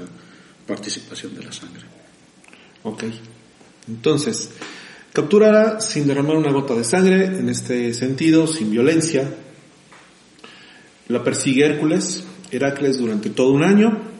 participación 0.66 1.36
de 1.36 1.44
la 1.44 1.52
sangre. 1.52 1.84
Ok. 2.84 3.04
Entonces, 3.88 4.50
capturará 5.14 5.80
sin 5.80 6.08
derramar 6.08 6.38
una 6.38 6.52
gota 6.52 6.74
de 6.74 6.84
sangre, 6.84 7.26
en 7.26 7.48
este 7.48 7.94
sentido, 7.94 8.48
sin 8.48 8.72
violencia. 8.72 9.32
La 11.08 11.24
persigue 11.24 11.66
Hércules, 11.66 12.26
Heracles 12.52 12.98
durante 12.98 13.30
todo 13.30 13.52
un 13.52 13.64
año. 13.64 14.12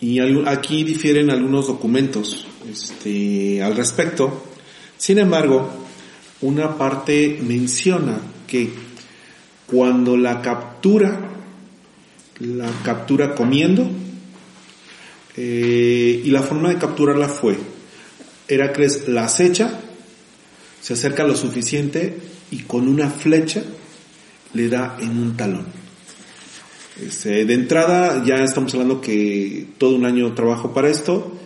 Y 0.00 0.20
aquí 0.46 0.84
difieren 0.84 1.30
algunos 1.30 1.66
documentos 1.66 2.46
este, 2.70 3.62
al 3.62 3.76
respecto. 3.76 4.44
Sin 4.96 5.18
embargo, 5.18 5.68
una 6.40 6.78
parte 6.78 7.38
menciona 7.42 8.18
que 8.46 8.70
cuando 9.66 10.16
la 10.16 10.40
captura, 10.40 11.20
la 12.38 12.70
captura 12.82 13.34
comiendo, 13.34 13.90
eh, 15.36 16.22
y 16.24 16.30
la 16.30 16.42
forma 16.42 16.70
de 16.70 16.78
capturarla 16.78 17.28
fue, 17.28 17.58
Heracles 18.48 19.08
la 19.08 19.24
acecha, 19.24 19.80
se 20.80 20.94
acerca 20.94 21.24
lo 21.24 21.34
suficiente 21.34 22.18
y 22.50 22.60
con 22.60 22.88
una 22.88 23.10
flecha 23.10 23.62
le 24.54 24.68
da 24.68 24.96
en 25.00 25.18
un 25.18 25.36
talón. 25.36 25.66
Este, 27.00 27.44
de 27.44 27.54
entrada 27.54 28.24
ya 28.24 28.36
estamos 28.42 28.72
hablando 28.74 29.00
que 29.00 29.68
todo 29.78 29.94
un 29.94 30.04
año 30.04 30.34
trabajo 30.34 30.72
para 30.72 30.88
esto, 30.88 31.38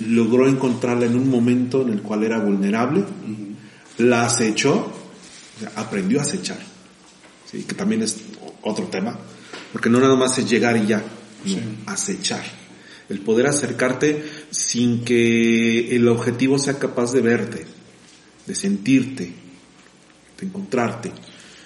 logró 0.00 0.48
encontrarla 0.48 1.06
en 1.06 1.16
un 1.16 1.28
momento 1.28 1.82
en 1.82 1.90
el 1.90 2.02
cual 2.02 2.24
era 2.24 2.38
vulnerable, 2.38 3.04
la 3.98 4.24
acechó, 4.26 4.74
o 5.56 5.60
sea, 5.60 5.72
aprendió 5.76 6.18
a 6.18 6.22
acechar, 6.22 6.58
¿sí? 7.50 7.64
que 7.64 7.74
también 7.74 8.02
es 8.02 8.16
otro 8.62 8.86
tema, 8.86 9.18
porque 9.72 9.90
no 9.90 10.00
nada 10.00 10.16
más 10.16 10.38
es 10.38 10.48
llegar 10.48 10.76
y 10.76 10.86
ya, 10.86 10.98
no, 10.98 11.04
Sí. 11.44 11.58
acechar. 11.86 12.44
El 13.08 13.20
poder 13.20 13.46
acercarte 13.48 14.24
sin 14.50 15.04
que 15.04 15.94
el 15.94 16.06
objetivo 16.08 16.58
sea 16.58 16.78
capaz 16.78 17.12
de 17.12 17.20
verte, 17.20 17.66
de 18.46 18.54
sentirte, 18.54 19.32
de 20.38 20.46
encontrarte. 20.46 21.12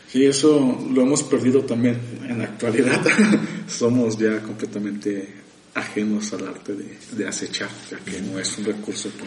Sí, 0.09 0.25
eso 0.25 0.87
lo 0.91 1.03
hemos 1.03 1.23
perdido 1.23 1.63
también 1.63 2.01
en 2.29 2.39
la 2.39 2.45
actualidad. 2.45 3.05
Somos 3.67 4.17
ya 4.19 4.41
completamente 4.43 5.35
ajenos 5.75 6.33
al 6.33 6.49
arte 6.49 6.75
de, 6.75 6.99
de 7.13 7.29
acechar, 7.29 7.69
ya 7.91 7.99
que 7.99 8.21
no 8.23 8.39
es 8.39 8.57
un 8.59 8.65
recurso 8.65 9.11
que, 9.11 9.25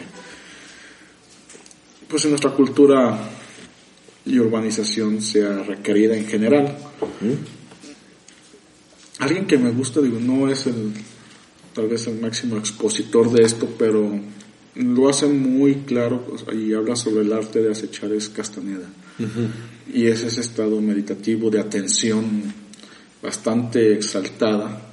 pues 2.08 2.24
en 2.24 2.30
nuestra 2.30 2.50
cultura 2.50 3.30
y 4.24 4.38
urbanización 4.38 5.22
sea 5.22 5.62
requerida 5.62 6.16
en 6.16 6.26
general. 6.26 6.76
Alguien 9.18 9.46
que 9.46 9.58
me 9.58 9.70
gusta, 9.70 10.00
digo, 10.00 10.18
no 10.18 10.50
es 10.50 10.66
el, 10.66 10.92
tal 11.74 11.88
vez 11.88 12.06
el 12.06 12.20
máximo 12.20 12.56
expositor 12.56 13.30
de 13.30 13.44
esto, 13.44 13.68
pero 13.78 14.18
lo 14.74 15.08
hace 15.08 15.26
muy 15.26 15.76
claro 15.86 16.24
pues, 16.24 16.44
y 16.56 16.72
habla 16.74 16.96
sobre 16.96 17.22
el 17.22 17.32
arte 17.32 17.60
de 17.60 17.72
acechar 17.72 18.12
es 18.12 18.28
Castaneda. 18.28 18.88
Y 19.92 20.06
es 20.06 20.22
ese 20.22 20.40
estado 20.40 20.80
meditativo 20.80 21.50
de 21.50 21.60
atención 21.60 22.42
bastante 23.22 23.92
exaltada. 23.92 24.86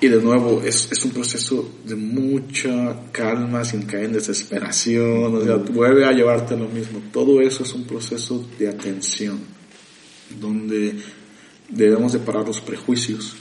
Y 0.00 0.08
de 0.08 0.22
nuevo, 0.22 0.62
es, 0.64 0.90
es 0.92 1.04
un 1.04 1.10
proceso 1.10 1.78
de 1.84 1.94
mucha 1.94 3.10
calma, 3.12 3.64
sin 3.64 3.82
caer 3.82 4.04
en 4.04 4.12
desesperación, 4.14 5.34
o 5.34 5.44
sea, 5.44 5.56
vuelve 5.56 6.06
a 6.06 6.12
llevarte 6.12 6.56
lo 6.56 6.68
mismo. 6.68 7.02
Todo 7.12 7.40
eso 7.42 7.64
es 7.64 7.74
un 7.74 7.84
proceso 7.84 8.48
de 8.58 8.68
atención, 8.68 9.40
donde 10.40 10.96
debemos 11.68 12.12
de 12.12 12.20
parar 12.20 12.46
los 12.46 12.60
prejuicios, 12.62 13.36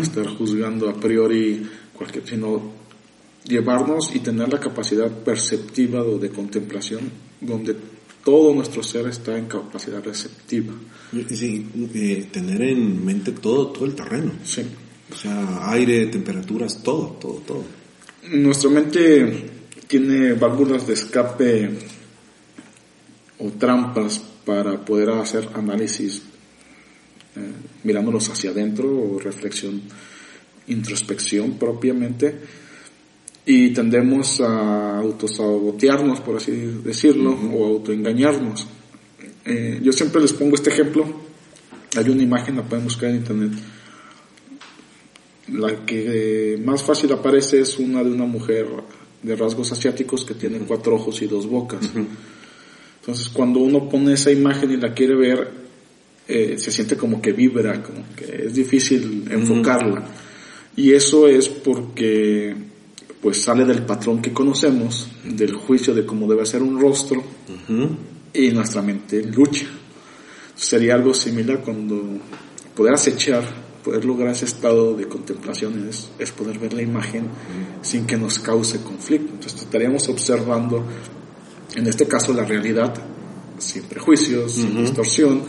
estar 0.00 0.26
juzgando 0.26 0.88
a 0.88 0.94
priori 0.94 1.68
cualquier, 1.94 2.28
sino 2.28 2.77
llevarnos 3.48 4.14
y 4.14 4.20
tener 4.20 4.52
la 4.52 4.60
capacidad 4.60 5.10
perceptiva 5.10 6.02
o 6.02 6.18
de 6.18 6.28
contemplación, 6.30 7.10
donde 7.40 7.74
todo 8.22 8.54
nuestro 8.54 8.82
ser 8.82 9.08
está 9.08 9.36
en 9.38 9.46
capacidad 9.46 10.04
receptiva. 10.04 10.74
Sí, 11.30 11.66
eh, 11.94 12.28
tener 12.30 12.60
en 12.60 13.04
mente 13.04 13.32
todo, 13.32 13.68
todo 13.68 13.86
el 13.86 13.94
terreno. 13.94 14.32
Sí. 14.44 14.62
O 15.10 15.16
sea, 15.16 15.70
aire, 15.72 16.06
temperaturas, 16.06 16.82
todo, 16.82 17.16
todo, 17.18 17.40
todo. 17.46 17.64
Nuestra 18.30 18.68
mente 18.68 19.50
tiene 19.86 20.34
válvulas 20.34 20.86
de 20.86 20.92
escape 20.92 21.70
o 23.38 23.50
trampas 23.52 24.20
para 24.44 24.84
poder 24.84 25.10
hacer 25.10 25.48
análisis 25.54 26.22
eh, 27.36 27.52
mirándolos 27.84 28.28
hacia 28.28 28.50
adentro 28.50 28.90
o 28.90 29.18
reflexión, 29.18 29.80
introspección 30.66 31.52
propiamente 31.52 32.36
y 33.50 33.70
tendemos 33.70 34.42
a 34.42 34.98
autosabotearnos, 34.98 36.20
por 36.20 36.36
así 36.36 36.52
decirlo, 36.84 37.30
o 37.30 37.64
autoengañarnos. 37.64 38.66
Eh, 39.46 39.80
yo 39.82 39.90
siempre 39.90 40.20
les 40.20 40.34
pongo 40.34 40.54
este 40.54 40.68
ejemplo. 40.68 41.06
Hay 41.96 42.10
una 42.10 42.22
imagen, 42.22 42.56
la 42.56 42.62
pueden 42.62 42.84
buscar 42.84 43.08
en 43.08 43.16
internet. 43.16 43.52
La 45.54 45.86
que 45.86 46.60
más 46.62 46.82
fácil 46.82 47.10
aparece 47.10 47.60
es 47.60 47.78
una 47.78 48.04
de 48.04 48.10
una 48.10 48.26
mujer 48.26 48.66
de 49.22 49.34
rasgos 49.34 49.72
asiáticos 49.72 50.26
que 50.26 50.34
tiene 50.34 50.58
cuatro 50.58 50.96
ojos 50.96 51.22
y 51.22 51.26
dos 51.26 51.46
bocas. 51.46 51.90
Entonces, 53.00 53.30
cuando 53.30 53.60
uno 53.60 53.88
pone 53.88 54.12
esa 54.12 54.30
imagen 54.30 54.72
y 54.72 54.76
la 54.76 54.92
quiere 54.92 55.14
ver, 55.14 55.48
eh, 56.28 56.56
se 56.58 56.70
siente 56.70 56.98
como 56.98 57.22
que 57.22 57.32
vibra, 57.32 57.82
como 57.82 58.04
que 58.14 58.44
es 58.44 58.52
difícil 58.52 59.24
enfocarla. 59.30 60.04
Y 60.76 60.92
eso 60.92 61.26
es 61.26 61.48
porque 61.48 62.67
pues 63.20 63.42
sale 63.42 63.64
del 63.64 63.82
patrón 63.82 64.22
que 64.22 64.32
conocemos, 64.32 65.08
del 65.24 65.54
juicio 65.54 65.94
de 65.94 66.06
cómo 66.06 66.28
debe 66.28 66.46
ser 66.46 66.62
un 66.62 66.80
rostro, 66.80 67.22
y 68.32 68.50
nuestra 68.50 68.82
mente 68.82 69.22
lucha. 69.22 69.66
Sería 70.54 70.94
algo 70.94 71.14
similar 71.14 71.60
cuando 71.60 72.02
poder 72.74 72.94
acechar, 72.94 73.44
poder 73.82 74.04
lograr 74.04 74.30
ese 74.30 74.44
estado 74.44 74.94
de 74.94 75.08
contemplación 75.08 75.88
es, 75.88 76.10
es 76.18 76.30
poder 76.32 76.58
ver 76.58 76.72
la 76.74 76.82
imagen 76.82 77.28
sin 77.82 78.06
que 78.06 78.16
nos 78.16 78.38
cause 78.38 78.80
conflicto. 78.82 79.32
Entonces 79.34 79.62
estaríamos 79.62 80.08
observando, 80.08 80.84
en 81.74 81.86
este 81.86 82.06
caso, 82.06 82.32
la 82.32 82.44
realidad 82.44 82.94
sin 83.58 83.82
prejuicios, 83.84 84.52
sin 84.52 84.76
distorsión, 84.76 85.42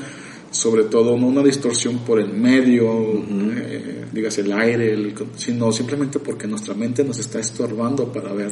sobre 0.52 0.84
todo 0.86 1.18
no 1.18 1.28
una 1.28 1.44
distorsión 1.44 2.00
por 2.00 2.20
el 2.20 2.30
medio, 2.34 3.24
eh, 3.56 4.06
digas 4.12 4.38
el 4.40 4.52
aire, 4.52 4.94
el- 4.94 5.14
sino 5.36 5.72
simplemente 5.72 6.20
porque 6.20 6.48
nuestra 6.48 6.74
mente 6.74 7.04
nos 7.04 7.20
está 7.20 7.40
estorbando 7.40 8.12
para 8.12 8.34
ver 8.34 8.52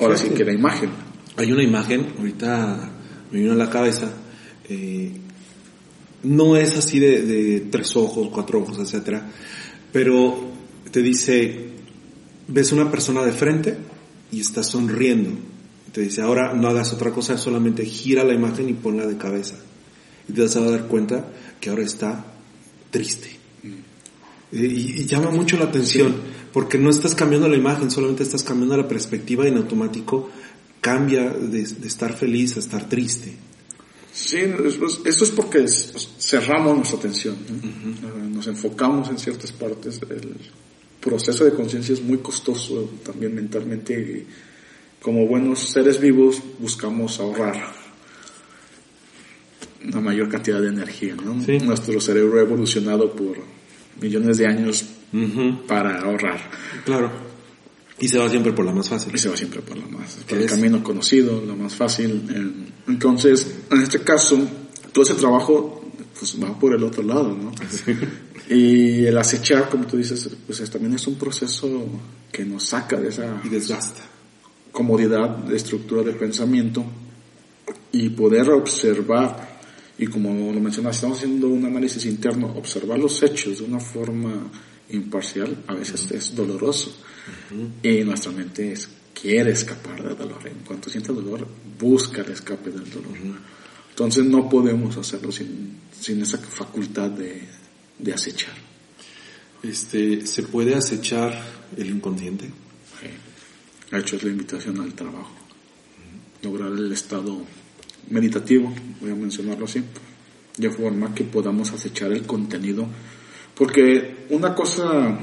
ahora 0.00 0.16
sí 0.16 0.28
que 0.30 0.44
la 0.44 0.52
imagen. 0.52 0.90
Hay 1.36 1.52
una 1.52 1.62
imagen, 1.62 2.06
ahorita 2.18 2.90
me 3.30 3.38
vino 3.40 3.52
a 3.52 3.56
la 3.56 3.70
cabeza, 3.70 4.10
eh, 4.68 5.12
no 6.22 6.56
es 6.56 6.76
así 6.76 6.98
de, 6.98 7.22
de 7.22 7.60
tres 7.70 7.94
ojos, 7.96 8.28
cuatro 8.32 8.60
ojos, 8.60 8.78
etcétera, 8.78 9.30
pero 9.92 10.36
te 10.90 11.02
dice, 11.02 11.66
ves 12.48 12.72
una 12.72 12.90
persona 12.90 13.22
de 13.24 13.32
frente 13.32 13.76
y 14.32 14.40
está 14.40 14.62
sonriendo. 14.62 15.30
Te 15.92 16.00
dice, 16.02 16.20
ahora 16.22 16.52
no 16.52 16.68
hagas 16.68 16.92
otra 16.92 17.10
cosa, 17.10 17.38
solamente 17.38 17.84
gira 17.84 18.24
la 18.24 18.34
imagen 18.34 18.68
y 18.68 18.74
ponla 18.74 19.06
de 19.06 19.16
cabeza. 19.16 19.56
Y 20.28 20.32
te 20.32 20.42
vas 20.42 20.56
a 20.56 20.60
dar 20.60 20.86
cuenta 20.86 21.26
que 21.60 21.70
ahora 21.70 21.82
está 21.84 22.24
triste. 22.90 23.30
Y, 24.52 24.64
y 24.64 25.06
llama 25.06 25.30
mucho 25.30 25.56
la 25.56 25.64
atención, 25.64 26.14
porque 26.52 26.78
no 26.78 26.90
estás 26.90 27.14
cambiando 27.14 27.48
la 27.48 27.56
imagen, 27.56 27.90
solamente 27.90 28.22
estás 28.22 28.42
cambiando 28.42 28.76
la 28.76 28.86
perspectiva 28.88 29.44
y 29.44 29.48
en 29.48 29.56
automático 29.56 30.30
cambia 30.80 31.30
de, 31.30 31.62
de 31.64 31.86
estar 31.88 32.14
feliz 32.16 32.56
a 32.56 32.60
estar 32.60 32.88
triste. 32.88 33.34
Sí, 34.12 34.36
es- 34.38 34.78
esto 35.04 35.24
es 35.24 35.30
porque 35.30 35.66
cerramos 35.68 36.76
nuestra 36.76 36.98
atención, 36.98 37.36
¿no? 37.50 38.08
Eh, 38.08 38.28
nos 38.30 38.46
enfocamos 38.46 39.10
en 39.10 39.18
ciertas 39.18 39.52
partes. 39.52 40.00
El 40.08 40.36
proceso 41.00 41.44
de 41.44 41.52
conciencia 41.52 41.92
es 41.92 42.00
muy 42.02 42.18
costoso 42.18 42.88
también 43.04 43.34
mentalmente. 43.34 43.92
y 43.94 44.26
como 45.02 45.26
buenos 45.26 45.60
seres 45.60 46.00
vivos 46.00 46.42
buscamos 46.58 47.20
ahorrar 47.20 47.74
una 49.84 50.00
mayor 50.00 50.28
cantidad 50.28 50.60
de 50.60 50.68
energía. 50.68 51.14
¿no? 51.16 51.42
Sí. 51.44 51.58
Nuestro 51.58 52.00
cerebro 52.00 52.38
ha 52.38 52.42
evolucionado 52.42 53.12
por 53.12 53.36
millones 54.00 54.38
de 54.38 54.46
años 54.46 54.84
para 55.66 56.00
ahorrar. 56.00 56.40
Claro. 56.84 57.10
Y 57.98 58.08
se 58.08 58.18
va 58.18 58.28
siempre 58.28 58.52
por 58.52 58.64
la 58.66 58.72
más 58.72 58.88
fácil. 58.90 59.14
Y 59.14 59.18
se 59.18 59.28
va 59.30 59.36
siempre 59.36 59.60
por 59.62 59.76
la 59.76 59.86
más, 59.86 60.16
por 60.16 60.24
¿Qué 60.26 60.34
el 60.36 60.42
es? 60.42 60.50
camino 60.50 60.82
conocido, 60.82 61.42
la 61.46 61.54
más 61.54 61.74
fácil. 61.74 62.22
Entonces, 62.86 63.56
en 63.70 63.80
este 63.82 64.00
caso, 64.00 64.38
todo 64.92 65.02
ese 65.04 65.14
trabajo 65.14 65.82
pues 66.18 66.36
va 66.42 66.58
por 66.58 66.74
el 66.74 66.82
otro 66.82 67.02
lado, 67.02 67.36
¿no? 67.36 67.52
Y 68.48 69.04
el 69.04 69.16
acechar, 69.18 69.68
como 69.68 69.86
tú 69.86 69.96
dices, 69.98 70.30
pues 70.46 70.60
es- 70.60 70.70
también 70.70 70.94
es 70.94 71.06
un 71.06 71.16
proceso 71.16 71.84
que 72.32 72.44
nos 72.44 72.64
saca 72.64 72.96
de 72.98 73.08
esa 73.08 73.40
Y 73.44 73.48
desgasta. 73.48 74.02
comodidad 74.72 75.28
de 75.38 75.56
estructura 75.56 76.02
de 76.02 76.12
pensamiento 76.12 76.84
y 77.92 78.10
poder 78.10 78.48
observar, 78.50 79.55
y 79.98 80.06
como 80.06 80.52
lo 80.52 80.60
mencionas, 80.60 80.96
estamos 80.96 81.18
haciendo 81.18 81.48
un 81.48 81.64
análisis 81.64 82.04
interno, 82.04 82.48
observar 82.56 82.98
los 82.98 83.22
hechos 83.22 83.58
de 83.58 83.64
una 83.64 83.80
forma 83.80 84.50
imparcial, 84.90 85.64
a 85.66 85.74
veces 85.74 86.10
es 86.10 86.34
doloroso. 86.34 86.94
Y 87.82 88.04
nuestra 88.04 88.30
mente 88.30 88.72
es, 88.72 88.88
quiere 89.18 89.52
escapar 89.52 90.02
del 90.02 90.16
dolor. 90.16 90.46
En 90.46 90.64
cuanto 90.66 90.90
sienta 90.90 91.12
dolor, 91.12 91.46
busca 91.78 92.20
el 92.22 92.32
escape 92.32 92.70
del 92.70 92.90
dolor. 92.90 93.16
Entonces 93.90 94.26
no 94.26 94.48
podemos 94.48 94.96
hacerlo 94.98 95.32
sin, 95.32 95.78
sin 95.98 96.20
esa 96.20 96.36
facultad 96.38 97.10
de, 97.10 97.42
de 97.98 98.12
acechar. 98.12 98.54
Este, 99.62 100.26
¿Se 100.26 100.42
puede 100.42 100.74
acechar 100.74 101.42
el 101.76 101.88
inconsciente? 101.88 102.50
De 103.90 103.98
hecho, 103.98 104.16
es 104.16 104.24
la 104.24 104.30
invitación 104.30 104.80
al 104.80 104.92
trabajo. 104.92 105.32
Lograr 106.42 106.72
el 106.72 106.92
estado 106.92 107.46
meditativo, 108.10 108.72
voy 109.00 109.10
a 109.10 109.14
mencionarlo 109.14 109.64
así, 109.64 109.82
de 110.56 110.70
forma 110.70 111.14
que 111.14 111.24
podamos 111.24 111.72
acechar 111.72 112.12
el 112.12 112.22
contenido. 112.22 112.86
Porque 113.54 114.26
una 114.30 114.54
cosa 114.54 115.18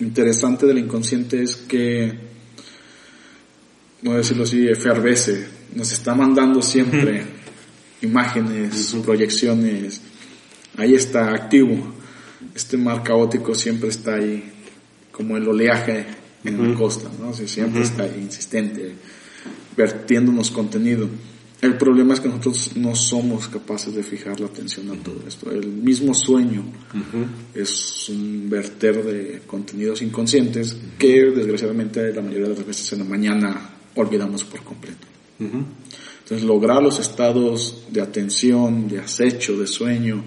interesante 0.00 0.66
del 0.66 0.78
inconsciente 0.78 1.42
es 1.42 1.56
que, 1.56 2.12
a 4.06 4.10
decirlo 4.10 4.44
así, 4.44 4.66
efervece, 4.68 5.46
nos 5.74 5.92
está 5.92 6.14
mandando 6.14 6.62
siempre 6.62 7.24
imágenes, 8.02 8.94
proyecciones, 9.04 10.00
ahí 10.76 10.94
está 10.94 11.34
activo. 11.34 11.94
Este 12.54 12.76
mar 12.76 13.02
caótico 13.02 13.54
siempre 13.54 13.88
está 13.88 14.14
ahí, 14.16 14.52
como 15.10 15.36
el 15.36 15.48
oleaje 15.48 16.06
en 16.44 16.70
la 16.70 16.78
costa, 16.78 17.10
¿no? 17.18 17.30
O 17.30 17.34
sea, 17.34 17.48
siempre 17.48 17.82
está 17.82 18.02
ahí, 18.02 18.20
insistente, 18.20 18.94
vertiéndonos 19.76 20.50
contenido. 20.50 21.08
El 21.64 21.78
problema 21.78 22.12
es 22.12 22.20
que 22.20 22.28
nosotros 22.28 22.72
no 22.76 22.94
somos 22.94 23.48
capaces 23.48 23.94
de 23.94 24.02
fijar 24.02 24.38
la 24.38 24.48
atención 24.48 24.90
a 24.90 25.02
todo 25.02 25.16
esto. 25.26 25.50
El 25.50 25.66
mismo 25.66 26.12
sueño 26.12 26.62
es 27.54 28.06
un 28.10 28.50
verter 28.50 29.02
de 29.02 29.40
contenidos 29.46 30.02
inconscientes 30.02 30.76
que 30.98 31.22
desgraciadamente 31.30 32.12
la 32.12 32.20
mayoría 32.20 32.48
de 32.50 32.56
las 32.56 32.66
veces 32.66 32.92
en 32.92 32.98
la 32.98 33.06
mañana 33.06 33.70
olvidamos 33.94 34.44
por 34.44 34.62
completo. 34.62 35.06
Entonces 35.38 36.46
lograr 36.46 36.82
los 36.82 36.98
estados 36.98 37.84
de 37.88 38.02
atención, 38.02 38.86
de 38.86 38.98
acecho, 38.98 39.56
de 39.56 39.66
sueño 39.66 40.22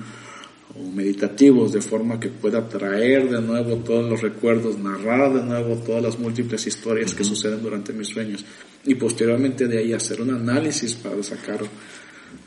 o 0.79 0.91
meditativos 0.91 1.73
de 1.73 1.81
forma 1.81 2.19
que 2.19 2.29
pueda 2.29 2.67
traer 2.67 3.29
de 3.29 3.41
nuevo 3.41 3.77
todos 3.77 4.09
los 4.09 4.21
recuerdos, 4.21 4.77
narrar 4.77 5.33
de 5.33 5.43
nuevo 5.43 5.75
todas 5.77 6.03
las 6.03 6.19
múltiples 6.19 6.65
historias 6.67 7.13
que 7.13 7.23
suceden 7.23 7.61
durante 7.61 7.93
mis 7.93 8.07
sueños 8.07 8.45
y 8.85 8.95
posteriormente 8.95 9.67
de 9.67 9.79
ahí 9.79 9.93
hacer 9.93 10.21
un 10.21 10.31
análisis 10.31 10.95
para 10.95 11.21
sacar 11.23 11.61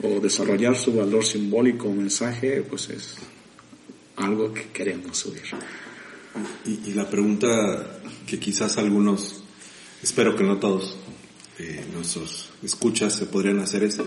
o 0.02 0.20
desarrollar 0.20 0.76
su 0.76 0.94
valor 0.94 1.24
simbólico 1.24 1.88
o 1.88 1.92
mensaje, 1.92 2.62
pues 2.62 2.90
es 2.90 3.16
algo 4.16 4.52
que 4.52 4.68
queremos 4.72 5.26
oír. 5.26 5.42
Y, 6.66 6.90
y 6.90 6.94
la 6.94 7.08
pregunta 7.08 8.00
que 8.26 8.38
quizás 8.38 8.78
algunos, 8.78 9.42
espero 10.02 10.36
que 10.36 10.44
no 10.44 10.58
todos, 10.58 10.96
eh, 11.58 11.84
nuestros 11.92 12.50
escuchas 12.62 13.14
se 13.14 13.26
podrían 13.26 13.58
hacer 13.58 13.82
es, 13.82 14.00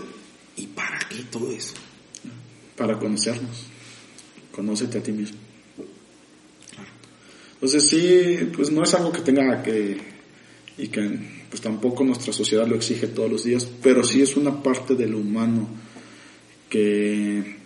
¿y 0.56 0.66
para 0.68 0.98
qué 1.08 1.24
todo 1.30 1.50
eso? 1.50 1.74
para 2.76 2.98
conocernos. 2.98 3.66
Conócete 4.54 4.98
a 4.98 5.02
ti 5.02 5.12
mismo. 5.12 5.38
Entonces 7.54 7.88
sí, 7.88 8.50
pues 8.54 8.70
no 8.70 8.82
es 8.82 8.94
algo 8.94 9.10
que 9.10 9.22
tenga 9.22 9.62
que, 9.62 9.96
y 10.76 10.88
que 10.88 11.18
pues 11.48 11.62
tampoco 11.62 12.04
nuestra 12.04 12.32
sociedad 12.32 12.66
lo 12.66 12.76
exige 12.76 13.06
todos 13.06 13.30
los 13.30 13.44
días, 13.44 13.66
pero 13.82 14.04
sí 14.04 14.20
es 14.22 14.36
una 14.36 14.62
parte 14.62 14.94
del 14.94 15.14
humano 15.14 15.66
que 16.68 17.56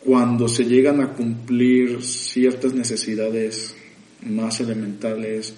cuando 0.00 0.48
se 0.48 0.64
llegan 0.64 1.00
a 1.00 1.12
cumplir 1.12 2.02
ciertas 2.02 2.74
necesidades 2.74 3.74
más 4.22 4.60
elementales, 4.60 5.54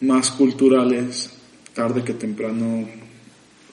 más 0.00 0.30
culturales, 0.30 1.30
tarde 1.74 2.04
que 2.04 2.14
temprano 2.14 2.86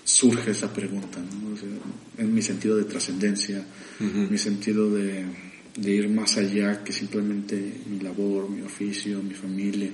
surge 0.10 0.52
esa 0.52 0.74
pregunta, 0.74 1.20
¿no? 1.20 1.54
O 1.54 1.58
sea, 1.58 1.70
en 2.18 2.34
mi 2.34 2.42
sentido 2.42 2.76
de 2.76 2.86
trascendencia, 2.86 3.64
mi 4.00 4.38
sentido 4.38 4.90
de, 4.90 5.26
de 5.76 5.92
ir 5.92 6.10
más 6.10 6.38
allá 6.38 6.84
que 6.84 6.92
simplemente 6.92 7.56
mi 7.88 8.00
labor, 8.00 8.50
mi 8.50 8.62
oficio, 8.62 9.22
mi 9.22 9.36
familia, 9.36 9.90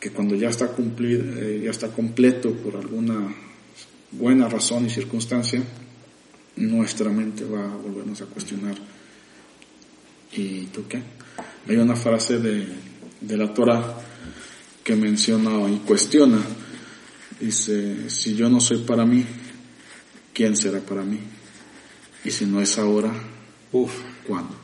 que 0.00 0.10
cuando 0.10 0.34
ya 0.34 0.48
está 0.48 0.68
cumplido, 0.68 1.22
eh, 1.40 1.62
ya 1.64 1.70
está 1.70 1.88
completo 1.88 2.52
por 2.52 2.76
alguna 2.76 3.32
buena 4.10 4.48
razón 4.48 4.86
y 4.86 4.90
circunstancia, 4.90 5.62
nuestra 6.56 7.10
mente 7.10 7.44
va 7.44 7.72
a 7.72 7.76
volvernos 7.76 8.20
a 8.22 8.26
cuestionar. 8.26 8.76
¿Y 10.32 10.64
tú 10.66 10.82
qué? 10.88 11.00
Hay 11.68 11.76
una 11.76 11.94
frase 11.94 12.38
de, 12.38 12.66
de 13.20 13.36
la 13.36 13.54
Torah 13.54 13.98
que 14.82 14.96
menciona 14.96 15.70
y 15.70 15.76
cuestiona. 15.78 16.38
Dice, 17.40 18.10
si 18.10 18.34
yo 18.34 18.48
no 18.48 18.60
soy 18.60 18.78
para 18.78 19.04
mí, 19.04 19.24
¿quién 20.32 20.56
será 20.56 20.80
para 20.80 21.02
mí? 21.02 21.20
Y 22.24 22.30
si 22.30 22.46
no 22.46 22.60
es 22.60 22.78
ahora, 22.78 23.12
Uf, 23.72 23.92
¿cuándo? 24.26 24.54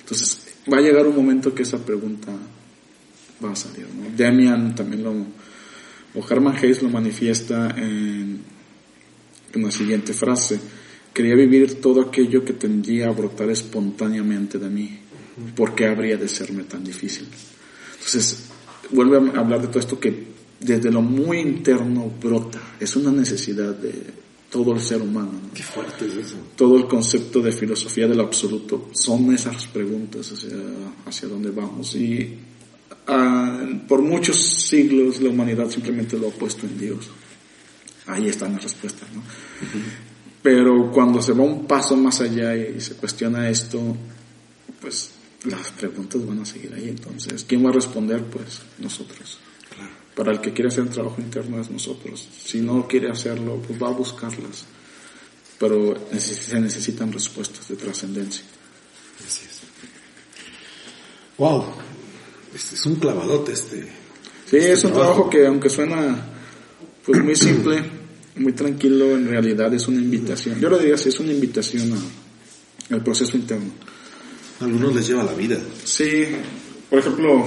Entonces, 0.00 0.46
va 0.72 0.78
a 0.78 0.80
llegar 0.80 1.06
un 1.06 1.16
momento 1.16 1.54
que 1.54 1.62
esa 1.62 1.84
pregunta 1.84 2.32
va 3.44 3.52
a 3.52 3.56
salir. 3.56 3.86
¿no? 3.88 4.16
Demian 4.16 4.74
también 4.74 5.02
lo, 5.02 5.12
o 6.14 6.28
Herman 6.28 6.56
Hayes 6.56 6.82
lo 6.82 6.88
manifiesta 6.88 7.70
en, 7.76 8.40
en 9.52 9.62
la 9.62 9.70
siguiente 9.70 10.12
frase. 10.12 10.60
Quería 11.12 11.34
vivir 11.34 11.80
todo 11.80 12.00
aquello 12.00 12.44
que 12.44 12.52
tendría 12.52 13.08
a 13.08 13.12
brotar 13.12 13.50
espontáneamente 13.50 14.58
de 14.58 14.68
mí. 14.68 14.98
¿Por 15.56 15.74
qué 15.74 15.86
habría 15.86 16.16
de 16.16 16.28
serme 16.28 16.64
tan 16.64 16.84
difícil? 16.84 17.26
Entonces, 17.94 18.44
vuelve 18.90 19.16
a 19.16 19.40
hablar 19.40 19.60
de 19.60 19.68
todo 19.68 19.80
esto 19.80 19.98
que 19.98 20.32
desde 20.62 20.90
lo 20.90 21.02
muy 21.02 21.38
interno 21.38 22.10
brota. 22.20 22.60
Es 22.78 22.96
una 22.96 23.10
necesidad 23.10 23.74
de 23.74 24.22
todo 24.52 24.74
el 24.74 24.80
ser 24.80 25.00
humano. 25.00 25.32
¿no? 25.32 25.54
qué 25.54 25.62
fuerte 25.62 26.06
es 26.06 26.14
eso. 26.14 26.36
todo 26.54 26.76
el 26.76 26.86
concepto 26.86 27.40
de 27.40 27.52
filosofía 27.52 28.06
del 28.06 28.20
absoluto 28.20 28.90
son 28.92 29.32
esas 29.34 29.66
preguntas 29.66 30.30
hacia, 30.30 30.58
hacia 31.06 31.28
dónde 31.28 31.50
vamos 31.50 31.96
y 31.96 32.36
ah, 33.06 33.64
por 33.88 34.02
muchos 34.02 34.36
siglos 34.36 35.22
la 35.22 35.30
humanidad 35.30 35.70
simplemente 35.70 36.18
lo 36.18 36.28
ha 36.28 36.32
puesto 36.32 36.66
en 36.66 36.78
Dios 36.78 37.08
ahí 38.06 38.28
están 38.28 38.52
las 38.52 38.62
respuestas 38.62 39.08
¿no? 39.14 39.22
pero 40.42 40.90
cuando 40.92 41.22
se 41.22 41.32
va 41.32 41.44
un 41.44 41.66
paso 41.66 41.96
más 41.96 42.20
allá 42.20 42.54
y 42.54 42.78
se 42.78 42.94
cuestiona 42.96 43.48
esto 43.48 43.96
pues 44.82 45.12
las 45.44 45.70
preguntas 45.70 46.26
van 46.26 46.40
a 46.40 46.44
seguir 46.44 46.74
ahí 46.74 46.90
entonces 46.90 47.46
¿quién 47.48 47.64
va 47.64 47.70
a 47.70 47.72
responder? 47.72 48.22
pues 48.24 48.60
nosotros 48.78 49.38
para 50.14 50.32
el 50.32 50.40
que 50.40 50.52
quiere 50.52 50.68
hacer 50.68 50.84
el 50.84 50.90
trabajo 50.90 51.20
interno 51.20 51.60
es 51.60 51.70
nosotros 51.70 52.28
si 52.44 52.60
no 52.60 52.86
quiere 52.86 53.10
hacerlo 53.10 53.60
pues 53.66 53.82
va 53.82 53.88
a 53.88 53.92
buscarlas 53.92 54.66
pero 55.62 55.94
se 56.18 56.58
necesitan 56.58 57.12
respuestas 57.12 57.68
de 57.68 57.76
trascendencia. 57.76 58.42
Así 59.24 59.46
es. 59.48 59.60
Wow, 61.38 61.64
este 62.52 62.74
es 62.74 62.84
un 62.84 62.96
clavadote 62.96 63.52
este. 63.52 63.86
Sí, 64.50 64.56
es 64.56 64.82
un 64.82 64.92
trabajo 64.92 65.30
que 65.30 65.46
aunque 65.46 65.70
suena 65.70 66.16
pues 67.06 67.22
muy 67.22 67.36
simple, 67.36 67.80
muy 68.34 68.54
tranquilo, 68.54 69.12
en 69.12 69.28
realidad 69.28 69.72
es 69.72 69.86
una 69.86 70.00
invitación. 70.00 70.58
Yo 70.58 70.68
lo 70.68 70.78
diría 70.78 70.96
así, 70.96 71.10
es 71.10 71.20
una 71.20 71.30
invitación 71.30 71.96
al 72.90 73.04
proceso 73.04 73.36
interno. 73.36 73.70
A 74.58 74.64
algunos 74.64 74.96
les 74.96 75.06
lleva 75.06 75.22
la 75.22 75.34
vida. 75.34 75.58
Sí, 75.84 76.26
por 76.92 76.98
ejemplo, 76.98 77.42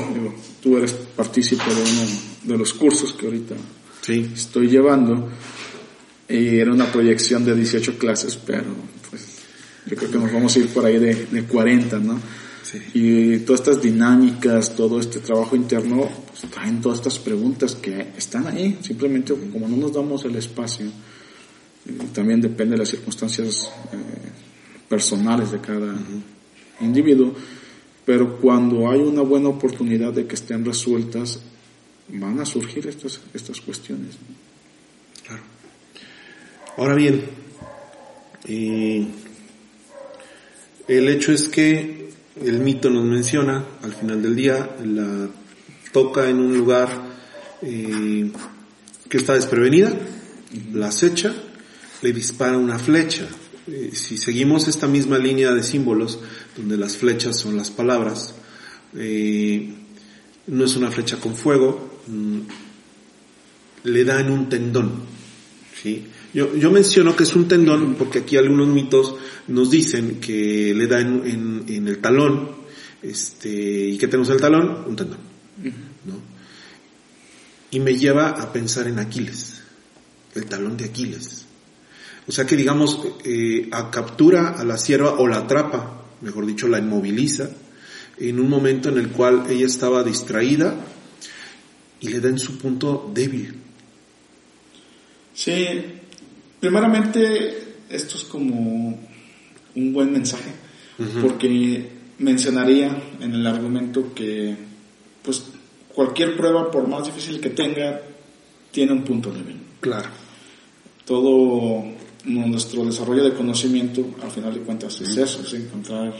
tú 0.59 0.75
eres 0.75 0.91
partícipe 0.91 1.63
de 1.71 1.79
uno 1.79 2.01
de 2.45 2.57
los 2.57 2.73
cursos 2.73 3.13
que 3.13 3.27
ahorita 3.27 3.53
Sí. 4.01 4.31
estoy 4.33 4.69
llevando 4.69 5.29
y 6.27 6.57
era 6.57 6.73
una 6.73 6.91
proyección 6.91 7.45
de 7.45 7.53
18 7.53 7.99
clases, 7.99 8.37
pero 8.43 8.63
pues 9.07 9.21
yo 9.85 9.95
creo 9.97 10.09
que 10.09 10.17
nos 10.17 10.33
vamos 10.33 10.55
a 10.55 10.59
ir 10.59 10.69
por 10.69 10.83
ahí 10.83 10.97
de, 10.97 11.27
de 11.27 11.43
40, 11.43 11.99
¿no? 11.99 12.19
Sí. 12.63 12.79
Y 12.95 13.37
todas 13.41 13.61
estas 13.61 13.83
dinámicas, 13.83 14.75
todo 14.75 14.99
este 14.99 15.19
trabajo 15.19 15.55
interno, 15.55 16.09
pues 16.27 16.51
traen 16.51 16.81
todas 16.81 16.97
estas 16.97 17.19
preguntas 17.19 17.75
que 17.75 18.13
están 18.17 18.47
ahí, 18.47 18.79
simplemente 18.81 19.35
como 19.53 19.67
no 19.67 19.77
nos 19.77 19.93
damos 19.93 20.25
el 20.25 20.35
espacio, 20.37 20.87
también 22.15 22.41
depende 22.41 22.73
de 22.73 22.79
las 22.79 22.89
circunstancias 22.89 23.69
eh, 23.93 23.97
personales 24.89 25.51
de 25.51 25.59
cada 25.61 25.93
individuo, 26.81 27.35
pero 28.05 28.37
cuando 28.37 28.89
hay 28.89 28.99
una 28.99 29.21
buena 29.21 29.49
oportunidad 29.49 30.13
de 30.13 30.27
que 30.27 30.35
estén 30.35 30.63
resueltas, 30.63 31.39
van 32.09 32.39
a 32.39 32.45
surgir 32.45 32.87
estas, 32.87 33.19
estas 33.33 33.59
cuestiones. 33.61 34.15
Claro. 35.25 35.41
Ahora 36.77 36.93
bien, 36.93 37.23
eh, 38.47 39.07
el 40.87 41.09
hecho 41.09 41.31
es 41.31 41.49
que 41.49 42.09
el 42.43 42.59
mito 42.59 42.89
nos 42.89 43.05
menciona, 43.05 43.63
al 43.81 43.93
final 43.93 44.21
del 44.21 44.35
día, 44.35 44.75
la 44.83 45.29
toca 45.91 46.29
en 46.29 46.39
un 46.39 46.55
lugar 46.55 46.89
eh, 47.61 48.29
que 49.09 49.17
está 49.17 49.33
desprevenida, 49.33 49.93
la 50.73 50.87
acecha, 50.87 51.33
le 52.01 52.13
dispara 52.13 52.57
una 52.57 52.77
flecha. 52.77 53.27
Eh, 53.67 53.91
si 53.93 54.17
seguimos 54.17 54.67
esta 54.67 54.87
misma 54.87 55.17
línea 55.17 55.51
de 55.53 55.63
símbolos, 55.63 56.19
donde 56.55 56.77
las 56.77 56.97
flechas 56.97 57.37
son 57.37 57.57
las 57.57 57.71
palabras, 57.71 58.35
eh, 58.95 59.73
no 60.47 60.65
es 60.65 60.75
una 60.75 60.91
flecha 60.91 61.17
con 61.19 61.35
fuego, 61.35 61.99
mm, 62.07 62.39
le 63.85 64.03
da 64.05 64.19
en 64.21 64.31
un 64.31 64.49
tendón. 64.49 64.91
¿sí? 65.81 66.05
Yo, 66.33 66.55
yo 66.55 66.69
menciono 66.71 67.15
que 67.15 67.23
es 67.23 67.35
un 67.35 67.47
tendón 67.47 67.95
porque 67.95 68.19
aquí 68.19 68.37
algunos 68.37 68.67
mitos 68.67 69.15
nos 69.47 69.71
dicen 69.71 70.19
que 70.19 70.73
le 70.75 70.87
da 70.87 70.99
en, 71.01 71.21
en- 71.25 71.63
en 71.67 71.87
el 71.87 71.99
talón, 71.99 72.49
este, 73.01 73.49
y 73.89 73.97
que 73.97 74.07
tenemos 74.07 74.27
en 74.29 74.35
el 74.35 74.41
talón, 74.41 74.83
un 74.87 74.95
tendón. 74.95 75.19
¿no? 76.05 76.13
Y 77.71 77.79
me 77.79 77.95
lleva 77.97 78.29
a 78.29 78.53
pensar 78.53 78.87
en 78.87 78.99
Aquiles, 78.99 79.55
el 80.35 80.45
talón 80.45 80.77
de 80.77 80.85
Aquiles. 80.85 81.44
O 82.27 82.31
sea 82.31 82.45
que 82.45 82.55
digamos, 82.55 82.99
eh, 83.23 83.69
a 83.71 83.91
captura 83.91 84.49
a 84.57 84.63
la 84.63 84.77
sierva 84.77 85.11
o 85.19 85.27
la 85.27 85.37
atrapa, 85.37 86.01
mejor 86.21 86.45
dicho, 86.45 86.67
la 86.67 86.79
inmoviliza, 86.79 87.49
en 88.17 88.39
un 88.39 88.49
momento 88.49 88.89
en 88.89 88.97
el 88.97 89.09
cual 89.09 89.43
ella 89.49 89.65
estaba 89.65 90.03
distraída 90.03 90.75
y 91.99 92.09
le 92.09 92.19
da 92.19 92.29
en 92.29 92.39
su 92.39 92.57
punto 92.57 93.11
débil. 93.13 93.55
Sí, 95.33 95.55
primeramente 96.59 97.75
esto 97.89 98.17
es 98.17 98.23
como 98.23 98.99
un 99.75 99.93
buen 99.93 100.11
mensaje, 100.11 100.51
porque 101.21 101.91
mencionaría 102.19 102.97
en 103.19 103.33
el 103.33 103.45
argumento 103.45 104.13
que 104.13 104.55
pues 105.21 105.43
cualquier 105.93 106.37
prueba, 106.37 106.71
por 106.71 106.87
más 106.87 107.05
difícil 107.05 107.39
que 107.41 107.49
tenga, 107.49 108.01
tiene 108.71 108.93
un 108.93 109.03
punto 109.03 109.31
débil. 109.31 109.57
Claro. 109.81 110.09
Todo 111.05 111.83
nuestro 112.25 112.85
desarrollo 112.85 113.23
de 113.23 113.33
conocimiento, 113.33 114.05
al 114.23 114.31
final 114.31 114.53
de 114.53 114.59
cuentas, 114.61 114.99
es 115.01 115.15
eso, 115.17 115.41
es 115.41 115.53
encontrar 115.53 116.13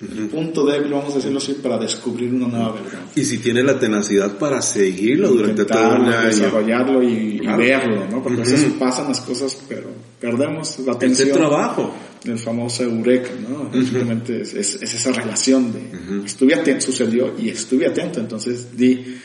el 0.00 0.26
punto 0.26 0.66
débil, 0.66 0.90
vamos 0.92 1.12
a 1.12 1.16
decirlo 1.18 1.38
así, 1.38 1.52
para 1.62 1.78
descubrir 1.78 2.34
una 2.34 2.48
nueva 2.48 2.72
verdad. 2.72 3.02
Y 3.14 3.22
si 3.24 3.38
tiene 3.38 3.62
la 3.62 3.78
tenacidad 3.78 4.36
para 4.36 4.60
seguirlo 4.60 5.28
durante 5.28 5.64
todo 5.64 5.78
Intentarlo, 5.80 6.18
año. 6.18 6.26
desarrollarlo 6.26 7.02
y, 7.04 7.12
y 7.36 7.38
Claro. 7.38 7.58
verlo, 7.58 8.06
¿no? 8.10 8.20
Porque 8.22 8.40
a 8.40 8.44
veces 8.44 8.66
Ujú. 8.68 8.78
pasan 8.80 9.06
las 9.08 9.20
cosas, 9.20 9.62
pero 9.68 9.90
perdemos 10.20 10.76
la 10.80 10.90
Es 10.90 10.96
atención. 10.96 11.28
el 11.28 11.34
trabajo. 11.34 11.94
El 12.24 12.38
famoso 12.38 12.82
eureka, 12.84 13.30
¿no? 13.48 13.72
Simplemente 13.72 14.42
es, 14.42 14.54
es- 14.54 14.74
es 14.82 14.94
esa 14.94 15.12
relación 15.12 15.72
de 15.72 16.24
estuve 16.24 16.54
atento, 16.54 16.86
sucedió 16.86 17.34
y 17.38 17.48
estuve 17.50 17.86
atento, 17.86 18.18
entonces 18.20 18.76
di 18.76 19.16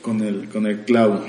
con 0.00 0.20
el, 0.22 0.48
con 0.48 0.66
el 0.66 0.80
clavo. 0.84 1.22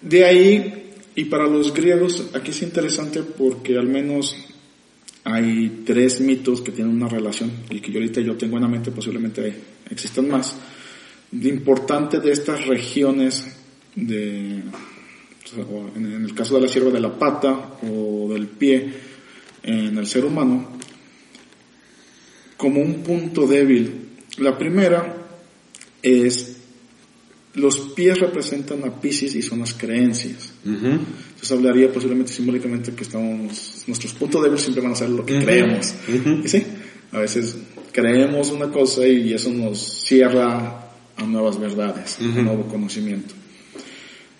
De 0.00 0.24
ahí, 0.24 0.81
y 1.14 1.24
para 1.26 1.46
los 1.46 1.74
griegos, 1.74 2.30
aquí 2.34 2.50
es 2.50 2.62
interesante 2.62 3.22
porque 3.22 3.76
al 3.76 3.86
menos 3.86 4.36
hay 5.24 5.82
tres 5.84 6.20
mitos 6.20 6.62
que 6.62 6.72
tienen 6.72 6.94
una 6.94 7.08
relación 7.08 7.50
y 7.70 7.80
que 7.80 7.92
yo 7.92 7.98
ahorita 7.98 8.20
yo 8.20 8.36
tengo 8.36 8.56
en 8.56 8.62
la 8.62 8.68
mente, 8.68 8.90
posiblemente 8.90 9.54
existan 9.90 10.28
más. 10.28 10.56
Lo 11.32 11.48
importante 11.48 12.18
de 12.18 12.32
estas 12.32 12.66
regiones 12.66 13.46
de, 13.94 14.62
o 15.58 15.90
en 15.96 16.24
el 16.24 16.34
caso 16.34 16.56
de 16.56 16.62
la 16.62 16.68
sierva 16.68 16.90
de 16.90 17.00
la 17.00 17.18
pata 17.18 17.78
o 17.82 18.28
del 18.32 18.46
pie 18.46 18.92
en 19.62 19.96
el 19.96 20.06
ser 20.06 20.24
humano, 20.24 20.78
como 22.56 22.80
un 22.80 23.02
punto 23.02 23.46
débil. 23.46 24.08
La 24.38 24.56
primera 24.56 25.16
es 26.02 26.61
los 27.54 27.78
pies 27.94 28.18
representan 28.18 28.84
a 28.84 29.00
Pisces 29.00 29.34
y 29.34 29.42
son 29.42 29.60
las 29.60 29.74
creencias. 29.74 30.52
Entonces 30.64 31.52
hablaría 31.52 31.92
posiblemente 31.92 32.32
simbólicamente 32.32 32.92
que 32.92 33.02
estamos, 33.02 33.84
nuestros 33.86 34.12
puntos 34.14 34.42
débiles 34.42 34.62
siempre 34.62 34.82
van 34.82 34.92
a 34.92 34.96
ser 34.96 35.10
lo 35.10 35.24
que 35.24 35.38
creemos. 35.38 35.94
Y 36.44 36.48
sí, 36.48 36.64
a 37.12 37.18
veces 37.18 37.58
creemos 37.92 38.50
una 38.50 38.70
cosa 38.70 39.06
y 39.06 39.32
eso 39.34 39.50
nos 39.50 39.78
cierra 39.78 40.90
a 41.16 41.26
nuevas 41.26 41.58
verdades, 41.58 42.18
a 42.20 42.42
nuevo 42.42 42.66
conocimiento. 42.66 43.34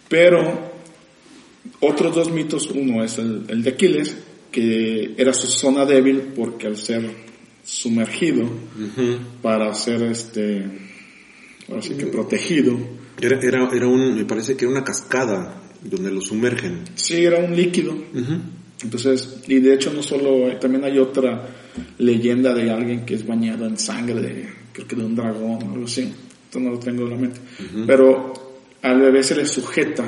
Pero 0.09 0.73
otros 1.81 2.15
dos 2.15 2.31
mitos, 2.31 2.71
uno 2.71 3.05
es 3.05 3.19
el, 3.19 3.45
el 3.49 3.63
de 3.63 3.71
Aquiles, 3.71 4.17
que 4.51 5.15
era 5.17 5.33
su 5.33 5.47
zona 5.47 5.85
débil 5.85 6.33
porque 6.35 6.67
al 6.67 6.77
ser 6.77 7.11
sumergido 7.65 8.49
para 9.41 9.73
ser 9.75 10.03
este, 10.03 10.65
ahora 11.69 11.83
sí 11.83 11.95
que 11.95 12.07
protegido, 12.07 12.79
Era, 13.21 13.39
era, 13.41 13.69
era 13.73 13.87
un, 13.87 14.15
me 14.15 14.25
parece 14.25 14.57
que 14.57 14.65
era 14.65 14.73
una 14.73 14.85
cascada 14.85 15.61
donde 15.83 16.11
lo 16.11 16.21
sumergen. 16.21 16.85
sí 16.95 17.25
era 17.25 17.39
un 17.39 17.55
líquido 17.57 17.93
Ujú. 17.93 18.41
Entonces, 18.83 19.37
y 19.47 19.61
de 19.61 19.75
hecho 19.75 19.93
no 19.93 20.03
solo, 20.03 20.49
eh, 20.49 20.57
también 20.61 20.85
hay 20.85 20.99
otra 20.99 21.49
leyenda 21.99 22.53
de 22.53 22.71
alguien 22.71 23.05
que 23.05 23.15
es 23.15 23.25
bañado 23.27 23.67
en 23.67 23.79
sangre 23.79 24.21
de, 24.21 24.49
creo 24.73 24.89
que 24.89 24.97
de 24.97 25.05
un 25.05 25.15
dragón 25.15 25.63
o 25.63 25.73
algo 25.73 25.85
así. 25.85 26.13
Esto 26.45 26.59
no 26.59 26.71
lo 26.71 26.79
tengo 26.79 27.05
en 27.05 27.11
la 27.11 27.17
mente. 27.17 27.41
Pero 27.87 28.33
al 28.83 29.01
bebé 29.01 29.23
se 29.23 29.37
le 29.37 29.47
sujeta, 29.47 30.05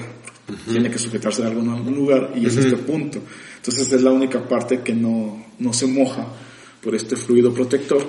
tiene 0.71 0.91
que 0.91 0.99
sujetarse 0.99 1.43
de 1.43 1.49
algún, 1.49 1.69
algún 1.71 1.95
lugar 1.95 2.33
y 2.35 2.47
es 2.47 2.57
este 2.57 2.77
punto. 2.79 3.23
Entonces 3.57 3.93
es 3.93 4.03
la 4.03 4.11
única 4.11 4.47
parte 4.47 4.81
que 4.81 4.93
no, 4.93 5.47
no 5.59 5.73
se 5.73 5.87
moja 5.87 6.27
por 6.83 6.95
este 6.95 7.17
fluido 7.17 7.55
protector 7.55 8.05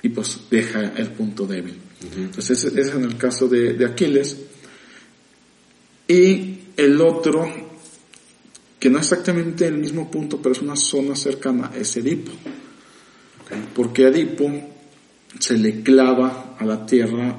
y 0.00 0.08
pues 0.10 0.42
deja 0.50 0.92
el 0.96 1.10
punto 1.10 1.46
débil. 1.46 1.74
Entonces 2.16 2.64
ese, 2.64 2.80
es 2.80 2.88
en 2.94 3.04
el 3.04 3.16
caso 3.16 3.48
de, 3.48 3.74
de 3.74 3.86
Aquiles. 3.86 4.36
Y 6.08 6.58
el 6.76 7.00
otro 7.00 7.46
que 8.82 8.90
no 8.90 8.98
es 8.98 9.12
exactamente 9.12 9.66
el 9.66 9.78
mismo 9.78 10.10
punto, 10.10 10.42
pero 10.42 10.52
es 10.52 10.60
una 10.60 10.74
zona 10.74 11.14
cercana, 11.14 11.70
es 11.72 11.96
Edipo. 11.96 12.32
Porque 13.76 14.08
Edipo 14.08 14.50
se 15.38 15.56
le 15.56 15.82
clava 15.82 16.56
a 16.58 16.64
la 16.64 16.84
tierra 16.84 17.36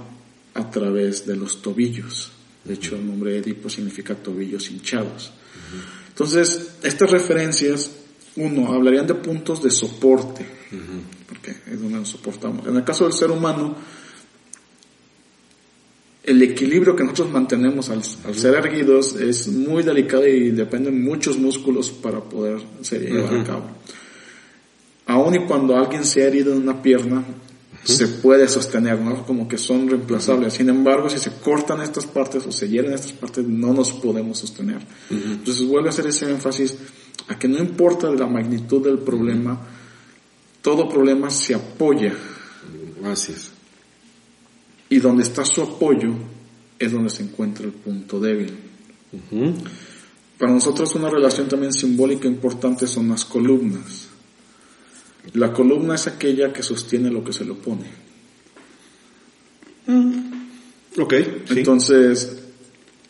a 0.54 0.72
través 0.72 1.26
de 1.26 1.36
los 1.36 1.62
tobillos. 1.62 2.32
De 2.64 2.76
hecho, 2.76 2.96
el 2.96 3.06
nombre 3.06 3.38
Edipo 3.38 3.70
significa 3.70 4.16
tobillos 4.16 4.72
hinchados. 4.72 5.34
Entonces, 6.08 6.76
estas 6.82 7.12
referencias, 7.12 7.92
uno, 8.38 8.72
hablarían 8.72 9.08
de 9.08 9.16
puntos 9.16 9.62
de 9.62 9.70
soporte, 9.70 10.46
porque 11.28 11.52
es 11.52 11.82
donde 11.82 11.98
nos 12.00 12.10
soportamos. 12.10 12.66
En 12.68 12.78
el 12.78 12.86
caso 12.86 13.04
del 13.04 13.14
ser 13.14 13.32
humano, 13.32 13.76
el 16.24 16.42
equilibrio 16.42 16.96
que 16.96 17.04
nosotros 17.04 17.32
mantenemos 17.32 17.90
al, 17.90 18.02
al 18.26 18.36
ser 18.36 18.56
erguidos 18.56 19.16
es 19.16 19.48
muy 19.48 19.84
delicado 19.84 20.26
y 20.26 20.52
dependen 20.52 21.04
muchos 21.04 21.38
músculos 21.38 21.92
para 21.92 22.22
poder 22.22 22.62
se 22.82 23.00
llevar 23.00 23.36
a 23.36 23.44
cabo. 23.44 23.66
Aún 25.06 25.36
y 25.36 25.40
cuando 25.40 25.76
alguien 25.76 26.06
se 26.06 26.24
ha 26.24 26.28
herido 26.28 26.54
en 26.54 26.62
una 26.62 26.82
pierna, 26.82 27.26
se 27.84 28.08
puede 28.08 28.48
sostener, 28.48 29.00
¿no? 29.00 29.26
Como 29.26 29.48
que 29.50 29.58
son 29.58 29.90
reemplazables. 29.90 30.54
Sin 30.54 30.70
embargo, 30.70 31.10
si 31.10 31.20
se 31.20 31.32
cortan 31.32 31.82
estas 31.82 32.06
partes 32.06 32.46
o 32.48 32.52
se 32.52 32.70
hieren 32.70 32.94
estas 32.94 33.12
partes, 33.12 33.46
no 33.46 33.74
nos 33.74 33.92
podemos 33.92 34.38
sostener. 34.38 34.80
Entonces 35.10 35.68
vuelve 35.68 35.90
a 35.90 35.92
hacer 35.92 36.08
ese 36.08 36.30
énfasis 36.30 36.78
a 37.28 37.38
que 37.38 37.50
no 37.50 37.58
importa 37.58 38.10
la 38.10 38.28
magnitud 38.28 38.82
del 38.82 39.00
problema, 39.00 39.60
todo 40.62 40.88
problema 40.88 41.30
se 41.30 41.56
apoya 41.56 42.14
es. 43.12 43.53
Y 44.94 45.00
donde 45.00 45.24
está 45.24 45.44
su 45.44 45.64
apoyo 45.64 46.14
es 46.78 46.92
donde 46.92 47.10
se 47.10 47.24
encuentra 47.24 47.66
el 47.66 47.72
punto 47.72 48.20
débil. 48.20 48.54
Para 50.38 50.54
nosotros 50.54 50.94
una 50.94 51.10
relación 51.10 51.48
también 51.48 51.74
simbólica 51.74 52.28
importante 52.28 52.86
son 52.86 53.10
las 53.10 53.26
columnas. 53.26 54.10
La 55.34 55.52
columna 55.52 55.96
es 55.96 56.06
aquella 56.06 56.54
que 56.54 56.62
sostiene 56.62 57.10
lo 57.10 57.24
que 57.24 57.34
se 57.34 57.44
le 57.44 57.52
opone. 57.52 57.88
Ok. 61.00 61.14
sí. 61.14 61.58
Entonces, 61.58 62.44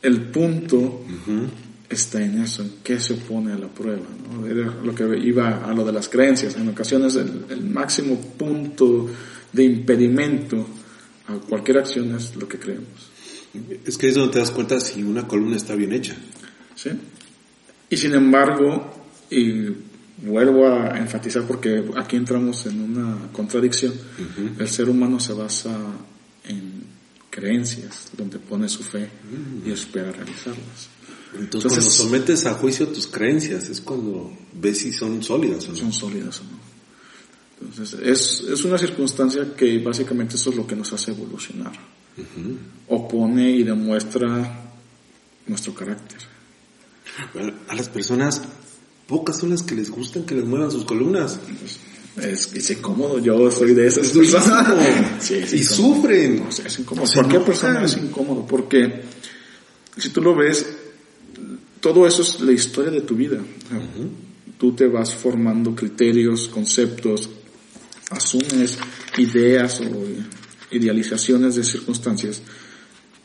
el 0.01 0.21
punto 0.27 1.01
está 1.89 2.23
en 2.23 2.43
eso, 2.43 2.61
en 2.61 2.75
qué 2.81 2.97
se 2.97 3.15
opone 3.15 3.51
a 3.51 3.57
la 3.57 3.67
prueba. 3.67 4.07
¿no? 4.31 4.47
Era 4.47 4.73
lo 4.81 4.95
que 4.95 5.03
iba 5.17 5.65
a 5.65 5.73
lo 5.73 5.83
de 5.83 5.91
las 5.91 6.07
creencias. 6.07 6.55
En 6.55 6.69
ocasiones 6.69 7.17
el, 7.17 7.43
el 7.49 7.61
máximo 7.65 8.15
punto 8.37 9.09
de 9.51 9.63
impedimento 9.65 10.65
a 11.33 11.39
cualquier 11.39 11.79
acción 11.79 12.15
es 12.15 12.35
lo 12.35 12.47
que 12.47 12.59
creemos. 12.59 13.11
Es 13.85 13.97
que 13.97 14.09
es 14.09 14.15
donde 14.15 14.33
te 14.33 14.39
das 14.39 14.51
cuenta 14.51 14.79
si 14.79 15.03
una 15.03 15.27
columna 15.27 15.57
está 15.57 15.75
bien 15.75 15.93
hecha. 15.93 16.15
¿sí? 16.75 16.89
Y 17.89 17.97
sin 17.97 18.13
embargo, 18.15 19.05
y 19.29 19.67
vuelvo 20.17 20.67
a 20.67 20.97
enfatizar 20.97 21.43
porque 21.43 21.83
aquí 21.95 22.15
entramos 22.15 22.65
en 22.65 22.81
una 22.81 23.31
contradicción, 23.31 23.93
el 24.57 24.67
ser 24.67 24.89
humano 24.89 25.19
se 25.19 25.33
basa 25.33 25.75
en 26.45 26.83
creencias, 27.29 28.11
donde 28.15 28.39
pone 28.39 28.69
su 28.69 28.83
fe 28.83 29.09
y 29.65 29.71
espera 29.71 30.11
realizarlas. 30.11 30.89
Entonces, 31.37 31.71
cuando 31.71 31.89
sometes 31.89 32.45
a 32.45 32.53
juicio 32.53 32.87
tus 32.87 33.07
creencias, 33.07 33.69
es 33.69 33.81
cuando 33.81 34.31
ves 34.53 34.79
si 34.79 34.93
son 34.93 35.23
sólidas 35.23 35.67
o 35.67 35.71
no. 35.71 35.77
son 35.77 35.93
sólidas 35.93 36.41
o 36.41 36.43
no. 36.43 36.62
Entonces, 37.63 37.99
es, 38.01 38.41
es 38.51 38.65
una 38.65 38.77
circunstancia 38.77 39.55
que 39.55 39.77
básicamente 39.79 40.35
eso 40.35 40.49
es 40.49 40.55
lo 40.57 40.67
que 40.67 40.75
nos 40.75 40.91
hace 40.93 41.11
evolucionar. 41.11 41.71
Opone 42.89 43.51
y 43.51 43.63
demuestra 43.63 44.59
nuestro 45.47 45.73
carácter. 45.73 46.19
Bueno, 47.33 47.53
a 47.67 47.75
las 47.75 47.89
personas, 47.89 48.41
pocas 49.07 49.39
son 49.39 49.51
las 49.51 49.63
que 49.63 49.75
les 49.75 49.89
gustan 49.89 50.23
que 50.23 50.35
les 50.35 50.45
muevan 50.45 50.71
sus 50.71 50.83
columnas. 50.85 51.39
Es, 52.21 52.53
es 52.53 52.69
incómodo, 52.71 53.17
yo 53.19 53.49
soy 53.49 53.73
de 53.73 53.87
esas 53.87 54.07
Es 54.07 54.13
durísimo. 54.13 54.41
Sí, 55.19 55.35
es 55.35 55.53
y 55.53 55.63
sufren. 55.63 56.45
O 56.47 56.51
sea, 56.51 56.65
es 56.67 56.79
incómodo. 56.79 57.07
Se 57.07 57.15
Cualquier 57.15 57.41
enojan. 57.41 57.45
persona 57.45 57.85
es 57.85 57.97
incómodo 57.97 58.45
porque 58.45 59.01
si 59.97 60.09
tú 60.09 60.21
lo 60.21 60.35
ves, 60.35 60.65
todo 61.79 62.05
eso 62.05 62.21
es 62.21 62.41
la 62.41 62.51
historia 62.51 62.91
de 62.91 63.01
tu 63.01 63.15
vida. 63.15 63.37
O 63.37 63.69
sea, 63.69 63.79
Tú 64.59 64.71
te 64.73 64.87
vas 64.87 65.13
formando 65.13 65.75
criterios, 65.75 66.47
conceptos, 66.47 67.29
asumes 68.11 68.77
ideas 69.17 69.81
o 69.81 70.05
idealizaciones 70.71 71.55
de 71.55 71.63
circunstancias 71.63 72.41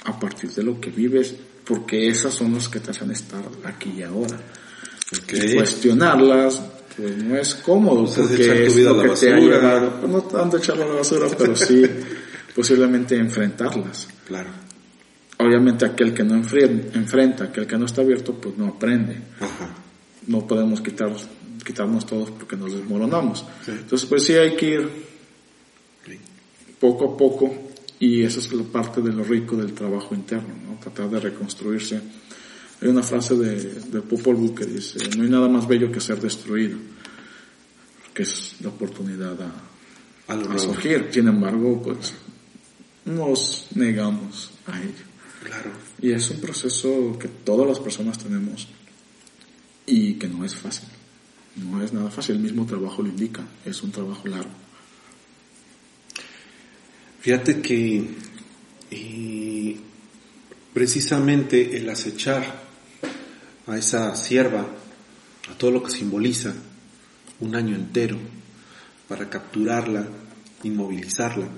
a 0.05 0.19
partir 0.19 0.51
de 0.53 0.63
lo 0.63 0.81
que 0.81 0.91
vives, 0.91 1.35
porque 1.65 2.09
esas 2.09 2.35
son 2.35 2.55
las 2.55 2.69
que 2.69 2.81
te 2.81 2.91
hacen 2.91 3.11
estar 3.11 3.43
aquí 3.65 3.93
y 3.99 4.03
ahora. 4.03 4.37
Ok. 5.23 5.33
Y 5.35 5.55
cuestionarlas, 5.55 6.61
pues 6.97 7.17
no 7.19 7.37
es 7.37 7.55
cómodo, 7.57 8.05
porque 8.15 8.67
es 8.67 8.77
lo 8.77 9.03
que 9.03 9.09
te 9.11 9.33
ha 9.33 9.39
llevado, 9.39 10.01
pues 10.01 10.13
no 10.13 10.23
tanto 10.23 10.57
echarlo 10.59 10.85
a 10.85 10.89
la 10.89 10.95
basura, 10.95 11.27
pero 11.37 11.55
sí 11.57 11.83
posiblemente 12.55 13.17
enfrentarlas. 13.17 14.09
Claro. 14.27 14.51
Obviamente 15.39 15.85
aquel 15.87 16.13
que 16.13 16.25
no 16.25 16.35
enfren- 16.35 16.91
enfrenta, 16.95 17.45
aquel 17.45 17.67
que 17.67 17.79
no 17.79 17.87
está 17.87 18.01
abierto, 18.03 18.35
pues 18.35 18.57
no 18.59 18.67
aprende. 18.67 19.17
Ajá. 19.41 19.75
No 20.27 20.47
podemos 20.47 20.81
quitar, 20.81 21.11
quitarnos 21.69 22.07
todos 22.07 22.31
porque 22.31 22.57
nos 22.57 22.73
desmoronamos. 22.73 23.45
Sí. 23.65 23.73
Entonces 23.73 24.09
pues 24.09 24.25
sí 24.25 24.33
hay 24.33 24.57
que 24.57 24.67
ir 24.67 24.89
poco 26.81 27.13
a 27.13 27.17
poco 27.17 27.55
y 28.01 28.23
esa 28.23 28.41
es 28.41 28.51
la 28.55 28.63
parte 28.63 29.03
de 29.03 29.13
lo 29.13 29.23
rico 29.23 29.55
del 29.55 29.75
trabajo 29.75 30.15
interno, 30.15 30.55
¿no? 30.67 30.79
tratar 30.81 31.11
de 31.11 31.21
reconstruirse. 31.21 32.01
Hay 32.81 32.89
una 32.89 33.03
frase 33.03 33.37
de, 33.37 33.57
de 33.83 34.01
Popol 34.01 34.37
Vuh 34.37 34.55
que 34.55 34.65
dice, 34.65 34.99
no 35.17 35.25
hay 35.25 35.29
nada 35.29 35.49
más 35.49 35.69
bello 35.69 35.93
que 35.93 36.01
ser 36.01 36.21
destruido, 36.21 36.79
que 38.15 38.23
es 38.23 38.55
la 38.61 38.71
oportunidad 38.71 39.37
a, 39.43 39.53
A 40.29 40.35
a 40.35 40.59
surgir. 40.59 41.09
Sin 41.11 41.29
embargo, 41.29 41.83
pues 41.83 42.15
nos 43.05 43.67
negamos 43.75 44.53
a 44.67 44.81
ello. 44.81 45.05
Claro. 45.45 45.71
Y 46.01 46.13
es 46.13 46.31
un 46.31 46.41
proceso 46.41 47.19
que 47.19 47.29
todas 47.29 47.67
las 47.67 47.79
personas 47.81 48.17
tenemos 48.17 48.69
y 49.87 50.15
que 50.15 50.29
no 50.29 50.45
es 50.45 50.55
fácil. 50.55 50.89
No 51.63 51.83
es 51.83 51.93
nada 51.93 52.11
fácil, 52.11 52.37
el 52.37 52.43
mismo 52.43 52.67
trabajo 52.67 53.03
lo 53.03 53.09
indica, 53.09 53.43
es 53.65 53.83
un 53.83 53.91
trabajo 53.91 54.27
largo. 54.29 54.51
Fíjate 57.21 57.61
que 57.61 58.09
eh, 58.91 59.77
precisamente 60.73 61.77
el 61.77 61.89
acechar 61.91 62.63
a 63.67 63.77
esa 63.77 64.15
sierva, 64.15 64.67
a 65.51 65.59
todo 65.59 65.73
lo 65.73 65.83
que 65.83 65.91
simboliza, 65.91 66.55
un 67.41 67.55
año 67.55 67.75
entero, 67.75 68.19
para 69.09 69.29
capturarla, 69.29 70.07
inmovilizarla, 70.63 71.49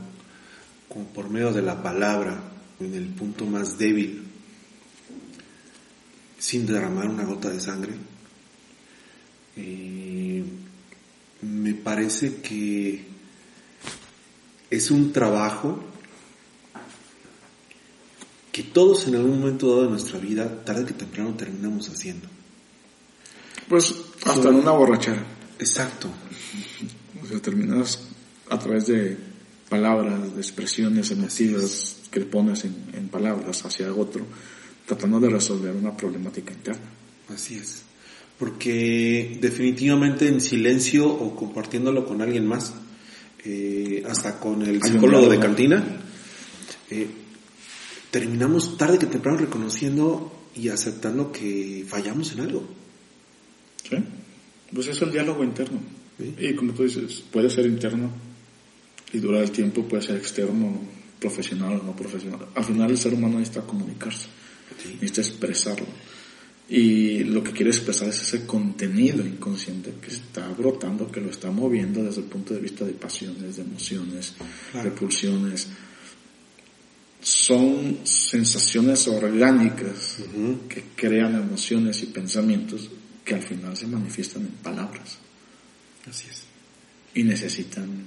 como 0.89 1.07
por 1.07 1.29
medio 1.31 1.53
de 1.53 1.63
la 1.63 1.83
palabra, 1.83 2.43
en 2.81 2.95
el 2.95 3.07
punto 3.07 3.45
más 3.47 3.79
débil, 3.79 4.25
sin 6.39 6.67
derramar 6.67 7.09
una 7.09 7.25
gota 7.25 7.51
de 7.51 7.61
sangre, 7.61 7.93
eh, 9.61 10.45
me 11.43 11.75
parece 11.75 12.37
que 12.37 13.05
es 14.71 14.91
un 14.91 15.13
trabajo 15.13 15.81
que 18.53 18.63
todos 18.63 19.07
en 19.07 19.17
algún 19.17 19.41
momento 19.41 19.69
dado 19.69 19.83
de 19.85 19.91
nuestra 19.91 20.19
vida, 20.19 20.65
tarde 20.65 20.85
que 20.85 20.95
temprano, 20.95 21.35
terminamos 21.35 21.89
haciendo. 21.89 22.29
Pues 23.69 23.95
hasta 24.25 24.49
en 24.49 24.57
una 24.57 24.73
borrachera. 24.73 25.23
Exacto. 25.59 26.09
O 27.23 27.27
sea, 27.27 27.41
terminas 27.41 28.01
a 28.49 28.59
través 28.59 28.87
de 28.87 29.17
palabras, 29.69 30.35
de 30.35 30.41
expresiones 30.41 31.11
emotivas 31.11 31.97
que 32.11 32.21
pones 32.23 32.65
en, 32.65 32.75
en 32.93 33.09
palabras 33.09 33.65
hacia 33.65 33.95
otro, 33.95 34.27
tratando 34.87 35.21
de 35.21 35.29
resolver 35.29 35.75
una 35.77 35.97
problemática 35.97 36.53
interna. 36.53 36.91
Así 37.29 37.55
es. 37.55 37.90
Porque 38.41 39.37
definitivamente 39.39 40.27
en 40.27 40.41
silencio 40.41 41.07
o 41.07 41.37
compartiéndolo 41.37 42.07
con 42.07 42.23
alguien 42.23 42.47
más, 42.47 42.73
eh, 43.45 44.03
hasta 44.09 44.41
con 44.41 44.63
el 44.63 44.83
psicólogo 44.83 45.29
de 45.29 45.39
cantina, 45.39 45.85
eh, 46.91 47.07
terminamos 48.11 48.79
tarde 48.79 48.99
que 48.99 49.05
temprano 49.07 49.37
reconociendo 49.37 50.33
y 50.57 50.71
aceptando 50.71 51.31
que 51.31 51.85
fallamos 51.87 52.33
en 52.33 52.41
algo. 52.41 52.67
¿Sí? 53.89 53.97
Pues 54.75 54.87
es 54.87 55.03
el 55.03 55.13
diálogo 55.13 55.45
interno. 55.45 55.79
Sí. 56.19 56.35
Y 56.39 56.55
como 56.55 56.73
tú 56.73 56.85
dices, 56.85 57.23
puede 57.31 57.51
ser 57.51 57.67
interno 57.67 58.11
y 59.13 59.19
durar 59.19 59.43
el 59.43 59.51
tiempo, 59.51 59.85
puede 59.85 60.03
ser 60.03 60.17
externo, 60.17 60.81
profesional 61.21 61.79
o 61.79 61.83
no 61.83 61.95
profesional. 61.95 62.47
Al 62.55 62.65
final 62.65 62.91
el 62.91 62.97
ser 62.97 63.13
humano 63.13 63.39
necesita 63.39 63.67
comunicarse, 63.67 64.29
Sí. 64.83 64.95
necesita 64.95 65.21
expresarlo. 65.21 65.87
Y 66.73 67.25
lo 67.25 67.43
que 67.43 67.51
quiere 67.51 67.71
expresar 67.73 68.09
es 68.11 68.21
ese 68.23 68.47
contenido 68.47 69.27
inconsciente 69.27 69.93
que 70.01 70.09
está 70.15 70.47
brotando, 70.51 71.11
que 71.11 71.21
lo 71.21 71.29
está 71.31 71.51
moviendo 71.51 72.05
desde 72.05 72.21
el 72.21 72.29
punto 72.29 72.55
de 72.55 72.61
vista 72.61 72.85
de 72.85 72.93
pasiones, 72.93 73.57
de 73.57 73.63
emociones, 73.63 74.35
Claro. 74.71 74.89
de 74.89 74.97
pulsiones. 74.97 75.67
Son 77.23 77.99
sensaciones 78.05 79.07
orgánicas 79.09 80.19
que 80.69 80.85
crean 80.97 81.35
emociones 81.35 82.03
y 82.03 82.07
pensamientos 82.07 82.89
que 83.25 83.35
al 83.35 83.43
final 83.43 83.77
se 83.77 83.87
manifiestan 83.87 84.43
en 84.43 84.49
palabras 84.63 85.19
Así 86.09 86.27
es. 86.31 86.45
y 87.15 87.25
necesitan 87.25 88.07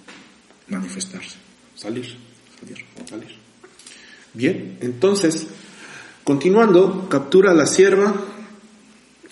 manifestarse. 0.70 1.36
Salir. 1.76 2.06
salir. 2.60 2.86
Salir. 3.08 3.36
Bien, 4.34 4.78
entonces, 4.82 5.46
continuando, 6.24 7.08
captura 7.10 7.52
a 7.52 7.54
la 7.54 7.68
sierva. 7.68 8.30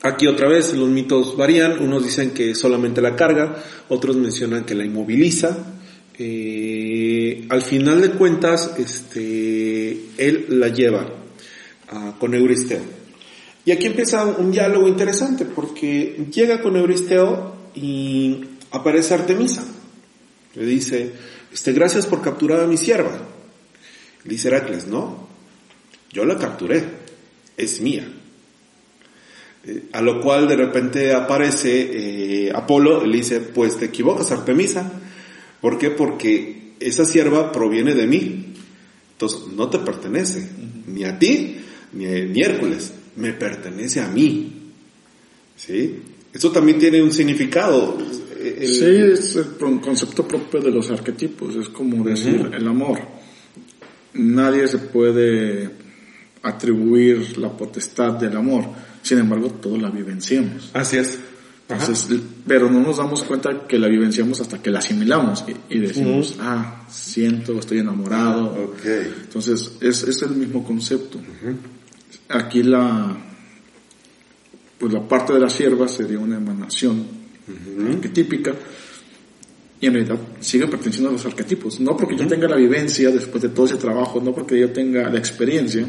Aquí 0.03 0.25
otra 0.25 0.47
vez 0.47 0.73
los 0.73 0.89
mitos 0.89 1.37
varían. 1.37 1.79
Unos 1.79 2.03
dicen 2.03 2.31
que 2.31 2.55
solamente 2.55 3.01
la 3.01 3.15
carga, 3.15 3.55
otros 3.89 4.15
mencionan 4.15 4.65
que 4.65 4.73
la 4.73 4.83
inmoviliza. 4.83 5.57
Eh, 6.17 7.45
al 7.49 7.61
final 7.61 8.01
de 8.01 8.11
cuentas, 8.11 8.73
este, 8.77 9.91
él 10.17 10.45
la 10.49 10.69
lleva 10.69 11.07
ah, 11.89 12.15
con 12.19 12.33
Euristeo. 12.33 12.81
Y 13.63 13.71
aquí 13.71 13.85
empieza 13.85 14.25
un 14.25 14.51
diálogo 14.51 14.87
interesante 14.87 15.45
porque 15.45 16.25
llega 16.31 16.61
con 16.61 16.75
Euristeo 16.75 17.55
y 17.75 18.41
aparece 18.71 19.13
Artemisa. 19.13 19.63
Le 20.55 20.65
dice, 20.65 21.11
este, 21.53 21.73
gracias 21.73 22.07
por 22.07 22.21
capturar 22.21 22.61
a 22.61 22.67
mi 22.67 22.77
sierva. 22.77 23.19
Le 24.23 24.29
dice 24.31 24.47
Heracles, 24.47 24.87
no, 24.87 25.27
yo 26.11 26.25
la 26.25 26.37
capturé, 26.37 26.83
es 27.55 27.81
mía. 27.81 28.07
Eh, 29.63 29.83
a 29.91 30.01
lo 30.01 30.21
cual 30.21 30.47
de 30.47 30.55
repente 30.55 31.13
aparece 31.13 32.47
eh, 32.47 32.51
Apolo 32.53 33.05
y 33.05 33.09
le 33.09 33.17
dice, 33.17 33.41
pues 33.41 33.77
te 33.77 33.85
equivocas 33.85 34.31
Artemisa. 34.31 34.91
¿Por 35.59 35.77
qué? 35.77 35.91
Porque 35.91 36.73
esa 36.79 37.05
sierva 37.05 37.51
proviene 37.51 37.93
de 37.93 38.07
mí. 38.07 38.53
Entonces 39.11 39.41
no 39.55 39.69
te 39.69 39.79
pertenece, 39.79 40.49
ni 40.87 41.03
a 41.03 41.19
ti, 41.19 41.57
ni, 41.93 42.05
ni 42.05 42.41
a 42.41 42.45
Hércules, 42.45 42.91
me 43.17 43.33
pertenece 43.33 43.99
a 43.99 44.07
mí. 44.07 44.71
¿Sí? 45.55 45.99
Eso 46.33 46.51
también 46.51 46.79
tiene 46.79 47.01
un 47.01 47.11
significado. 47.11 47.97
Sí, 48.41 48.85
es 48.85 49.35
el 49.35 49.79
concepto 49.81 50.27
propio 50.27 50.59
de 50.61 50.71
los 50.71 50.89
arquetipos, 50.89 51.55
es 51.55 51.69
como 51.69 52.03
decir 52.03 52.49
el 52.53 52.67
amor. 52.67 52.99
Nadie 54.13 54.67
se 54.67 54.79
puede 54.79 55.69
atribuir 56.41 57.37
la 57.37 57.55
potestad 57.55 58.13
del 58.13 58.35
amor, 58.35 58.65
sin 59.01 59.19
embargo 59.19 59.49
todos 59.49 59.81
la 59.81 59.89
vivenciamos. 59.89 60.69
Así 60.73 60.97
es. 60.97 61.19
pero 62.45 62.69
no 62.69 62.81
nos 62.81 62.97
damos 62.97 63.23
cuenta 63.23 63.65
que 63.67 63.79
la 63.79 63.87
vivenciamos 63.87 64.41
hasta 64.41 64.61
que 64.61 64.69
la 64.71 64.79
asimilamos 64.79 65.45
y, 65.69 65.79
decimos, 65.79 66.35
ah, 66.39 66.85
siento, 66.89 67.57
estoy 67.59 67.79
enamorado. 67.79 68.73
Entonces, 68.83 69.77
es, 69.79 70.03
es, 70.03 70.21
el 70.21 70.31
mismo 70.31 70.63
concepto. 70.63 71.19
Aquí 72.29 72.63
la, 72.63 73.17
pues 74.77 74.93
la 74.93 75.07
parte 75.07 75.33
de 75.33 75.39
la 75.39 75.49
sierva 75.49 75.87
sería 75.87 76.19
una 76.19 76.37
emanación 76.37 77.05
arquetípica, 77.89 78.53
y 79.81 79.87
en 79.87 79.93
realidad 79.93 80.19
sigue 80.39 80.67
perteneciendo 80.67 81.09
a 81.09 81.13
los 81.13 81.25
arquetipos. 81.25 81.79
No 81.79 81.97
porque 81.97 82.15
yo 82.15 82.27
tenga 82.27 82.47
la 82.47 82.55
vivencia 82.55 83.09
después 83.09 83.41
de 83.41 83.49
todo 83.49 83.65
ese 83.65 83.77
trabajo, 83.77 84.21
no 84.21 84.31
porque 84.31 84.59
yo 84.59 84.71
tenga 84.71 85.09
la 85.09 85.17
experiencia, 85.17 85.85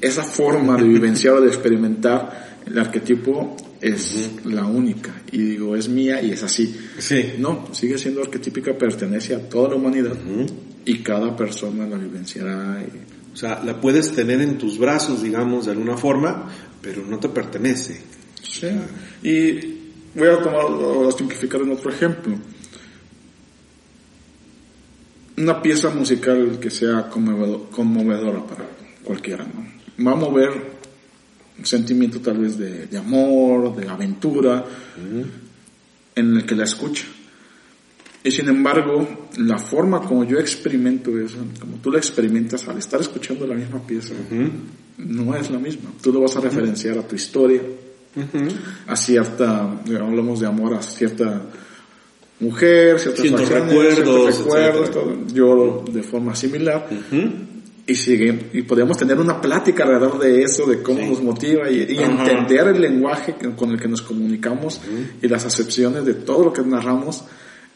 esa 0.00 0.22
forma 0.22 0.76
de 0.76 0.84
vivenciar 0.84 1.34
o 1.34 1.40
de 1.40 1.48
experimentar 1.48 2.58
el 2.66 2.78
arquetipo 2.78 3.56
es 3.80 4.30
la 4.44 4.66
única. 4.66 5.22
Y 5.32 5.38
digo, 5.38 5.76
es 5.76 5.88
mía 5.88 6.20
y 6.22 6.32
es 6.32 6.42
así. 6.42 6.76
Sí. 6.98 7.34
No, 7.38 7.68
sigue 7.72 7.98
siendo 7.98 8.22
arquetípica, 8.22 8.76
pertenece 8.76 9.34
a 9.34 9.48
toda 9.48 9.70
la 9.70 9.76
humanidad 9.76 10.16
y 10.84 10.98
cada 10.98 11.36
persona 11.36 11.86
la 11.86 11.96
vivenciará. 11.96 12.82
O 13.32 13.36
sea, 13.36 13.62
la 13.64 13.80
puedes 13.80 14.12
tener 14.12 14.40
en 14.40 14.58
tus 14.58 14.78
brazos, 14.78 15.22
digamos, 15.22 15.66
de 15.66 15.72
alguna 15.72 15.96
forma, 15.96 16.48
pero 16.82 17.04
no 17.06 17.18
te 17.18 17.28
pertenece. 17.28 18.00
Sí. 18.42 18.68
Y 19.22 19.52
voy 20.14 20.28
a 20.28 20.38
tomar 20.42 21.08
a 21.08 21.12
simplificar 21.12 21.60
en 21.62 21.72
otro 21.72 21.90
ejemplo. 21.90 22.34
Una 25.38 25.62
pieza 25.62 25.90
musical 25.90 26.58
que 26.60 26.70
sea 26.70 27.08
conmovedora 27.08 28.44
para 28.46 28.68
cualquiera, 29.02 29.44
¿no? 29.44 29.79
Va 30.04 30.12
a 30.12 30.16
mover 30.16 30.50
un 31.58 31.66
sentimiento 31.66 32.20
tal 32.20 32.38
vez 32.38 32.56
de, 32.56 32.96
amor, 32.96 33.76
de 33.76 33.88
aventura, 33.88 34.64
en 36.14 36.36
el 36.36 36.46
que 36.46 36.54
la 36.54 36.64
escucha. 36.64 37.04
Y 38.22 38.30
sin 38.30 38.48
embargo, 38.48 39.28
la 39.38 39.58
forma 39.58 40.02
como 40.02 40.24
yo 40.24 40.38
experimento 40.38 41.18
eso, 41.18 41.38
como 41.58 41.76
tú 41.76 41.90
la 41.90 41.98
experimentas 41.98 42.68
al 42.68 42.78
estar 42.78 43.00
escuchando 43.00 43.46
la 43.46 43.54
misma 43.54 43.80
pieza, 43.80 44.14
no 44.98 45.34
es 45.34 45.50
la 45.50 45.58
misma. 45.58 45.90
Tú 46.02 46.12
lo 46.12 46.20
vas 46.20 46.36
a 46.36 46.40
referenciar 46.40 46.98
a 46.98 47.06
tu 47.06 47.16
historia, 47.16 47.62
a 48.86 48.96
cierta, 48.96 49.62
hablamos 49.62 50.40
de 50.40 50.46
amor 50.46 50.74
a 50.74 50.82
cierta 50.82 51.42
mujer, 52.40 52.98
ciertas 52.98 53.48
recuerdos, 53.48 54.38
recuerdos 54.38 55.32
yo 55.32 55.84
de 55.90 56.02
forma 56.02 56.34
similar. 56.34 56.88
Y 57.90 57.94
sigue, 57.96 58.50
y 58.52 58.62
podemos 58.62 58.96
tener 58.96 59.18
una 59.18 59.40
plática 59.40 59.82
alrededor 59.82 60.18
de 60.18 60.42
eso, 60.42 60.66
de 60.66 60.82
cómo 60.82 61.04
nos 61.06 61.22
motiva 61.22 61.68
y, 61.70 61.82
entender 61.98 62.68
el 62.68 62.80
lenguaje 62.80 63.34
con 63.56 63.70
el 63.70 63.80
que 63.80 63.88
nos 63.88 64.02
comunicamos 64.02 64.80
y 65.20 65.26
las 65.26 65.44
acepciones 65.44 66.04
de 66.04 66.14
todo 66.14 66.44
lo 66.44 66.52
que 66.52 66.62
narramos. 66.62 67.24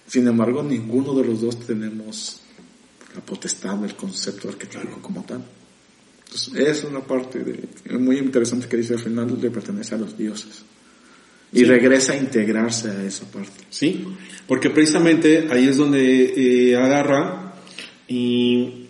Sin 0.07 0.29
embargo, 0.29 0.63
ninguno 0.63 1.15
de 1.15 1.25
los 1.25 1.41
dos 1.41 1.59
tenemos 1.61 2.41
la 3.15 3.21
potestad 3.23 3.77
del 3.77 3.95
concepto 3.97 4.49
arquetípico 4.49 5.01
como 5.01 5.25
tal 5.25 5.43
es 6.57 6.85
una 6.85 7.01
parte 7.01 7.41
de, 7.41 7.99
muy 7.99 8.19
interesante 8.19 8.67
que 8.69 8.77
dice 8.77 8.95
al 8.95 9.01
final 9.01 9.39
le 9.41 9.51
pertenece 9.51 9.95
a 9.95 9.99
los 9.99 10.17
dioses. 10.17 10.63
Y 11.53 11.63
regresa 11.63 12.15
a 12.15 12.17
integrarse 12.17 12.91
a 12.91 13.05
esa 13.05 13.27
parte. 13.27 13.65
Sí, 13.71 14.05
porque 14.49 14.71
precisamente 14.71 15.47
ahí 15.53 15.69
es 15.69 15.77
donde 15.77 16.73
eh, 16.73 16.77
agarra 16.77 17.55
y 18.09 18.84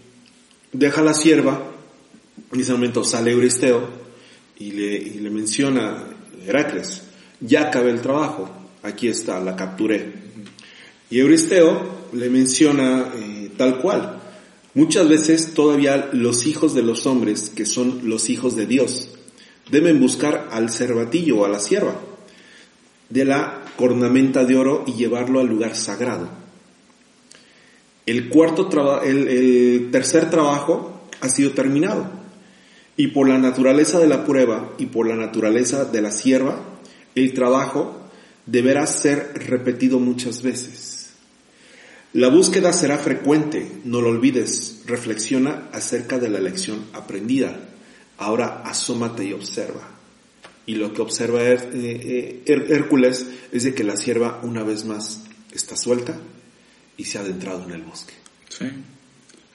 deja 0.74 1.00
la 1.00 1.14
sierva, 1.14 1.70
en 2.52 2.60
ese 2.60 2.72
momento 2.72 3.02
sale 3.02 3.30
Euristeo 3.30 3.88
y 4.58 4.72
le, 4.72 4.94
y 4.94 5.20
le 5.20 5.30
menciona 5.30 6.04
Heracles, 6.46 7.04
ya 7.40 7.68
acabé 7.68 7.90
el 7.90 8.02
trabajo, 8.02 8.50
aquí 8.82 9.08
está, 9.08 9.40
la 9.40 9.56
capturé. 9.56 10.12
Y 11.08 11.20
Euristeo 11.20 12.08
le 12.12 12.28
menciona 12.28 13.12
eh, 13.16 13.50
tal 13.56 13.78
cual, 13.78 14.20
Muchas 14.74 15.08
veces 15.08 15.54
todavía 15.54 16.10
los 16.12 16.46
hijos 16.46 16.74
de 16.74 16.82
los 16.82 17.06
hombres, 17.06 17.52
que 17.54 17.64
son 17.64 18.08
los 18.08 18.28
hijos 18.28 18.56
de 18.56 18.66
Dios, 18.66 19.08
deben 19.70 20.00
buscar 20.00 20.48
al 20.50 20.68
cervatillo 20.68 21.38
o 21.38 21.44
a 21.44 21.48
la 21.48 21.60
sierva 21.60 21.94
de 23.08 23.24
la 23.24 23.62
cornamenta 23.76 24.44
de 24.44 24.56
oro 24.56 24.82
y 24.84 24.94
llevarlo 24.94 25.38
al 25.38 25.46
lugar 25.46 25.76
sagrado. 25.76 26.28
El, 28.06 28.28
cuarto 28.28 28.68
el 29.02 29.88
tercer 29.90 30.30
trabajo 30.30 31.08
ha 31.20 31.28
sido 31.28 31.52
terminado 31.52 32.24
y 32.96 33.08
por 33.08 33.28
la 33.28 33.38
naturaleza 33.38 33.98
de 33.98 34.06
la 34.06 34.24
prueba 34.24 34.72
y 34.78 34.86
por 34.86 35.08
la 35.08 35.16
naturaleza 35.16 35.84
de 35.84 36.00
la 36.00 36.10
sierva, 36.10 36.60
el 37.14 37.32
trabajo 37.34 38.00
deberá 38.46 38.86
ser 38.86 39.32
repetido 39.46 39.98
muchas 39.98 40.42
veces. 40.42 41.10
La 42.12 42.28
búsqueda 42.28 42.72
será 42.72 42.98
frecuente, 42.98 43.66
no 43.84 44.00
lo 44.00 44.10
olvides, 44.10 44.82
reflexiona 44.86 45.68
acerca 45.72 46.18
de 46.18 46.28
la 46.28 46.38
lección 46.38 46.84
aprendida. 46.92 47.58
Ahora 48.18 48.62
asómate 48.64 49.24
y 49.24 49.32
observa. 49.32 49.88
Y 50.66 50.76
lo 50.76 50.92
que 50.94 51.02
observa 51.02 51.42
eh, 51.42 51.58
eh, 51.74 52.42
Hércules 52.46 53.26
es 53.50 53.64
de 53.64 53.74
que 53.74 53.82
la 53.82 53.96
sierva 53.96 54.40
una 54.44 54.62
vez 54.62 54.84
más 54.84 55.24
está 55.52 55.76
suelta 55.76 56.16
y 56.96 57.04
se 57.04 57.18
ha 57.18 57.22
adentrado 57.22 57.64
en 57.64 57.72
el 57.72 57.82
bosque. 57.82 58.14
Sí, 58.48 58.66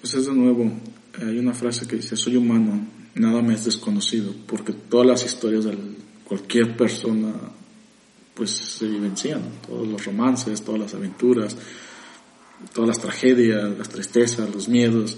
pues 0.01 0.13
es 0.13 0.25
de 0.25 0.33
nuevo, 0.33 0.71
hay 1.19 1.37
una 1.37 1.53
frase 1.53 1.87
que 1.87 1.95
dice, 1.95 2.15
soy 2.15 2.35
humano, 2.35 2.87
nada 3.15 3.41
me 3.41 3.53
es 3.53 3.65
desconocido, 3.65 4.33
porque 4.47 4.73
todas 4.73 5.07
las 5.07 5.25
historias 5.25 5.65
de 5.65 5.77
cualquier 6.25 6.75
persona 6.75 7.33
pues 8.33 8.51
se 8.51 8.87
vivencian, 8.87 9.41
todos 9.67 9.85
los 9.85 10.05
romances, 10.05 10.61
todas 10.61 10.79
las 10.79 10.93
aventuras, 10.93 11.57
todas 12.73 12.87
las 12.87 12.99
tragedias, 12.99 13.77
las 13.77 13.89
tristezas, 13.89 14.53
los 14.53 14.69
miedos. 14.69 15.17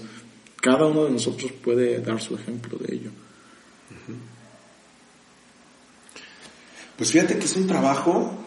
Cada 0.60 0.86
uno 0.86 1.04
de 1.04 1.12
nosotros 1.12 1.52
puede 1.52 2.00
dar 2.00 2.20
su 2.20 2.34
ejemplo 2.34 2.78
de 2.78 2.94
ello. 2.94 3.10
Pues 6.96 7.12
fíjate 7.12 7.38
que 7.38 7.44
es 7.44 7.56
un 7.56 7.68
trabajo 7.68 8.44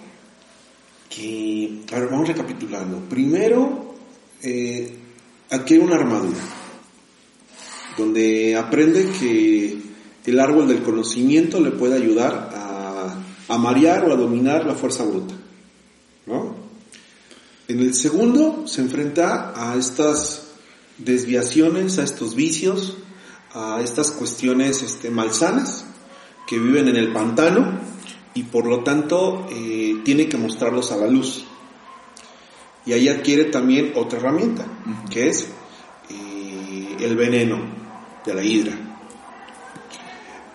vamos 2.10 2.28
recapitulando. 2.28 3.00
Primero, 3.10 3.96
eh, 4.42 4.94
adquiere 5.50 5.84
una 5.84 5.96
armadura, 5.96 6.40
donde 7.98 8.56
aprende 8.56 9.10
que 9.20 9.78
el 10.26 10.40
árbol 10.40 10.68
del 10.68 10.82
conocimiento 10.82 11.60
le 11.60 11.72
puede 11.72 11.96
ayudar 11.96 12.52
a, 12.54 13.16
a 13.48 13.58
marear 13.58 14.06
o 14.06 14.14
a 14.14 14.16
dominar 14.16 14.66
la 14.66 14.76
fuerza 14.76 15.04
bruta. 15.04 15.36
¿No? 16.26 16.56
En 17.68 17.80
el 17.80 17.94
segundo 17.94 18.68
se 18.68 18.82
enfrenta 18.82 19.54
a 19.56 19.76
estas 19.76 20.48
desviaciones, 20.98 21.98
a 21.98 22.04
estos 22.04 22.36
vicios, 22.36 22.98
a 23.54 23.82
estas 23.84 24.12
cuestiones 24.12 24.84
este, 24.84 25.10
malsanas 25.10 25.86
que 26.48 26.60
viven 26.60 26.88
en 26.90 26.96
el 26.96 27.12
pantano 27.12 27.80
y 28.36 28.44
por 28.44 28.68
lo 28.68 28.84
tanto 28.84 29.48
eh, 29.52 30.02
tiene 30.06 30.30
que 30.30 30.38
mostrarlos 30.38 30.92
a 30.92 30.98
la 30.98 31.08
luz. 31.08 31.46
Y 32.86 32.94
ahí 32.94 33.10
adquiere 33.10 33.46
también 33.46 33.94
otra 33.96 34.20
herramienta, 34.20 34.68
que 35.10 35.28
es 35.28 35.48
eh, 36.12 36.98
el 37.00 37.16
veneno 37.16 37.60
de 38.24 38.34
la 38.36 38.44
hidra. 38.44 38.74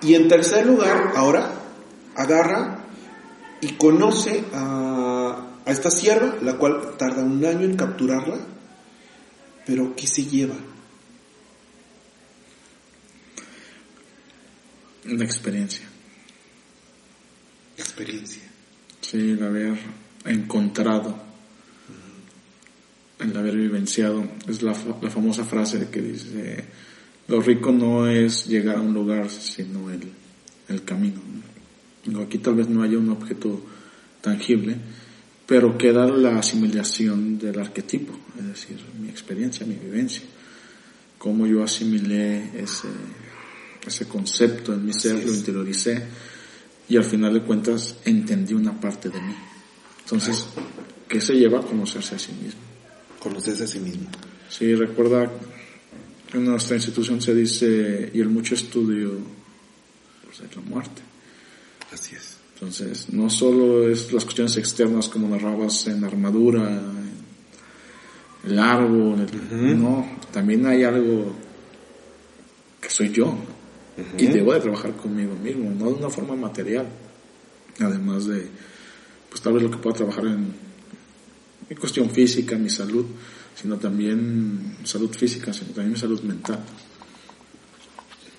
Y 0.02 0.14
en 0.14 0.28
tercer 0.28 0.64
lugar, 0.64 1.14
ahora 1.16 1.50
agarra 2.14 2.84
y 3.60 3.72
conoce 3.72 4.44
a 4.54 5.10
a 5.64 5.72
esta 5.72 5.90
sierva, 5.90 6.36
la 6.42 6.56
cual 6.56 6.96
tarda 6.96 7.22
un 7.22 7.44
año 7.44 7.64
en 7.64 7.76
capturarla, 7.76 8.38
pero 9.66 9.94
¿qué 9.94 10.06
se 10.06 10.24
lleva? 10.24 10.54
Una 15.04 15.24
experiencia. 15.24 15.89
Experiencia. 17.80 18.42
Sí, 19.00 19.30
el 19.30 19.42
haber 19.42 19.78
encontrado, 20.26 21.16
el 23.18 23.36
haber 23.36 23.56
vivenciado. 23.56 24.28
Es 24.46 24.62
la, 24.62 24.76
la 25.00 25.10
famosa 25.10 25.44
frase 25.44 25.88
que 25.90 26.02
dice, 26.02 26.64
lo 27.28 27.40
rico 27.40 27.72
no 27.72 28.06
es 28.06 28.46
llegar 28.46 28.76
a 28.76 28.80
un 28.82 28.92
lugar, 28.92 29.30
sino 29.30 29.90
el, 29.90 30.02
el 30.68 30.84
camino. 30.84 31.20
Aquí 32.22 32.38
tal 32.38 32.54
vez 32.54 32.68
no 32.68 32.82
haya 32.82 32.98
un 32.98 33.08
objeto 33.10 33.64
tangible, 34.20 34.76
pero 35.46 35.78
queda 35.78 36.06
la 36.06 36.38
asimilación 36.38 37.38
del 37.38 37.58
arquetipo, 37.58 38.12
es 38.38 38.46
decir, 38.46 38.78
mi 39.00 39.08
experiencia, 39.08 39.66
mi 39.66 39.74
vivencia, 39.74 40.22
cómo 41.18 41.46
yo 41.46 41.64
asimilé 41.64 42.62
ese, 42.62 42.88
ese 43.86 44.06
concepto 44.06 44.74
en 44.74 44.84
mi 44.84 44.92
ser, 44.92 45.24
lo 45.24 45.34
interioricé 45.34 46.04
y 46.90 46.96
al 46.96 47.04
final 47.04 47.32
de 47.32 47.40
cuentas 47.42 47.96
entendí 48.04 48.52
una 48.52 48.78
parte 48.78 49.08
de 49.08 49.20
mí. 49.20 49.34
Entonces, 50.02 50.44
¿qué 51.08 51.20
se 51.20 51.34
lleva 51.34 51.60
a 51.60 51.62
conocerse 51.62 52.16
a 52.16 52.18
sí 52.18 52.32
mismo? 52.32 52.60
Conocerse 53.20 53.64
a 53.64 53.66
sí 53.66 53.78
mismo. 53.78 54.08
Sí, 54.48 54.74
recuerda 54.74 55.30
que 56.30 56.36
en 56.38 56.44
nuestra 56.46 56.76
institución 56.76 57.22
se 57.22 57.34
dice, 57.34 58.10
y 58.12 58.20
el 58.20 58.28
mucho 58.28 58.54
estudio 58.54 59.12
pues, 60.24 60.40
es 60.40 60.56
la 60.56 60.62
muerte. 60.62 61.00
Así 61.92 62.16
es. 62.16 62.36
Entonces, 62.54 63.06
no 63.12 63.30
solo 63.30 63.88
es 63.88 64.12
las 64.12 64.24
cuestiones 64.24 64.56
externas 64.56 65.08
como 65.08 65.28
narrabas 65.28 65.86
en 65.86 66.04
armadura, 66.04 66.68
en 66.68 68.50
el 68.50 68.58
árbol, 68.58 69.20
el- 69.50 69.80
no, 69.80 70.06
también 70.32 70.66
hay 70.66 70.82
algo 70.84 71.34
que 72.80 72.90
soy 72.90 73.10
yo 73.12 73.34
y 74.18 74.26
debo 74.26 74.52
de 74.52 74.60
trabajar 74.60 74.96
conmigo 74.96 75.34
mismo, 75.34 75.70
no 75.70 75.86
de 75.86 75.94
una 75.94 76.10
forma 76.10 76.36
material, 76.36 76.86
además 77.78 78.26
de, 78.26 78.46
pues 79.28 79.40
tal 79.42 79.54
vez 79.54 79.62
lo 79.62 79.70
que 79.70 79.78
pueda 79.78 79.96
trabajar 79.96 80.26
en 80.26 80.52
mi 81.68 81.76
cuestión 81.76 82.10
física, 82.10 82.56
mi 82.56 82.70
salud, 82.70 83.06
sino 83.54 83.76
también 83.76 84.76
salud 84.84 85.10
física, 85.10 85.52
sino 85.52 85.72
también 85.72 85.92
mi 85.92 85.98
salud 85.98 86.20
mental. 86.22 86.60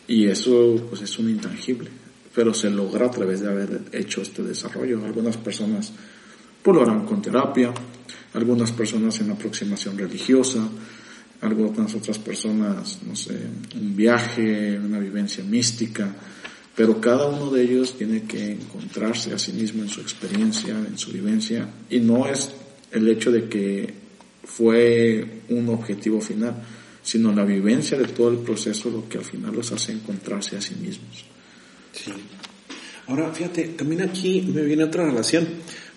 Y 0.08 0.28
eso 0.28 0.86
pues 0.90 1.02
es 1.02 1.20
un 1.20 1.30
intangible, 1.30 1.90
pero 2.36 2.54
se 2.54 2.70
logra 2.70 3.06
a 3.06 3.12
través 3.12 3.42
de 3.42 3.50
haber 3.50 3.84
hecho 3.94 4.22
este 4.22 4.44
desarrollo. 4.44 5.04
Algunas 5.06 5.38
personas 5.38 5.94
pues 6.62 6.76
lo 6.76 6.84
harán 6.84 7.06
con 7.06 7.22
terapia, 7.22 7.74
algunas 8.34 8.72
personas 8.72 9.20
en 9.22 9.32
aproximación 9.32 9.98
religiosa, 9.98 10.68
algunas 11.42 11.96
otras 11.96 12.20
personas, 12.20 13.00
no 13.06 13.16
sé, 13.16 13.36
un 13.76 13.96
viaje, 13.96 14.80
una 14.80 15.00
vivencia 15.00 15.44
mística, 15.44 16.14
pero 16.76 17.02
cada 17.02 17.28
uno 17.28 17.50
de 17.50 17.64
ellos 17.64 17.98
tiene 17.98 18.24
que 18.24 18.52
encontrarse 18.52 19.34
a 19.34 19.40
sí 19.40 19.52
mismo 19.54 19.84
en 19.84 19.90
su 19.90 20.02
experiencia, 20.02 20.76
en 20.78 20.98
su 20.98 21.12
vivencia, 21.12 21.68
y 21.90 22.00
no 22.00 22.28
es 22.28 22.52
el 22.92 23.08
hecho 23.10 23.32
de 23.32 23.50
que 23.50 23.94
fue 24.44 25.42
un 25.50 25.70
objetivo 25.70 26.22
final, 26.22 26.56
sino 27.04 27.34
la 27.34 27.44
vivencia 27.44 27.98
de 27.98 28.06
todo 28.06 28.30
el 28.30 28.38
proceso 28.38 28.90
lo 28.90 29.10
que 29.10 29.18
al 29.18 29.26
final 29.26 29.54
los 29.56 29.72
hace 29.72 29.92
encontrarse 29.92 30.58
a 30.58 30.62
sí 30.62 30.76
mismos. 30.76 31.26
Sí. 31.92 32.12
Ahora, 33.08 33.32
fíjate, 33.34 33.70
también 33.70 34.02
aquí 34.02 34.42
me 34.54 34.62
viene 34.62 34.84
otra 34.84 35.06
relación, 35.06 35.48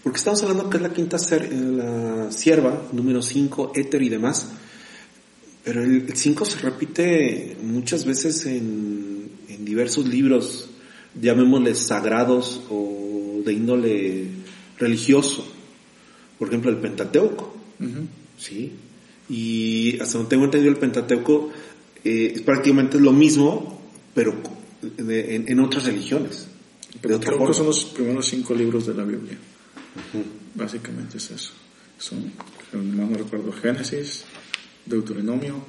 porque 0.03 0.17
estamos 0.17 0.43
hablando 0.43 0.71
que 0.71 0.79
es 0.79 0.83
la 0.83 0.93
quinta 0.93 1.19
ser, 1.19 1.45
eh, 1.45 1.55
la 1.55 2.33
sierva, 2.33 2.89
número 2.93 3.23
5, 3.23 3.73
éter 3.75 4.03
y 4.03 4.09
demás, 4.09 4.49
pero 5.65 5.83
el 5.83 6.07
5 6.15 6.45
se 6.45 6.59
repite 6.59 7.57
muchas 7.63 8.05
veces 8.05 8.45
en, 8.47 9.31
en 9.49 9.65
diversos 9.65 10.07
libros, 10.07 10.69
llamémosles 11.21 11.79
sagrados 11.79 12.63
o 12.71 13.41
de 13.45 13.53
índole 13.53 14.27
religioso. 14.79 15.47
Por 16.39 16.49
ejemplo, 16.49 16.71
el 16.71 16.77
Pentateuco. 16.79 17.57
Sí. 18.39 18.73
Y 19.31 19.99
hasta 20.01 20.19
donde 20.19 20.31
tengo 20.31 20.45
entendido 20.45 20.71
el 20.73 20.79
Pentateuco 20.79 21.51
eh, 22.05 22.33
es 22.35 22.43
prácticamente 22.43 22.99
lo 23.01 23.13
mismo, 23.13 23.81
pero 24.15 24.35
de- 24.99 25.35
en, 25.37 25.49
en 25.49 25.61
otras 25.61 25.85
religiones. 25.85 26.47
De 27.03 27.15
otra 27.15 27.33
Creo 27.35 27.47
que 27.49 27.55
son 27.55 27.67
los 27.67 27.85
primeros 27.87 28.27
cinco 28.27 28.55
libros 28.55 28.87
de 28.87 28.95
la 28.95 29.05
Biblia. 29.05 29.39
Básicamente 30.55 31.17
es 31.19 31.31
eso. 31.31 31.53
Son, 31.99 32.33
no 32.73 33.09
recuerdo, 33.17 33.53
Génesis, 33.53 34.25
Deuteronomio, 34.87 35.65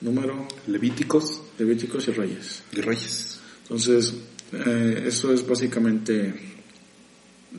Número, 0.00 0.48
Levíticos 0.66 1.42
Levíticos 1.58 2.08
y 2.08 2.10
Reyes. 2.12 2.62
y 2.72 2.80
Reyes. 2.80 3.38
Entonces, 3.62 4.14
eh, 4.52 5.04
eso 5.06 5.32
es 5.32 5.46
básicamente 5.46 6.34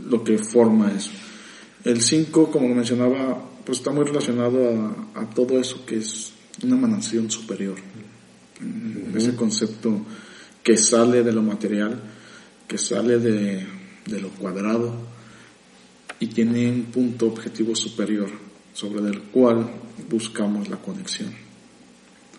lo 0.09 0.23
que 0.23 0.37
forma 0.37 0.91
eso. 0.91 1.11
El 1.83 2.01
5, 2.01 2.51
como 2.51 2.67
lo 2.67 2.75
mencionaba, 2.75 3.49
pues 3.65 3.79
está 3.79 3.91
muy 3.91 4.05
relacionado 4.05 5.07
a, 5.15 5.21
a 5.21 5.29
todo 5.29 5.59
eso 5.59 5.85
que 5.85 5.97
es 5.97 6.33
una 6.63 6.75
emanación 6.75 7.31
superior. 7.31 7.75
Ese 9.15 9.35
concepto 9.35 10.05
que 10.63 10.77
sale 10.77 11.23
de 11.23 11.31
lo 11.31 11.41
material, 11.41 12.01
que 12.67 12.77
sale 12.77 13.19
de, 13.19 13.65
de 14.05 14.21
lo 14.21 14.29
cuadrado 14.29 14.95
y 16.19 16.27
tiene 16.27 16.69
un 16.69 16.83
punto 16.85 17.27
objetivo 17.27 17.75
superior 17.75 18.29
sobre 18.73 19.09
el 19.09 19.21
cual 19.23 19.69
buscamos 20.09 20.69
la 20.69 20.77
conexión. 20.77 21.33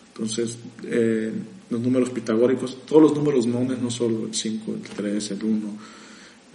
Entonces, 0.08 0.58
eh, 0.84 1.32
los 1.70 1.80
números 1.80 2.10
pitagóricos, 2.10 2.86
todos 2.86 3.02
los 3.02 3.14
números 3.14 3.46
nones, 3.46 3.80
no 3.80 3.90
solo 3.90 4.26
el 4.26 4.34
5, 4.34 4.74
el 4.74 4.80
3, 4.80 5.30
el 5.32 5.44
1, 5.44 5.78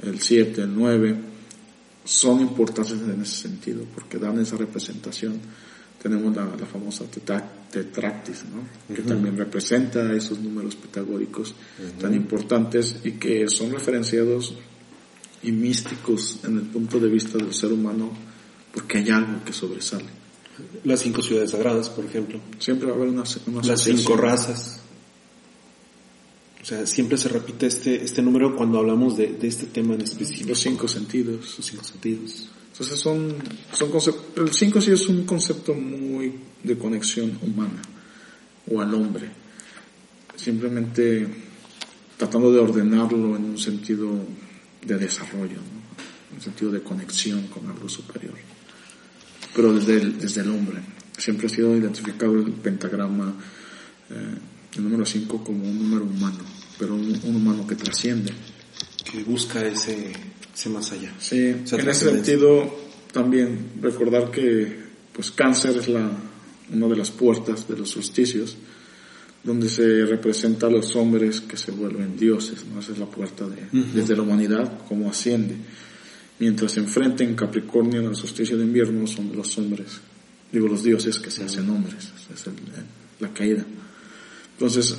el 0.03 0.19
7, 0.19 0.61
el 0.61 0.75
9, 0.75 1.15
son 2.05 2.39
importantes 2.39 2.93
en 2.93 3.21
ese 3.21 3.35
sentido, 3.35 3.83
porque 3.93 4.17
dan 4.17 4.39
esa 4.39 4.55
representación. 4.55 5.39
Tenemos 6.01 6.33
la, 6.33 6.45
la 6.45 6.65
famosa 6.65 7.03
tetractis, 7.05 8.45
¿no? 8.45 8.95
que 8.95 9.01
también 9.01 9.35
representa 9.35 10.13
esos 10.13 10.39
números 10.39 10.77
pitagóricos 10.77 11.53
tan 11.99 12.13
importantes 12.13 12.95
y 13.03 13.11
que 13.13 13.49
son 13.49 13.71
referenciados 13.71 14.55
y 15.43 15.51
místicos 15.51 16.39
en 16.45 16.57
el 16.57 16.63
punto 16.63 16.99
de 16.99 17.09
vista 17.09 17.37
del 17.37 17.53
ser 17.53 17.73
humano, 17.73 18.11
porque 18.73 18.99
hay 18.99 19.09
algo 19.09 19.43
que 19.43 19.51
sobresale. 19.51 20.18
Las 20.83 21.01
cinco 21.01 21.21
ciudades 21.21 21.51
sagradas, 21.51 21.89
por 21.89 22.05
ejemplo. 22.05 22.39
Siempre 22.59 22.87
va 22.87 22.93
a 22.93 22.95
haber 22.95 23.09
una, 23.09 23.23
una 23.47 23.61
Las 23.63 23.83
cinco 23.83 24.15
razas. 24.15 24.79
O 26.61 26.65
sea, 26.65 26.85
siempre 26.85 27.17
se 27.17 27.29
repite 27.29 27.67
este, 27.67 28.03
este 28.03 28.21
número 28.21 28.55
cuando 28.55 28.79
hablamos 28.79 29.17
de, 29.17 29.27
de 29.27 29.47
este 29.47 29.65
tema 29.67 29.95
en 29.95 30.01
específico. 30.01 30.49
Los 30.49 30.59
cinco 30.59 30.87
sentidos. 30.87 31.55
Los 31.57 31.65
cinco 31.65 31.83
sentidos. 31.83 32.49
Entonces 32.79 33.01
son, 33.01 33.35
son 33.73 33.91
conceptos, 33.91 34.23
el 34.37 34.53
5 34.53 34.79
sí 34.79 34.91
es 34.91 35.09
un 35.09 35.25
concepto 35.25 35.73
muy 35.73 36.33
de 36.63 36.77
conexión 36.77 37.37
humana 37.41 37.81
o 38.71 38.79
al 38.79 38.93
hombre. 38.93 39.29
Simplemente 40.37 41.27
tratando 42.15 42.53
de 42.53 42.59
ordenarlo 42.59 43.35
en 43.35 43.43
un 43.43 43.57
sentido 43.57 44.09
de 44.81 44.97
desarrollo, 44.97 45.57
¿no? 45.57 46.29
en 46.29 46.35
un 46.37 46.41
sentido 46.41 46.71
de 46.71 46.81
conexión 46.81 47.47
con 47.47 47.69
algo 47.69 47.89
superior. 47.89 48.35
Pero 49.55 49.73
desde 49.73 49.97
el, 49.97 50.19
desde 50.19 50.41
el 50.41 50.49
hombre. 50.49 50.79
Siempre 51.17 51.47
ha 51.47 51.49
sido 51.49 51.75
identificado 51.75 52.33
el 52.35 52.51
pentagrama, 52.53 53.33
eh, 54.09 54.37
el 54.77 54.83
número 54.83 55.05
5 55.05 55.43
como 55.43 55.67
un 55.67 55.77
número 55.77 56.05
humano, 56.05 56.39
pero 56.77 56.95
un, 56.95 57.19
un 57.23 57.35
humano 57.35 57.67
que 57.67 57.75
trasciende. 57.75 58.31
Que 59.03 59.23
busca 59.23 59.65
ese, 59.65 60.13
ese 60.53 60.69
más 60.69 60.91
allá. 60.91 61.13
Sí, 61.19 61.55
Esa 61.63 61.77
en 61.77 61.89
ese 61.89 62.09
sentido 62.11 62.89
también 63.11 63.71
recordar 63.81 64.31
que 64.31 64.87
pues 65.11 65.31
cáncer 65.31 65.75
es 65.77 65.89
la 65.89 66.09
una 66.71 66.87
de 66.87 66.95
las 66.95 67.11
puertas 67.11 67.67
de 67.67 67.77
los 67.77 67.89
solsticios 67.89 68.55
donde 69.43 69.69
se 69.69 70.05
representa 70.05 70.67
a 70.67 70.69
los 70.69 70.95
hombres 70.95 71.41
que 71.41 71.57
se 71.57 71.71
vuelven 71.71 72.17
dioses, 72.17 72.65
¿no? 72.71 72.81
Esa 72.81 72.91
es 72.91 72.99
la 72.99 73.05
puerta 73.05 73.47
de, 73.47 73.67
desde 73.71 74.15
la 74.15 74.23
humanidad, 74.23 74.85
como 74.87 75.09
asciende. 75.09 75.55
Mientras 76.39 76.71
se 76.71 76.79
enfrenta 76.79 77.23
en 77.23 77.35
Capricornio 77.35 77.99
en 77.99 78.07
el 78.07 78.15
solsticio 78.15 78.57
de 78.57 78.63
invierno 78.63 79.05
son 79.07 79.35
los 79.35 79.57
hombres, 79.57 79.99
digo 80.51 80.67
los 80.67 80.83
dioses 80.83 81.19
que 81.19 81.29
se 81.29 81.43
hacen 81.43 81.69
hombres, 81.69 82.09
es 82.33 82.47
el- 82.47 82.53
la 83.19 83.33
caída. 83.33 83.65
Entonces, 84.53 84.95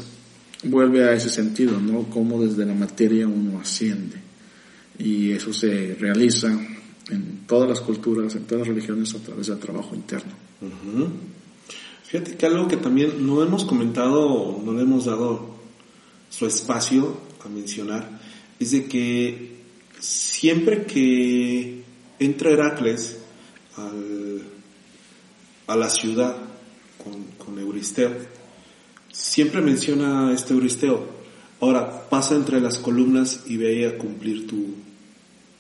vuelve 0.65 1.05
a 1.05 1.15
ese 1.15 1.31
sentido, 1.31 1.81
¿no? 1.81 2.05
Como 2.05 2.43
desde 2.45 2.67
la 2.67 2.75
materia 2.75 3.27
uno 3.27 3.59
asciende. 3.61 4.17
Y 4.99 5.31
eso 5.31 5.53
se 5.55 5.97
realiza 5.99 6.49
en 7.09 7.41
todas 7.47 7.69
las 7.69 7.81
culturas, 7.81 8.35
en 8.35 8.45
todas 8.45 8.67
las 8.67 8.77
religiones 8.77 9.15
a 9.15 9.19
través 9.19 9.47
del 9.47 9.59
trabajo 9.59 9.95
interno. 9.95 10.33
Fíjate 12.05 12.37
que 12.37 12.47
algo 12.47 12.69
que 12.69 12.77
también 12.77 13.27
no 13.27 13.43
hemos 13.43 13.65
comentado, 13.65 14.61
no 14.65 14.73
le 14.75 14.83
hemos 14.83 15.07
dado 15.07 15.57
su 16.29 16.47
espacio 16.47 17.19
a 17.45 17.49
mencionar, 17.49 18.21
es 18.59 18.73
de 18.73 18.85
que 18.87 19.60
siempre 20.01 20.85
que 20.87 21.83
entra 22.19 22.51
Heracles 22.51 23.19
al- 23.77 24.43
a 25.67 25.77
la 25.77 25.89
ciudad 25.89 26.37
con, 27.03 27.25
con 27.39 27.59
Euristeo, 27.59 28.11
siempre 29.13 29.61
menciona 29.61 30.33
este 30.35 30.53
Euristeo. 30.55 31.21
Ahora, 31.61 32.09
pasa 32.09 32.35
entre 32.35 32.61
las 32.61 32.79
columnas 32.79 33.41
y 33.47 33.57
ve 33.57 33.87
a 33.87 33.97
cumplir 33.99 34.47
tu, 34.47 34.75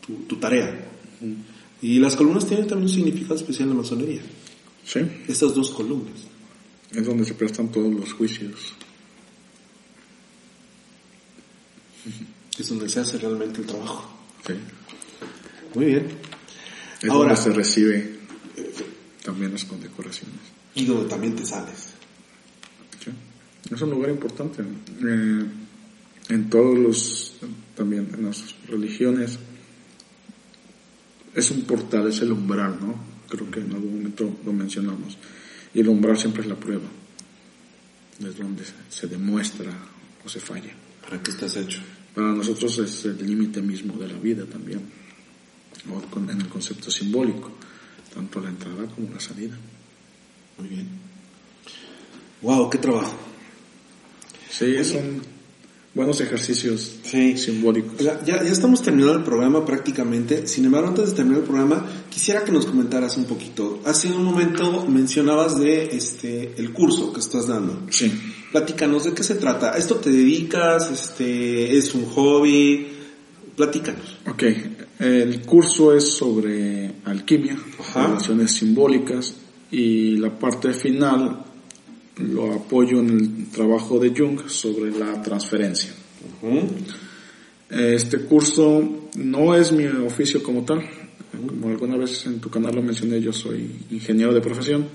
tu, 0.05 0.15
tu 0.27 0.37
tarea. 0.37 0.87
Y 1.83 1.99
las 1.99 2.17
columnas 2.17 2.47
tienen 2.47 2.67
también 2.67 2.89
un 2.91 2.95
significado 2.95 3.35
especial 3.37 3.69
en 3.69 3.77
la 3.77 3.83
masonería. 3.83 4.23
Sí, 4.85 5.01
Estas 5.29 5.55
dos 5.55 5.71
columnas. 5.71 6.21
es 6.93 7.05
donde 7.07 7.25
se 7.25 7.35
prestan 7.35 7.71
todos 7.71 7.93
los 7.93 8.12
juicios. 8.15 8.73
Es 12.59 12.69
donde 12.69 12.89
se 12.89 13.01
hace 13.01 13.19
realmente 13.19 13.61
el 13.61 13.67
trabajo. 13.67 14.09
Sí. 14.47 14.55
Muy 15.75 15.85
bien. 15.87 16.09
Es 17.03 17.09
Ahora- 17.11 17.35
donde 17.35 17.43
se 17.43 17.51
recibe 17.51 18.19
también 19.25 19.53
las 19.53 19.65
condecoraciones. 19.65 20.37
Y 20.75 20.85
donde 20.85 21.09
también 21.09 21.37
te 21.37 21.45
sales. 21.47 21.91
Sí. 23.05 23.11
Es 23.75 23.81
un 23.83 23.91
lugar 23.91 24.11
importante. 24.11 24.62
Eh, 24.62 25.45
en 26.29 26.51
todos 26.51 26.79
los, 26.79 27.35
también 27.77 28.09
en 28.17 28.25
las 28.27 28.55
religiones, 28.69 29.39
es 31.35 31.51
un 31.51 31.62
portal, 31.62 32.09
es 32.09 32.21
el 32.21 32.33
umbral, 32.33 32.77
¿no? 32.81 32.95
Creo 33.29 33.51
que 33.51 33.61
en 33.61 33.73
algún 33.73 33.97
momento 33.99 34.39
lo 34.45 34.53
mencionamos. 34.53 35.17
Y 35.73 35.81
el 35.81 35.89
umbral 35.89 36.19
siempre 36.19 36.43
es 36.43 36.49
la 36.49 36.57
prueba. 36.57 36.89
Es 38.21 38.37
donde 38.37 38.65
se 38.89 39.07
demuestra 39.07 39.73
o 40.25 40.29
se 40.29 40.41
falla. 40.41 40.73
¿Para 41.03 41.23
qué 41.23 41.31
estás 41.31 41.57
hecho? 41.57 41.81
Para 42.20 42.34
nosotros 42.34 42.78
es 42.80 43.06
el 43.06 43.26
límite 43.26 43.62
mismo 43.62 43.94
de 43.94 44.06
la 44.06 44.18
vida 44.18 44.44
también, 44.44 44.82
en 46.28 46.38
el 46.38 46.48
concepto 46.48 46.90
simbólico, 46.90 47.51
tanto 48.12 48.40
la 48.42 48.51
entrada 48.51 48.84
como 48.94 49.09
la 49.10 49.18
salida. 49.18 49.56
Muy 50.59 50.68
bien. 50.68 50.86
Wow, 52.42 52.68
qué 52.68 52.76
trabajo. 52.76 53.16
Sí, 54.51 54.84
son 54.84 55.22
buenos 55.94 56.20
ejercicios 56.20 56.98
Sí. 57.05 57.38
simbólicos. 57.38 57.97
Ya, 57.98 58.22
ya 58.22 58.34
estamos 58.42 58.82
terminando 58.82 59.16
el 59.16 59.24
programa 59.24 59.64
prácticamente. 59.64 60.47
Sin 60.47 60.66
embargo, 60.66 60.88
antes 60.88 61.09
de 61.10 61.16
terminar 61.16 61.40
el 61.40 61.47
programa, 61.47 61.86
quisiera 62.10 62.44
que 62.44 62.52
nos 62.52 62.66
comentaras 62.66 63.16
un 63.16 63.24
poquito. 63.24 63.80
Hace 63.86 64.12
un 64.12 64.24
momento 64.24 64.84
mencionabas 64.86 65.59
de 65.59 65.97
este 65.97 66.52
el 66.60 66.74
curso 66.74 67.14
que 67.14 67.20
estás 67.20 67.47
dando. 67.47 67.86
Sí. 67.88 68.12
Platícanos 68.52 69.05
de 69.05 69.14
qué 69.14 69.22
se 69.22 69.36
trata. 69.36 69.72
¿A 69.72 69.78
esto 69.78 69.97
te 69.97 70.10
dedicas? 70.10 70.90
Este, 70.90 71.77
es 71.77 71.94
un 71.94 72.06
hobby. 72.06 72.89
Platícanos. 73.56 74.18
Ok, 74.28 74.43
el 75.01 75.40
curso 75.43 75.94
es 75.94 76.05
sobre 76.12 76.90
alquimia, 77.05 77.59
Ajá. 77.78 78.06
relaciones 78.09 78.52
simbólicas 78.52 79.35
y 79.70 80.16
la 80.16 80.31
parte 80.31 80.72
final 80.72 81.44
lo 82.16 82.52
apoyo 82.55 83.01
en 83.01 83.10
el 83.10 83.51
trabajo 83.51 83.98
de 83.98 84.14
Jung 84.16 84.48
sobre 84.48 84.90
la 84.90 85.20
transferencia. 85.22 85.90
Este 87.68 88.18
curso 88.20 89.09
no 89.16 89.55
es 89.55 89.72
mi 89.72 89.86
oficio 89.86 90.43
como 90.43 90.64
tal, 90.64 90.82
como 91.47 91.68
alguna 91.68 91.97
vez 91.97 92.27
en 92.27 92.40
tu 92.40 92.51
canal 92.51 92.74
lo 92.74 92.82
mencioné, 92.82 93.20
yo 93.20 93.32
soy 93.32 93.70
ingeniero 93.90 94.32
de 94.35 94.40
profesión. 94.40 94.89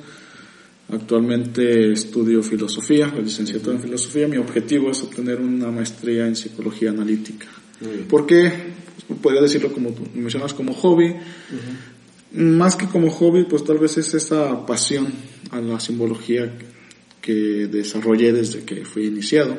Actualmente 0.88 1.94
estudio 1.94 2.44
filosofía, 2.44 3.12
licenciatura 3.22 3.76
en 3.76 3.82
filosofía. 3.82 4.28
Mi 4.28 4.38
objetivo 4.38 4.91
es 4.91 5.02
obtener 5.02 5.41
una 5.41 5.72
maestría 5.72 6.28
en 6.28 6.36
psicología 6.36 6.91
analítica. 6.91 7.48
¿Por 8.07 8.26
qué? 8.26 8.52
Pues, 9.07 9.20
podría 9.20 9.41
decirlo 9.41 9.74
como 9.74 9.91
tú 9.91 10.03
mencionas, 10.14 10.53
como 10.53 10.74
hobby. 10.74 11.16
Más 12.34 12.76
que 12.76 12.88
como 12.88 13.10
hobby, 13.10 13.45
pues 13.45 13.64
tal 13.64 13.80
vez 13.80 13.98
es 13.98 14.14
esa 14.14 14.66
pasión 14.66 15.07
a 15.52 15.60
la 15.60 15.80
simbología 15.80 16.53
que 17.22 17.68
desarrollé 17.68 18.34
desde 18.34 18.64
que 18.64 18.86
fui 18.86 19.07
iniciado. 19.07 19.57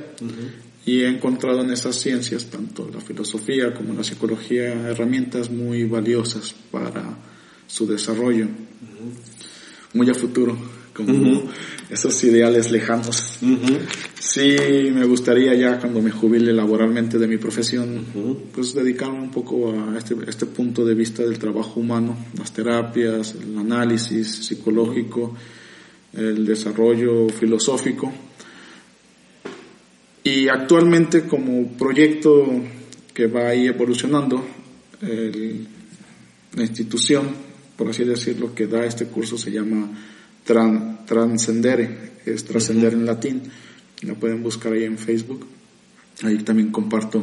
Y 0.85 1.01
he 1.01 1.09
encontrado 1.09 1.63
en 1.63 1.71
esas 1.71 1.97
ciencias, 1.97 2.47
tanto 2.47 2.89
la 2.93 3.01
filosofía 3.01 3.75
como 3.75 3.93
la 3.95 4.05
psicología, 4.05 4.89
herramientas 4.89 5.51
muy 5.51 5.85
valiosas 5.85 6.55
para 6.71 7.19
su 7.67 7.87
desarrollo. 7.89 8.47
Muy 9.93 10.09
a 10.11 10.15
futuro, 10.15 10.57
como 11.05 11.43
esos 11.91 12.25
ideales 12.25 12.71
lejanos. 12.71 13.39
Sí, 14.19 14.57
me 14.93 15.05
gustaría 15.05 15.55
ya 15.55 15.79
cuando 15.79 16.01
me 16.01 16.11
jubile 16.11 16.53
laboralmente 16.53 17.19
de 17.19 17.27
mi 17.29 17.37
profesión, 17.37 18.05
pues 18.55 18.75
dedicarme 18.75 19.21
un 19.21 19.31
poco 19.31 19.73
a 19.73 19.99
este, 19.99 20.15
este 20.27 20.47
punto 20.47 20.85
de 20.85 20.95
vista 20.95 21.23
del 21.23 21.39
trabajo 21.39 21.81
humano, 21.81 22.17
las 22.39 22.53
terapias, 22.53 23.35
el 23.35 23.57
análisis 23.59 24.27
psicológico, 24.47 25.37
el 26.15 26.45
desarrollo 26.47 27.29
filosófico. 27.29 28.13
Y 30.25 30.49
actualmente 30.49 31.27
como 31.27 31.69
proyecto 31.77 32.47
que 33.15 33.27
va 33.29 33.49
ahí 33.49 33.67
evolucionando, 33.67 34.45
el- 35.03 35.67
la 36.57 36.63
institución, 36.63 37.29
por 37.77 37.89
así 37.91 38.03
decirlo, 38.05 38.55
que 38.55 38.67
da 38.67 38.85
este 38.85 39.07
curso 39.07 39.37
se 39.39 39.51
llama 39.53 39.89
Transcendere, 40.47 42.13
es 42.25 42.45
trascender 42.45 42.93
en 42.95 43.05
latín. 43.05 43.43
La 44.03 44.15
pueden 44.15 44.43
buscar 44.43 44.73
ahí 44.73 44.85
en 44.85 44.97
Facebook. 44.99 45.47
Ahí 46.23 46.39
también 46.39 46.71
comparto 46.71 47.23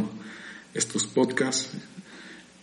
estos 0.74 1.08
podcasts. 1.08 1.70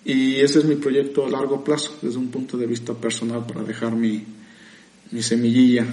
Y 0.05 0.37
ese 0.37 0.61
es 0.61 0.65
mi 0.65 0.77
proyecto 0.77 1.27
a 1.27 1.31
largo 1.31 1.63
plazo, 1.65 1.99
desde 2.03 2.19
un 2.19 2.29
punto 2.29 2.57
de 2.57 2.67
vista 2.67 2.95
personal, 2.95 3.45
para 3.47 3.63
dejar 3.63 3.95
mi, 3.95 4.25
mi 5.11 5.23
semillilla, 5.23 5.87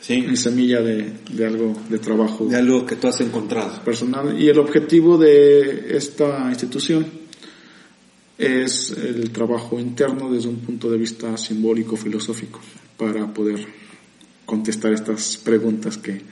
Sí. 0.00 0.22
mi 0.22 0.36
semilla 0.36 0.80
de, 0.80 1.12
de 1.32 1.44
algo 1.44 1.76
de 1.90 1.98
trabajo 1.98 2.46
De 2.46 2.54
algo 2.56 2.86
que 2.86 2.94
tú 2.94 3.08
has 3.08 3.20
encontrado. 3.20 3.82
personal. 3.84 4.40
Y 4.40 4.48
el 4.48 4.58
objetivo 4.60 5.18
de 5.18 5.96
esta 5.96 6.46
institución 6.50 7.04
es 8.38 8.92
el 8.92 9.30
trabajo 9.30 9.78
interno 9.80 10.30
desde 10.30 10.48
un 10.48 10.58
punto 10.60 10.88
de 10.88 10.98
vista 10.98 11.36
simbólico, 11.36 11.96
filosófico, 11.96 12.60
para 12.96 13.26
poder 13.34 13.66
contestar 14.48 14.94
estas 14.94 15.36
preguntas 15.36 15.98
que 15.98 16.22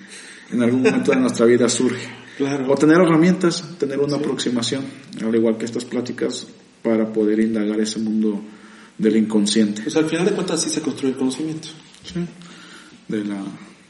en 0.51 0.63
algún 0.63 0.83
momento 0.83 1.11
de 1.11 1.19
nuestra 1.19 1.47
vida 1.47 1.69
surge. 1.69 2.09
Claro. 2.37 2.71
O 2.71 2.75
tener 2.75 3.01
herramientas, 3.01 3.65
tener 3.79 3.99
una 3.99 4.17
aproximación, 4.17 4.85
al 5.25 5.35
igual 5.35 5.57
que 5.57 5.65
estas 5.65 5.87
pláticas, 5.87 6.47
para 6.83 7.11
poder 7.11 7.41
indagar 7.41 7.81
ese 7.81 7.99
mundo 7.99 8.43
del 8.99 9.17
inconsciente. 9.17 9.81
Pues 9.81 9.97
al 9.97 10.05
final 10.05 10.27
de 10.27 10.33
cuentas 10.33 10.61
así 10.61 10.69
se 10.69 10.83
construye 10.83 11.15
el 11.15 11.19
conocimiento. 11.19 11.69
Sí. 12.05 12.21
De 13.09 13.25
la 13.25 13.43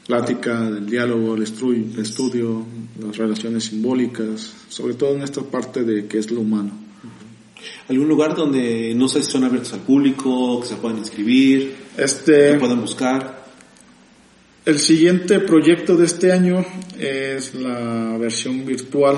plática, 0.07 0.71
del 0.71 0.89
diálogo, 0.89 1.35
el, 1.35 1.43
estudio, 1.43 2.65
las 3.01 3.17
relaciones 3.17 3.65
simbólicas, 3.65 4.53
sobre 4.69 4.93
todo 4.93 5.13
en 5.13 5.23
esta 5.23 5.41
parte 5.41 5.83
de 5.83 6.07
que 6.07 6.17
es 6.17 6.31
lo 6.31 6.39
humano. 6.39 6.71
¿Algún 7.89 8.07
lugar 8.07 8.33
donde 8.33 8.93
no 8.95 9.09
sé 9.09 9.23
si 9.23 9.29
son 9.29 9.43
abiertos 9.43 9.73
al 9.73 9.81
público, 9.81 10.61
que 10.61 10.67
se 10.67 10.75
puedan 10.77 10.99
inscribir, 10.99 11.75
que 11.97 12.03
Este, 12.05 12.57
puedan 12.57 12.79
buscar? 12.79 13.46
El 14.67 14.79
siguiente 14.79 15.39
proyecto 15.39 15.95
de 15.95 16.05
este 16.05 16.33
año 16.33 16.65
es 16.99 17.55
la 17.55 18.17
versión 18.17 18.65
virtual, 18.65 19.17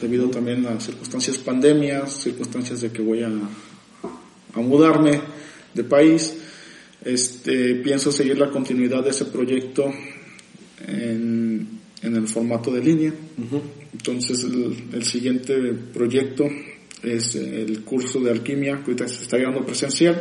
debido 0.00 0.30
también 0.30 0.64
a 0.64 0.80
circunstancias 0.80 1.36
pandemias, 1.36 2.22
circunstancias 2.22 2.80
de 2.80 2.90
que 2.90 3.02
voy 3.02 3.22
a, 3.22 3.28
a 3.28 4.60
mudarme 4.60 5.20
de 5.74 5.84
país. 5.84 6.38
Este, 7.04 7.74
pienso 7.74 8.10
seguir 8.10 8.38
la 8.38 8.48
continuidad 8.48 9.04
de 9.04 9.10
ese 9.10 9.26
proyecto 9.26 9.92
en, 10.86 11.68
en 12.00 12.16
el 12.16 12.26
formato 12.26 12.72
de 12.72 12.82
línea. 12.82 13.12
Entonces 13.92 14.42
el, 14.44 14.74
el 14.94 15.04
siguiente 15.04 15.54
proyecto 15.92 16.48
es 17.02 17.34
el 17.34 17.82
curso 17.82 18.20
de 18.20 18.30
alquimia 18.30 18.76
que 18.76 18.92
ahorita 18.92 19.06
se 19.06 19.24
está 19.24 19.36
llevando 19.36 19.66
presencial, 19.66 20.18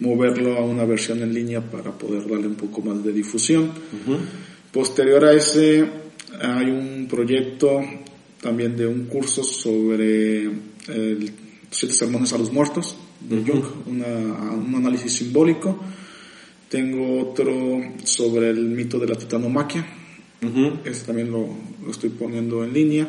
moverlo 0.00 0.58
a 0.58 0.64
una 0.64 0.84
versión 0.84 1.22
en 1.22 1.32
línea 1.32 1.60
para 1.60 1.90
poder 1.92 2.28
darle 2.28 2.46
un 2.48 2.54
poco 2.56 2.82
más 2.82 3.02
de 3.04 3.12
difusión. 3.12 3.70
Posterior 4.72 5.24
a 5.24 5.32
ese 5.32 5.86
hay 6.40 6.66
un 6.70 7.06
proyecto 7.08 7.80
también 8.40 8.76
de 8.76 8.86
un 8.86 9.04
curso 9.06 9.42
sobre 9.42 10.42
el 10.88 11.30
siete 11.70 11.94
sermones 11.94 12.32
a 12.32 12.38
los 12.38 12.52
muertos 12.52 12.96
de 13.20 13.36
Jung, 13.42 13.64
una- 13.86 14.52
un 14.52 14.74
análisis 14.74 15.12
simbólico. 15.12 15.78
Tengo 16.68 17.20
otro 17.20 17.80
sobre 18.04 18.50
el 18.50 18.60
mito 18.66 18.98
de 18.98 19.06
la 19.06 19.14
titanomaquia, 19.16 19.86
ese 20.84 21.04
también 21.06 21.30
lo, 21.30 21.48
lo 21.84 21.90
estoy 21.90 22.10
poniendo 22.10 22.62
en 22.64 22.72
línea, 22.72 23.08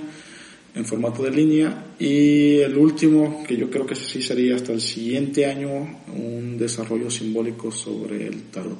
en 0.76 0.86
formato 0.86 1.24
de 1.24 1.32
línea. 1.32 1.94
Y 2.00 2.58
el 2.60 2.78
último, 2.78 3.44
que 3.48 3.58
yo 3.58 3.70
creo 3.70 3.86
que 3.86 3.96
sí 3.96 4.22
sería 4.22 4.56
hasta 4.56 4.72
el 4.72 4.82
siguiente 4.82 5.46
año, 5.46 6.00
un 6.14 6.58
desarrollo 6.58 7.10
simbólico 7.10 7.72
sobre 7.72 8.28
el 8.28 8.44
tarot. 8.44 8.80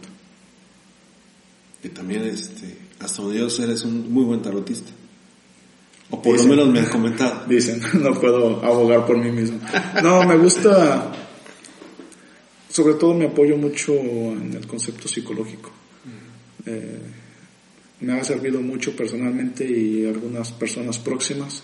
Que 1.82 1.90
también, 1.90 2.24
este, 2.24 2.78
hasta 3.00 3.22
donde 3.22 3.40
yo 3.40 3.50
sé, 3.50 3.64
eres 3.64 3.84
un 3.84 4.12
muy 4.12 4.24
buen 4.24 4.42
tarotista. 4.42 4.92
O 6.10 6.22
por 6.22 6.34
Dicen. 6.34 6.50
lo 6.50 6.56
menos 6.56 6.74
me 6.74 6.80
han 6.80 6.90
comentado. 6.90 7.46
Dicen, 7.50 7.82
no 8.02 8.14
puedo 8.20 8.64
abogar 8.64 9.06
por 9.06 9.18
mí 9.18 9.32
mismo. 9.32 9.60
No, 10.02 10.24
me 10.24 10.38
gusta, 10.38 11.12
sobre 12.70 12.94
todo 12.96 13.14
me 13.14 13.26
apoyo 13.26 13.58
mucho 13.58 13.94
en 13.94 14.54
el 14.54 14.68
concepto 14.68 15.08
psicológico. 15.08 15.72
Eh, 16.66 17.00
me 18.02 18.14
ha 18.14 18.24
servido 18.24 18.62
mucho 18.62 18.96
personalmente 18.96 19.66
y 19.66 20.06
algunas 20.06 20.52
personas 20.52 21.00
próximas. 21.00 21.64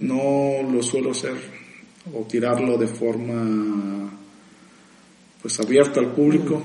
No 0.00 0.62
lo 0.70 0.82
suelo 0.82 1.10
hacer 1.10 1.36
o 2.12 2.22
tirarlo 2.24 2.78
de 2.78 2.86
forma 2.86 4.10
pues 5.42 5.60
abierta 5.60 6.00
al 6.00 6.12
público, 6.12 6.62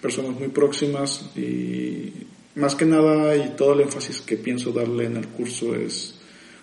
personas 0.00 0.38
muy 0.38 0.48
próximas 0.48 1.30
y 1.36 2.12
más 2.54 2.74
que 2.74 2.86
nada 2.86 3.36
y 3.36 3.54
todo 3.56 3.74
el 3.74 3.82
énfasis 3.82 4.20
que 4.22 4.36
pienso 4.36 4.72
darle 4.72 5.04
en 5.04 5.16
el 5.16 5.28
curso 5.28 5.74
es 5.74 6.14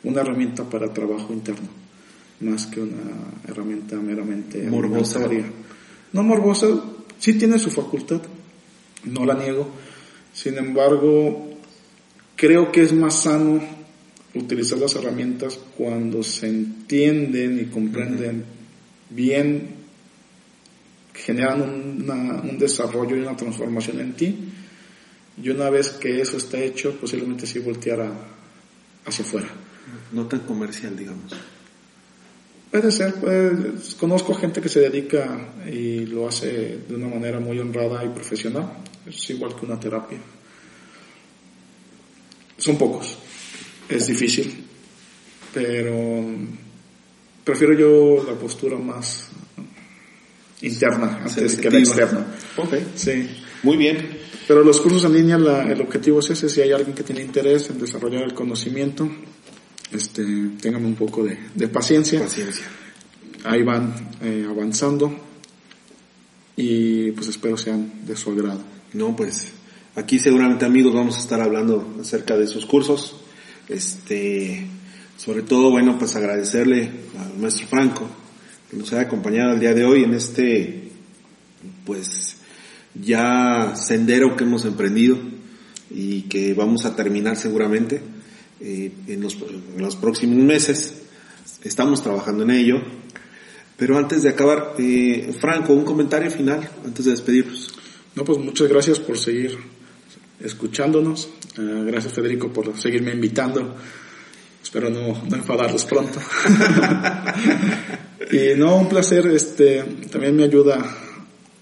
una 0.04 0.22
herramienta 0.22 0.64
para 0.70 0.92
trabajo 0.92 1.32
interno, 1.32 1.68
más 2.42 2.66
que 2.66 2.82
una 2.82 3.02
herramienta 3.48 3.96
meramente 3.98 4.64
Morbosa. 4.64 5.20
alimentaria. 5.20 5.54
No 6.12 6.24
morbosa, 6.24 6.68
sí 7.20 7.34
tiene 7.36 7.58
su 7.60 7.70
facultad, 7.70 8.22
no 9.06 9.26
la 9.26 9.36
niego, 9.36 9.68
sin 10.34 10.58
embargo, 10.58 11.50
creo 12.36 12.72
que 12.72 12.82
es 12.82 12.94
más 12.94 13.22
sano 13.22 13.62
utilizar 14.36 14.80
las 14.80 14.96
herramientas 14.96 15.60
cuando 15.78 16.24
se 16.24 16.48
entienden 16.48 17.60
y 17.60 17.66
comprenden 17.66 18.44
bien, 19.10 19.76
generan 21.14 21.62
un 21.62 22.58
desarrollo 22.58 23.16
y 23.16 23.20
una 23.20 23.38
transformación 23.38 24.00
en 24.00 24.14
ti. 24.14 24.36
Y 25.42 25.50
una 25.50 25.70
vez 25.70 25.90
que 25.90 26.22
eso 26.22 26.38
está 26.38 26.60
hecho, 26.60 26.96
posiblemente 27.00 27.46
sí 27.46 27.60
voltear 27.60 28.12
hacia 29.06 29.26
afuera. 29.26 29.50
No 30.12 30.28
tan 30.28 30.42
comercial, 30.42 30.96
digamos. 30.96 31.34
Puede 32.72 32.92
ser, 32.92 33.14
conozco 34.00 34.34
gente 34.34 34.60
que 34.62 34.70
se 34.70 34.80
dedica 34.80 35.54
y 35.68 36.06
lo 36.08 36.28
hace 36.28 36.80
de 36.88 36.96
una 36.96 37.08
manera 37.08 37.40
muy 37.40 37.60
honrada 37.60 38.04
y 38.04 38.10
profesional. 38.10 38.74
Es 39.06 39.30
igual 39.30 39.56
que 39.56 39.66
una 39.66 39.80
terapia. 39.80 40.18
Son 42.58 42.78
pocos. 42.78 43.18
Es 43.90 44.08
difícil. 44.08 44.64
Pero 45.54 46.26
prefiero 47.44 47.74
yo 47.74 48.24
la 48.24 48.38
postura 48.38 48.78
más 48.78 49.28
interna 50.62 51.20
antes 51.24 51.58
que 51.58 51.70
la 51.70 51.80
externa. 51.80 52.26
Ok. 52.58 52.76
Sí. 52.96 53.30
Muy 53.64 53.78
bien. 53.78 54.24
Pero 54.48 54.64
los 54.64 54.82
cursos 54.82 55.06
en 55.06 55.14
línea, 55.14 55.36
el 55.36 55.82
objetivo 55.82 56.20
es 56.20 56.32
ese. 56.32 56.50
Si 56.50 56.62
hay 56.62 56.72
alguien 56.72 56.94
que 56.96 57.04
tiene 57.04 57.22
interés 57.22 57.70
en 57.70 57.80
desarrollar 57.80 58.24
el 58.24 58.34
conocimiento, 58.34 59.10
este, 59.92 60.24
tengan 60.60 60.86
un 60.86 60.96
poco 60.96 61.24
de, 61.24 61.68
paciencia. 61.68 62.20
Paciencia. 62.20 62.66
Ahí 63.46 63.64
van 63.64 63.94
eh, 64.22 64.46
avanzando 64.50 65.14
y 66.56 67.12
pues 67.12 67.28
espero 67.28 67.58
sean 67.58 68.06
de 68.06 68.16
su 68.16 68.32
agrado. 68.32 68.62
No, 68.94 69.16
pues 69.16 69.54
aquí 69.96 70.20
seguramente 70.20 70.66
amigos 70.66 70.94
vamos 70.94 71.16
a 71.18 71.20
estar 71.20 71.42
hablando 71.42 71.96
acerca 72.00 72.38
de 72.38 72.48
sus 72.48 72.66
cursos. 72.66 73.23
Este, 73.70 74.68
sobre 75.18 75.42
todo, 75.44 75.72
bueno, 75.72 75.98
pues 75.98 76.16
agradecerle 76.16 76.92
al 77.20 77.40
maestro 77.40 77.68
Franco 77.68 78.10
que 78.70 78.78
nos 78.78 78.92
haya 78.94 79.04
acompañado 79.04 79.54
el 79.54 79.60
día 79.60 79.74
de 79.74 79.86
hoy 79.86 80.04
en 80.04 80.14
este, 80.14 80.90
pues, 81.86 82.38
ya 82.96 83.74
sendero 83.76 84.36
que 84.36 84.44
hemos 84.44 84.66
emprendido 84.66 85.18
y 85.90 86.24
que 86.24 86.54
vamos 86.54 86.86
a 86.86 86.96
terminar 86.96 87.38
seguramente 87.38 88.02
eh, 88.60 88.92
en, 89.08 89.22
los, 89.22 89.96
próximos 89.96 90.38
meses. 90.38 91.04
Estamos 91.64 92.02
trabajando 92.02 92.44
en 92.44 92.52
ello. 92.52 92.82
Pero 93.78 93.98
antes 93.98 94.24
de 94.24 94.30
acabar, 94.30 94.76
eh, 94.78 95.34
Franco, 95.40 95.74
un 95.74 95.84
comentario 95.84 96.30
final 96.32 96.70
antes 96.86 97.06
de 97.06 97.12
despedirnos. 97.12 97.74
No, 98.16 98.24
pues 98.24 98.38
muchas 98.38 98.68
gracias 98.70 99.00
por 99.00 99.18
seguir 99.18 99.58
escuchándonos. 100.44 101.30
Eh, 101.58 101.84
gracias 101.86 102.14
Federico 102.14 102.52
por 102.52 102.78
seguirme 102.78 103.12
invitando. 103.12 103.76
Espero 104.62 104.90
no, 104.90 105.24
no 105.30 105.36
enfadarlos 105.36 105.86
pronto. 105.86 106.20
y 108.32 108.58
no, 108.58 108.78
un 108.78 108.90
placer. 108.90 109.28
Este, 109.28 109.84
también 110.12 110.36
me 110.36 110.44
ayuda 110.44 110.78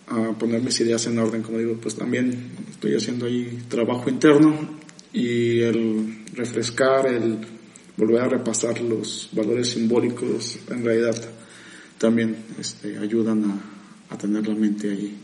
a 0.08 0.38
poner 0.38 0.62
mis 0.62 0.80
ideas 0.82 1.06
en 1.08 1.20
orden, 1.20 1.42
como 1.42 1.58
digo, 1.58 1.78
pues 1.82 1.96
también 1.96 2.52
estoy 2.70 2.96
haciendo 2.96 3.26
ahí 3.26 3.64
trabajo 3.70 4.10
interno 4.10 4.82
y 5.14 5.62
el 5.62 6.26
refrescar, 6.34 7.08
el 7.08 7.38
volver 7.96 8.22
a 8.22 8.28
repasar 8.28 8.82
los 8.82 9.30
valores 9.32 9.70
simbólicos, 9.70 10.60
en 10.70 10.84
realidad 10.84 11.16
también 11.98 12.36
este, 12.60 12.98
ayudan 12.98 13.62
a, 14.10 14.14
a 14.14 14.18
tener 14.18 14.48
la 14.48 14.56
mente 14.56 14.90
ahí 14.90 15.18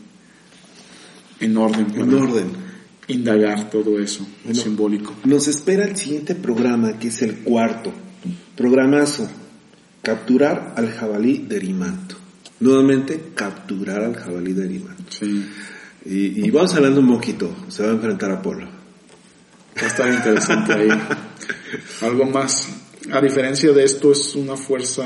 en 1.40 1.56
orden. 1.56 1.86
En 1.96 2.14
orden. 2.14 2.67
Indagar 3.08 3.70
todo 3.70 3.98
eso, 3.98 4.26
simbólico. 4.52 5.14
Nos 5.24 5.48
espera 5.48 5.84
el 5.84 5.96
siguiente 5.96 6.34
programa, 6.34 6.98
que 6.98 7.08
es 7.08 7.22
el 7.22 7.38
cuarto. 7.38 7.92
Programazo. 8.54 9.28
Capturar 10.02 10.74
al 10.76 10.90
jabalí 10.92 11.38
de 11.48 11.58
Rimanto. 11.58 12.16
Nuevamente, 12.60 13.30
capturar 13.34 14.02
al 14.04 14.14
jabalí 14.14 14.52
de 14.52 14.66
Rimanto. 14.66 15.04
Sí. 15.10 15.44
Y, 16.04 16.46
y 16.46 16.50
vamos 16.50 16.74
hablando 16.74 17.00
un 17.00 17.08
poquito. 17.08 17.50
Se 17.68 17.82
va 17.82 17.90
a 17.90 17.92
enfrentar 17.92 18.30
a 18.30 18.42
Polo. 18.42 18.66
Va 18.66 19.82
a 19.82 19.86
estar 19.86 20.12
interesante 20.12 20.72
ahí. 20.72 20.88
Algo 22.02 22.26
más. 22.26 22.68
A 23.10 23.20
diferencia 23.22 23.72
de 23.72 23.84
esto, 23.84 24.12
es 24.12 24.34
una 24.34 24.56
fuerza 24.56 25.04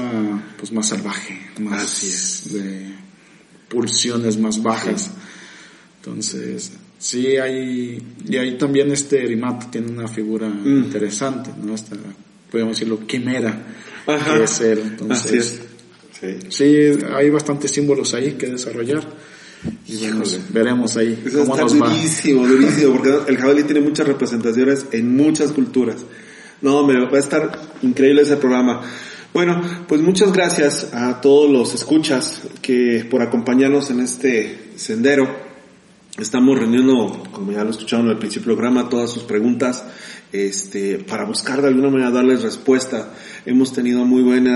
pues 0.58 0.72
más 0.72 0.88
salvaje, 0.88 1.38
más 1.60 2.52
de 2.52 2.94
pulsiones 3.68 4.38
más 4.38 4.62
bajas. 4.62 5.10
Entonces, 5.98 6.72
sí 7.02 7.36
hay, 7.36 8.00
y 8.28 8.36
ahí 8.36 8.56
también 8.56 8.92
este 8.92 9.26
Rimato 9.26 9.66
tiene 9.70 9.90
una 9.90 10.06
figura 10.06 10.48
mm. 10.48 10.84
interesante, 10.84 11.50
¿no? 11.60 11.74
Esta, 11.74 11.96
podemos 12.48 12.76
decirlo, 12.76 13.04
quimera, 13.06 13.60
que 14.06 14.44
es 14.44 14.60
él. 14.60 14.78
Entonces, 14.84 15.62
Sí. 16.22 16.36
sí, 16.50 17.04
hay 17.12 17.30
bastantes 17.30 17.72
símbolos 17.72 18.14
ahí 18.14 18.34
que 18.34 18.46
desarrollar. 18.46 19.02
Y 19.88 19.96
bueno, 19.96 20.22
veremos 20.50 20.96
ahí 20.96 21.20
Eso 21.24 21.40
cómo 21.40 21.56
está 21.56 21.62
nos 21.62 21.74
durísimo, 21.76 22.46
durísimo, 22.46 22.92
porque 22.92 23.12
el 23.26 23.36
jabalí 23.38 23.64
tiene 23.64 23.80
muchas 23.80 24.06
representaciones 24.06 24.86
en 24.92 25.16
muchas 25.16 25.50
culturas. 25.50 25.96
No, 26.60 26.86
me 26.86 26.94
va 27.06 27.16
a 27.16 27.18
estar 27.18 27.50
increíble 27.82 28.22
ese 28.22 28.36
programa. 28.36 28.82
Bueno, 29.34 29.60
pues 29.88 30.00
muchas 30.00 30.32
gracias 30.32 30.94
a 30.94 31.20
todos 31.20 31.50
los 31.50 31.74
escuchas 31.74 32.42
que 32.60 33.04
por 33.10 33.20
acompañarnos 33.20 33.90
en 33.90 33.98
este 33.98 34.70
sendero. 34.76 35.51
Estamos 36.18 36.58
reuniendo, 36.58 37.22
como 37.32 37.52
ya 37.52 37.64
lo 37.64 37.70
escucharon 37.70 38.10
al 38.10 38.18
principio 38.18 38.48
del 38.48 38.56
programa, 38.56 38.90
todas 38.90 39.10
sus 39.10 39.22
preguntas, 39.22 39.82
este, 40.30 40.98
para 40.98 41.24
buscar 41.24 41.62
de 41.62 41.68
alguna 41.68 41.88
manera 41.88 42.10
darles 42.10 42.42
respuesta. 42.42 43.14
Hemos 43.46 43.72
tenido 43.72 44.04
muy 44.04 44.22
buen 44.22 44.46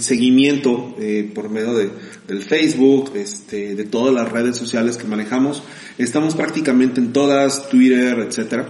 seguimiento 0.00 0.96
eh, 0.98 1.30
por 1.32 1.48
medio 1.48 1.74
de, 1.74 1.90
del 2.26 2.42
Facebook, 2.42 3.12
este, 3.14 3.76
de 3.76 3.84
todas 3.84 4.12
las 4.12 4.32
redes 4.32 4.56
sociales 4.56 4.96
que 4.96 5.06
manejamos. 5.06 5.62
Estamos 5.96 6.34
prácticamente 6.34 7.00
en 7.00 7.12
todas, 7.12 7.68
Twitter, 7.68 8.18
etcétera. 8.18 8.66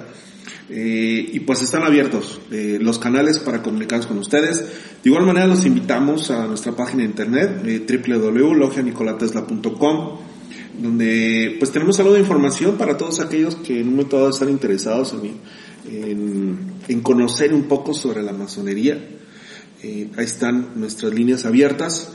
Eh, 0.70 1.28
y 1.32 1.40
pues 1.40 1.60
están 1.62 1.82
abiertos 1.82 2.40
eh, 2.50 2.78
los 2.80 2.98
canales 2.98 3.38
para 3.38 3.62
comunicarnos 3.62 4.06
con 4.06 4.16
ustedes. 4.18 4.60
De 4.60 5.10
igual 5.10 5.26
manera 5.26 5.46
los 5.46 5.66
invitamos 5.66 6.30
a 6.30 6.46
nuestra 6.46 6.72
página 6.72 7.02
de 7.02 7.08
internet 7.08 7.60
eh, 7.66 7.84
www.logianicolatesla.com 8.06 10.23
donde 10.78 11.56
pues 11.58 11.70
tenemos 11.70 11.98
algo 12.00 12.12
de 12.12 12.20
información 12.20 12.76
para 12.76 12.96
todos 12.96 13.20
aquellos 13.20 13.56
que 13.56 13.80
en 13.80 13.88
un 13.88 13.94
momento 13.96 14.16
dado 14.16 14.30
están 14.30 14.50
interesados 14.50 15.14
en, 15.14 16.58
en, 16.88 17.00
conocer 17.00 17.52
un 17.52 17.64
poco 17.64 17.94
sobre 17.94 18.22
la 18.22 18.32
masonería. 18.32 18.98
Eh, 19.82 20.08
ahí 20.16 20.24
están 20.24 20.70
nuestras 20.76 21.12
líneas 21.12 21.44
abiertas. 21.44 22.12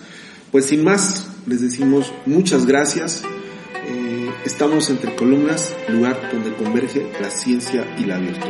Pues 0.51 0.65
sin 0.65 0.83
más, 0.83 1.27
les 1.45 1.61
decimos 1.61 2.11
muchas 2.25 2.65
gracias. 2.65 3.21
Eh, 3.87 4.29
estamos 4.45 4.89
entre 4.89 5.15
columnas, 5.15 5.71
lugar 5.87 6.29
donde 6.31 6.55
converge 6.55 7.11
la 7.21 7.29
ciencia 7.29 7.95
y 7.97 8.05
la 8.05 8.17
virtud. 8.17 8.49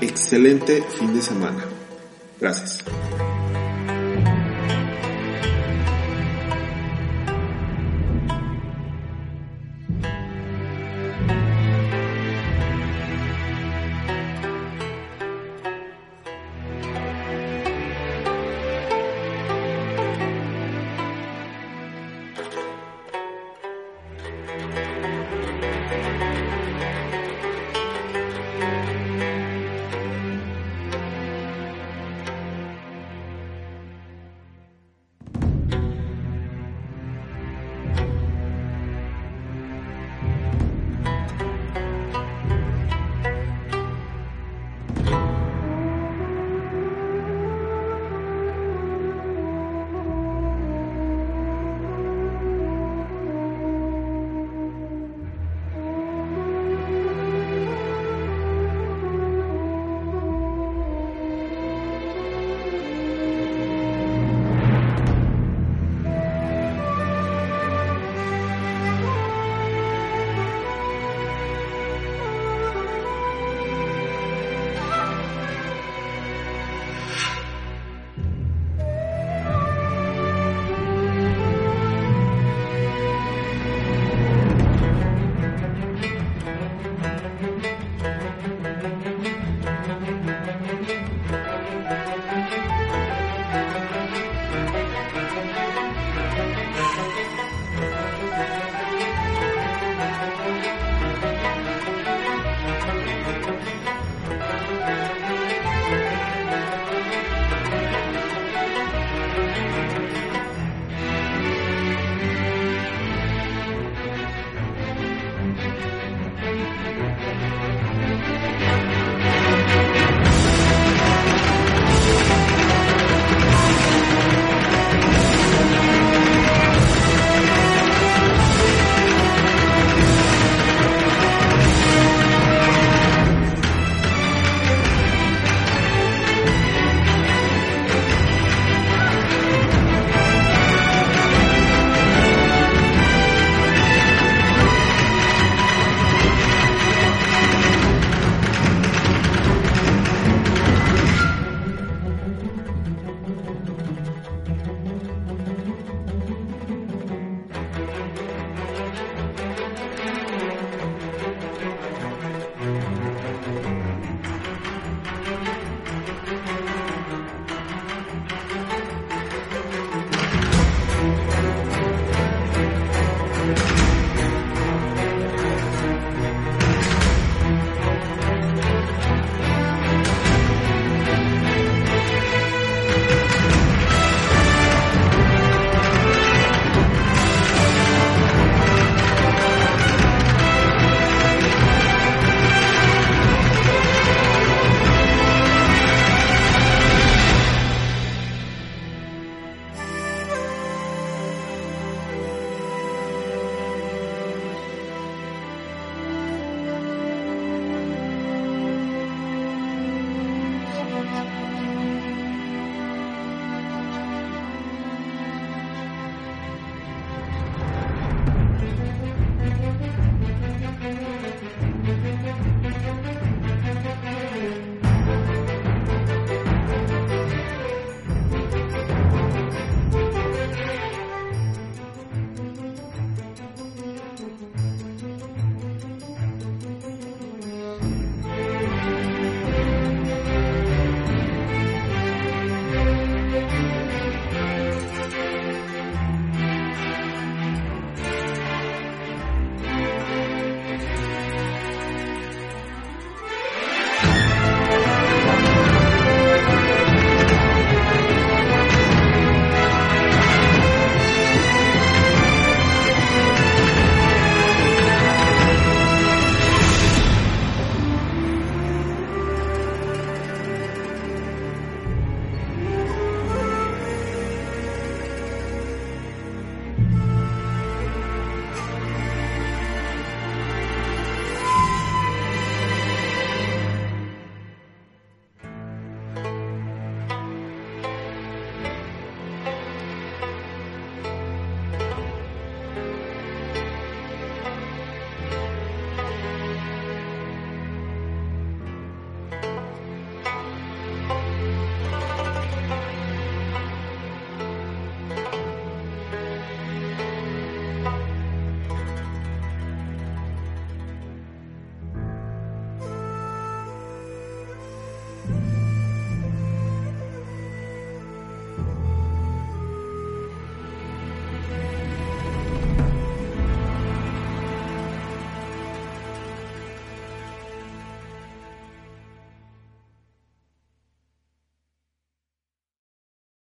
Excelente 0.00 0.82
fin 0.98 1.12
de 1.14 1.22
semana. 1.22 1.64
Gracias. 2.40 2.78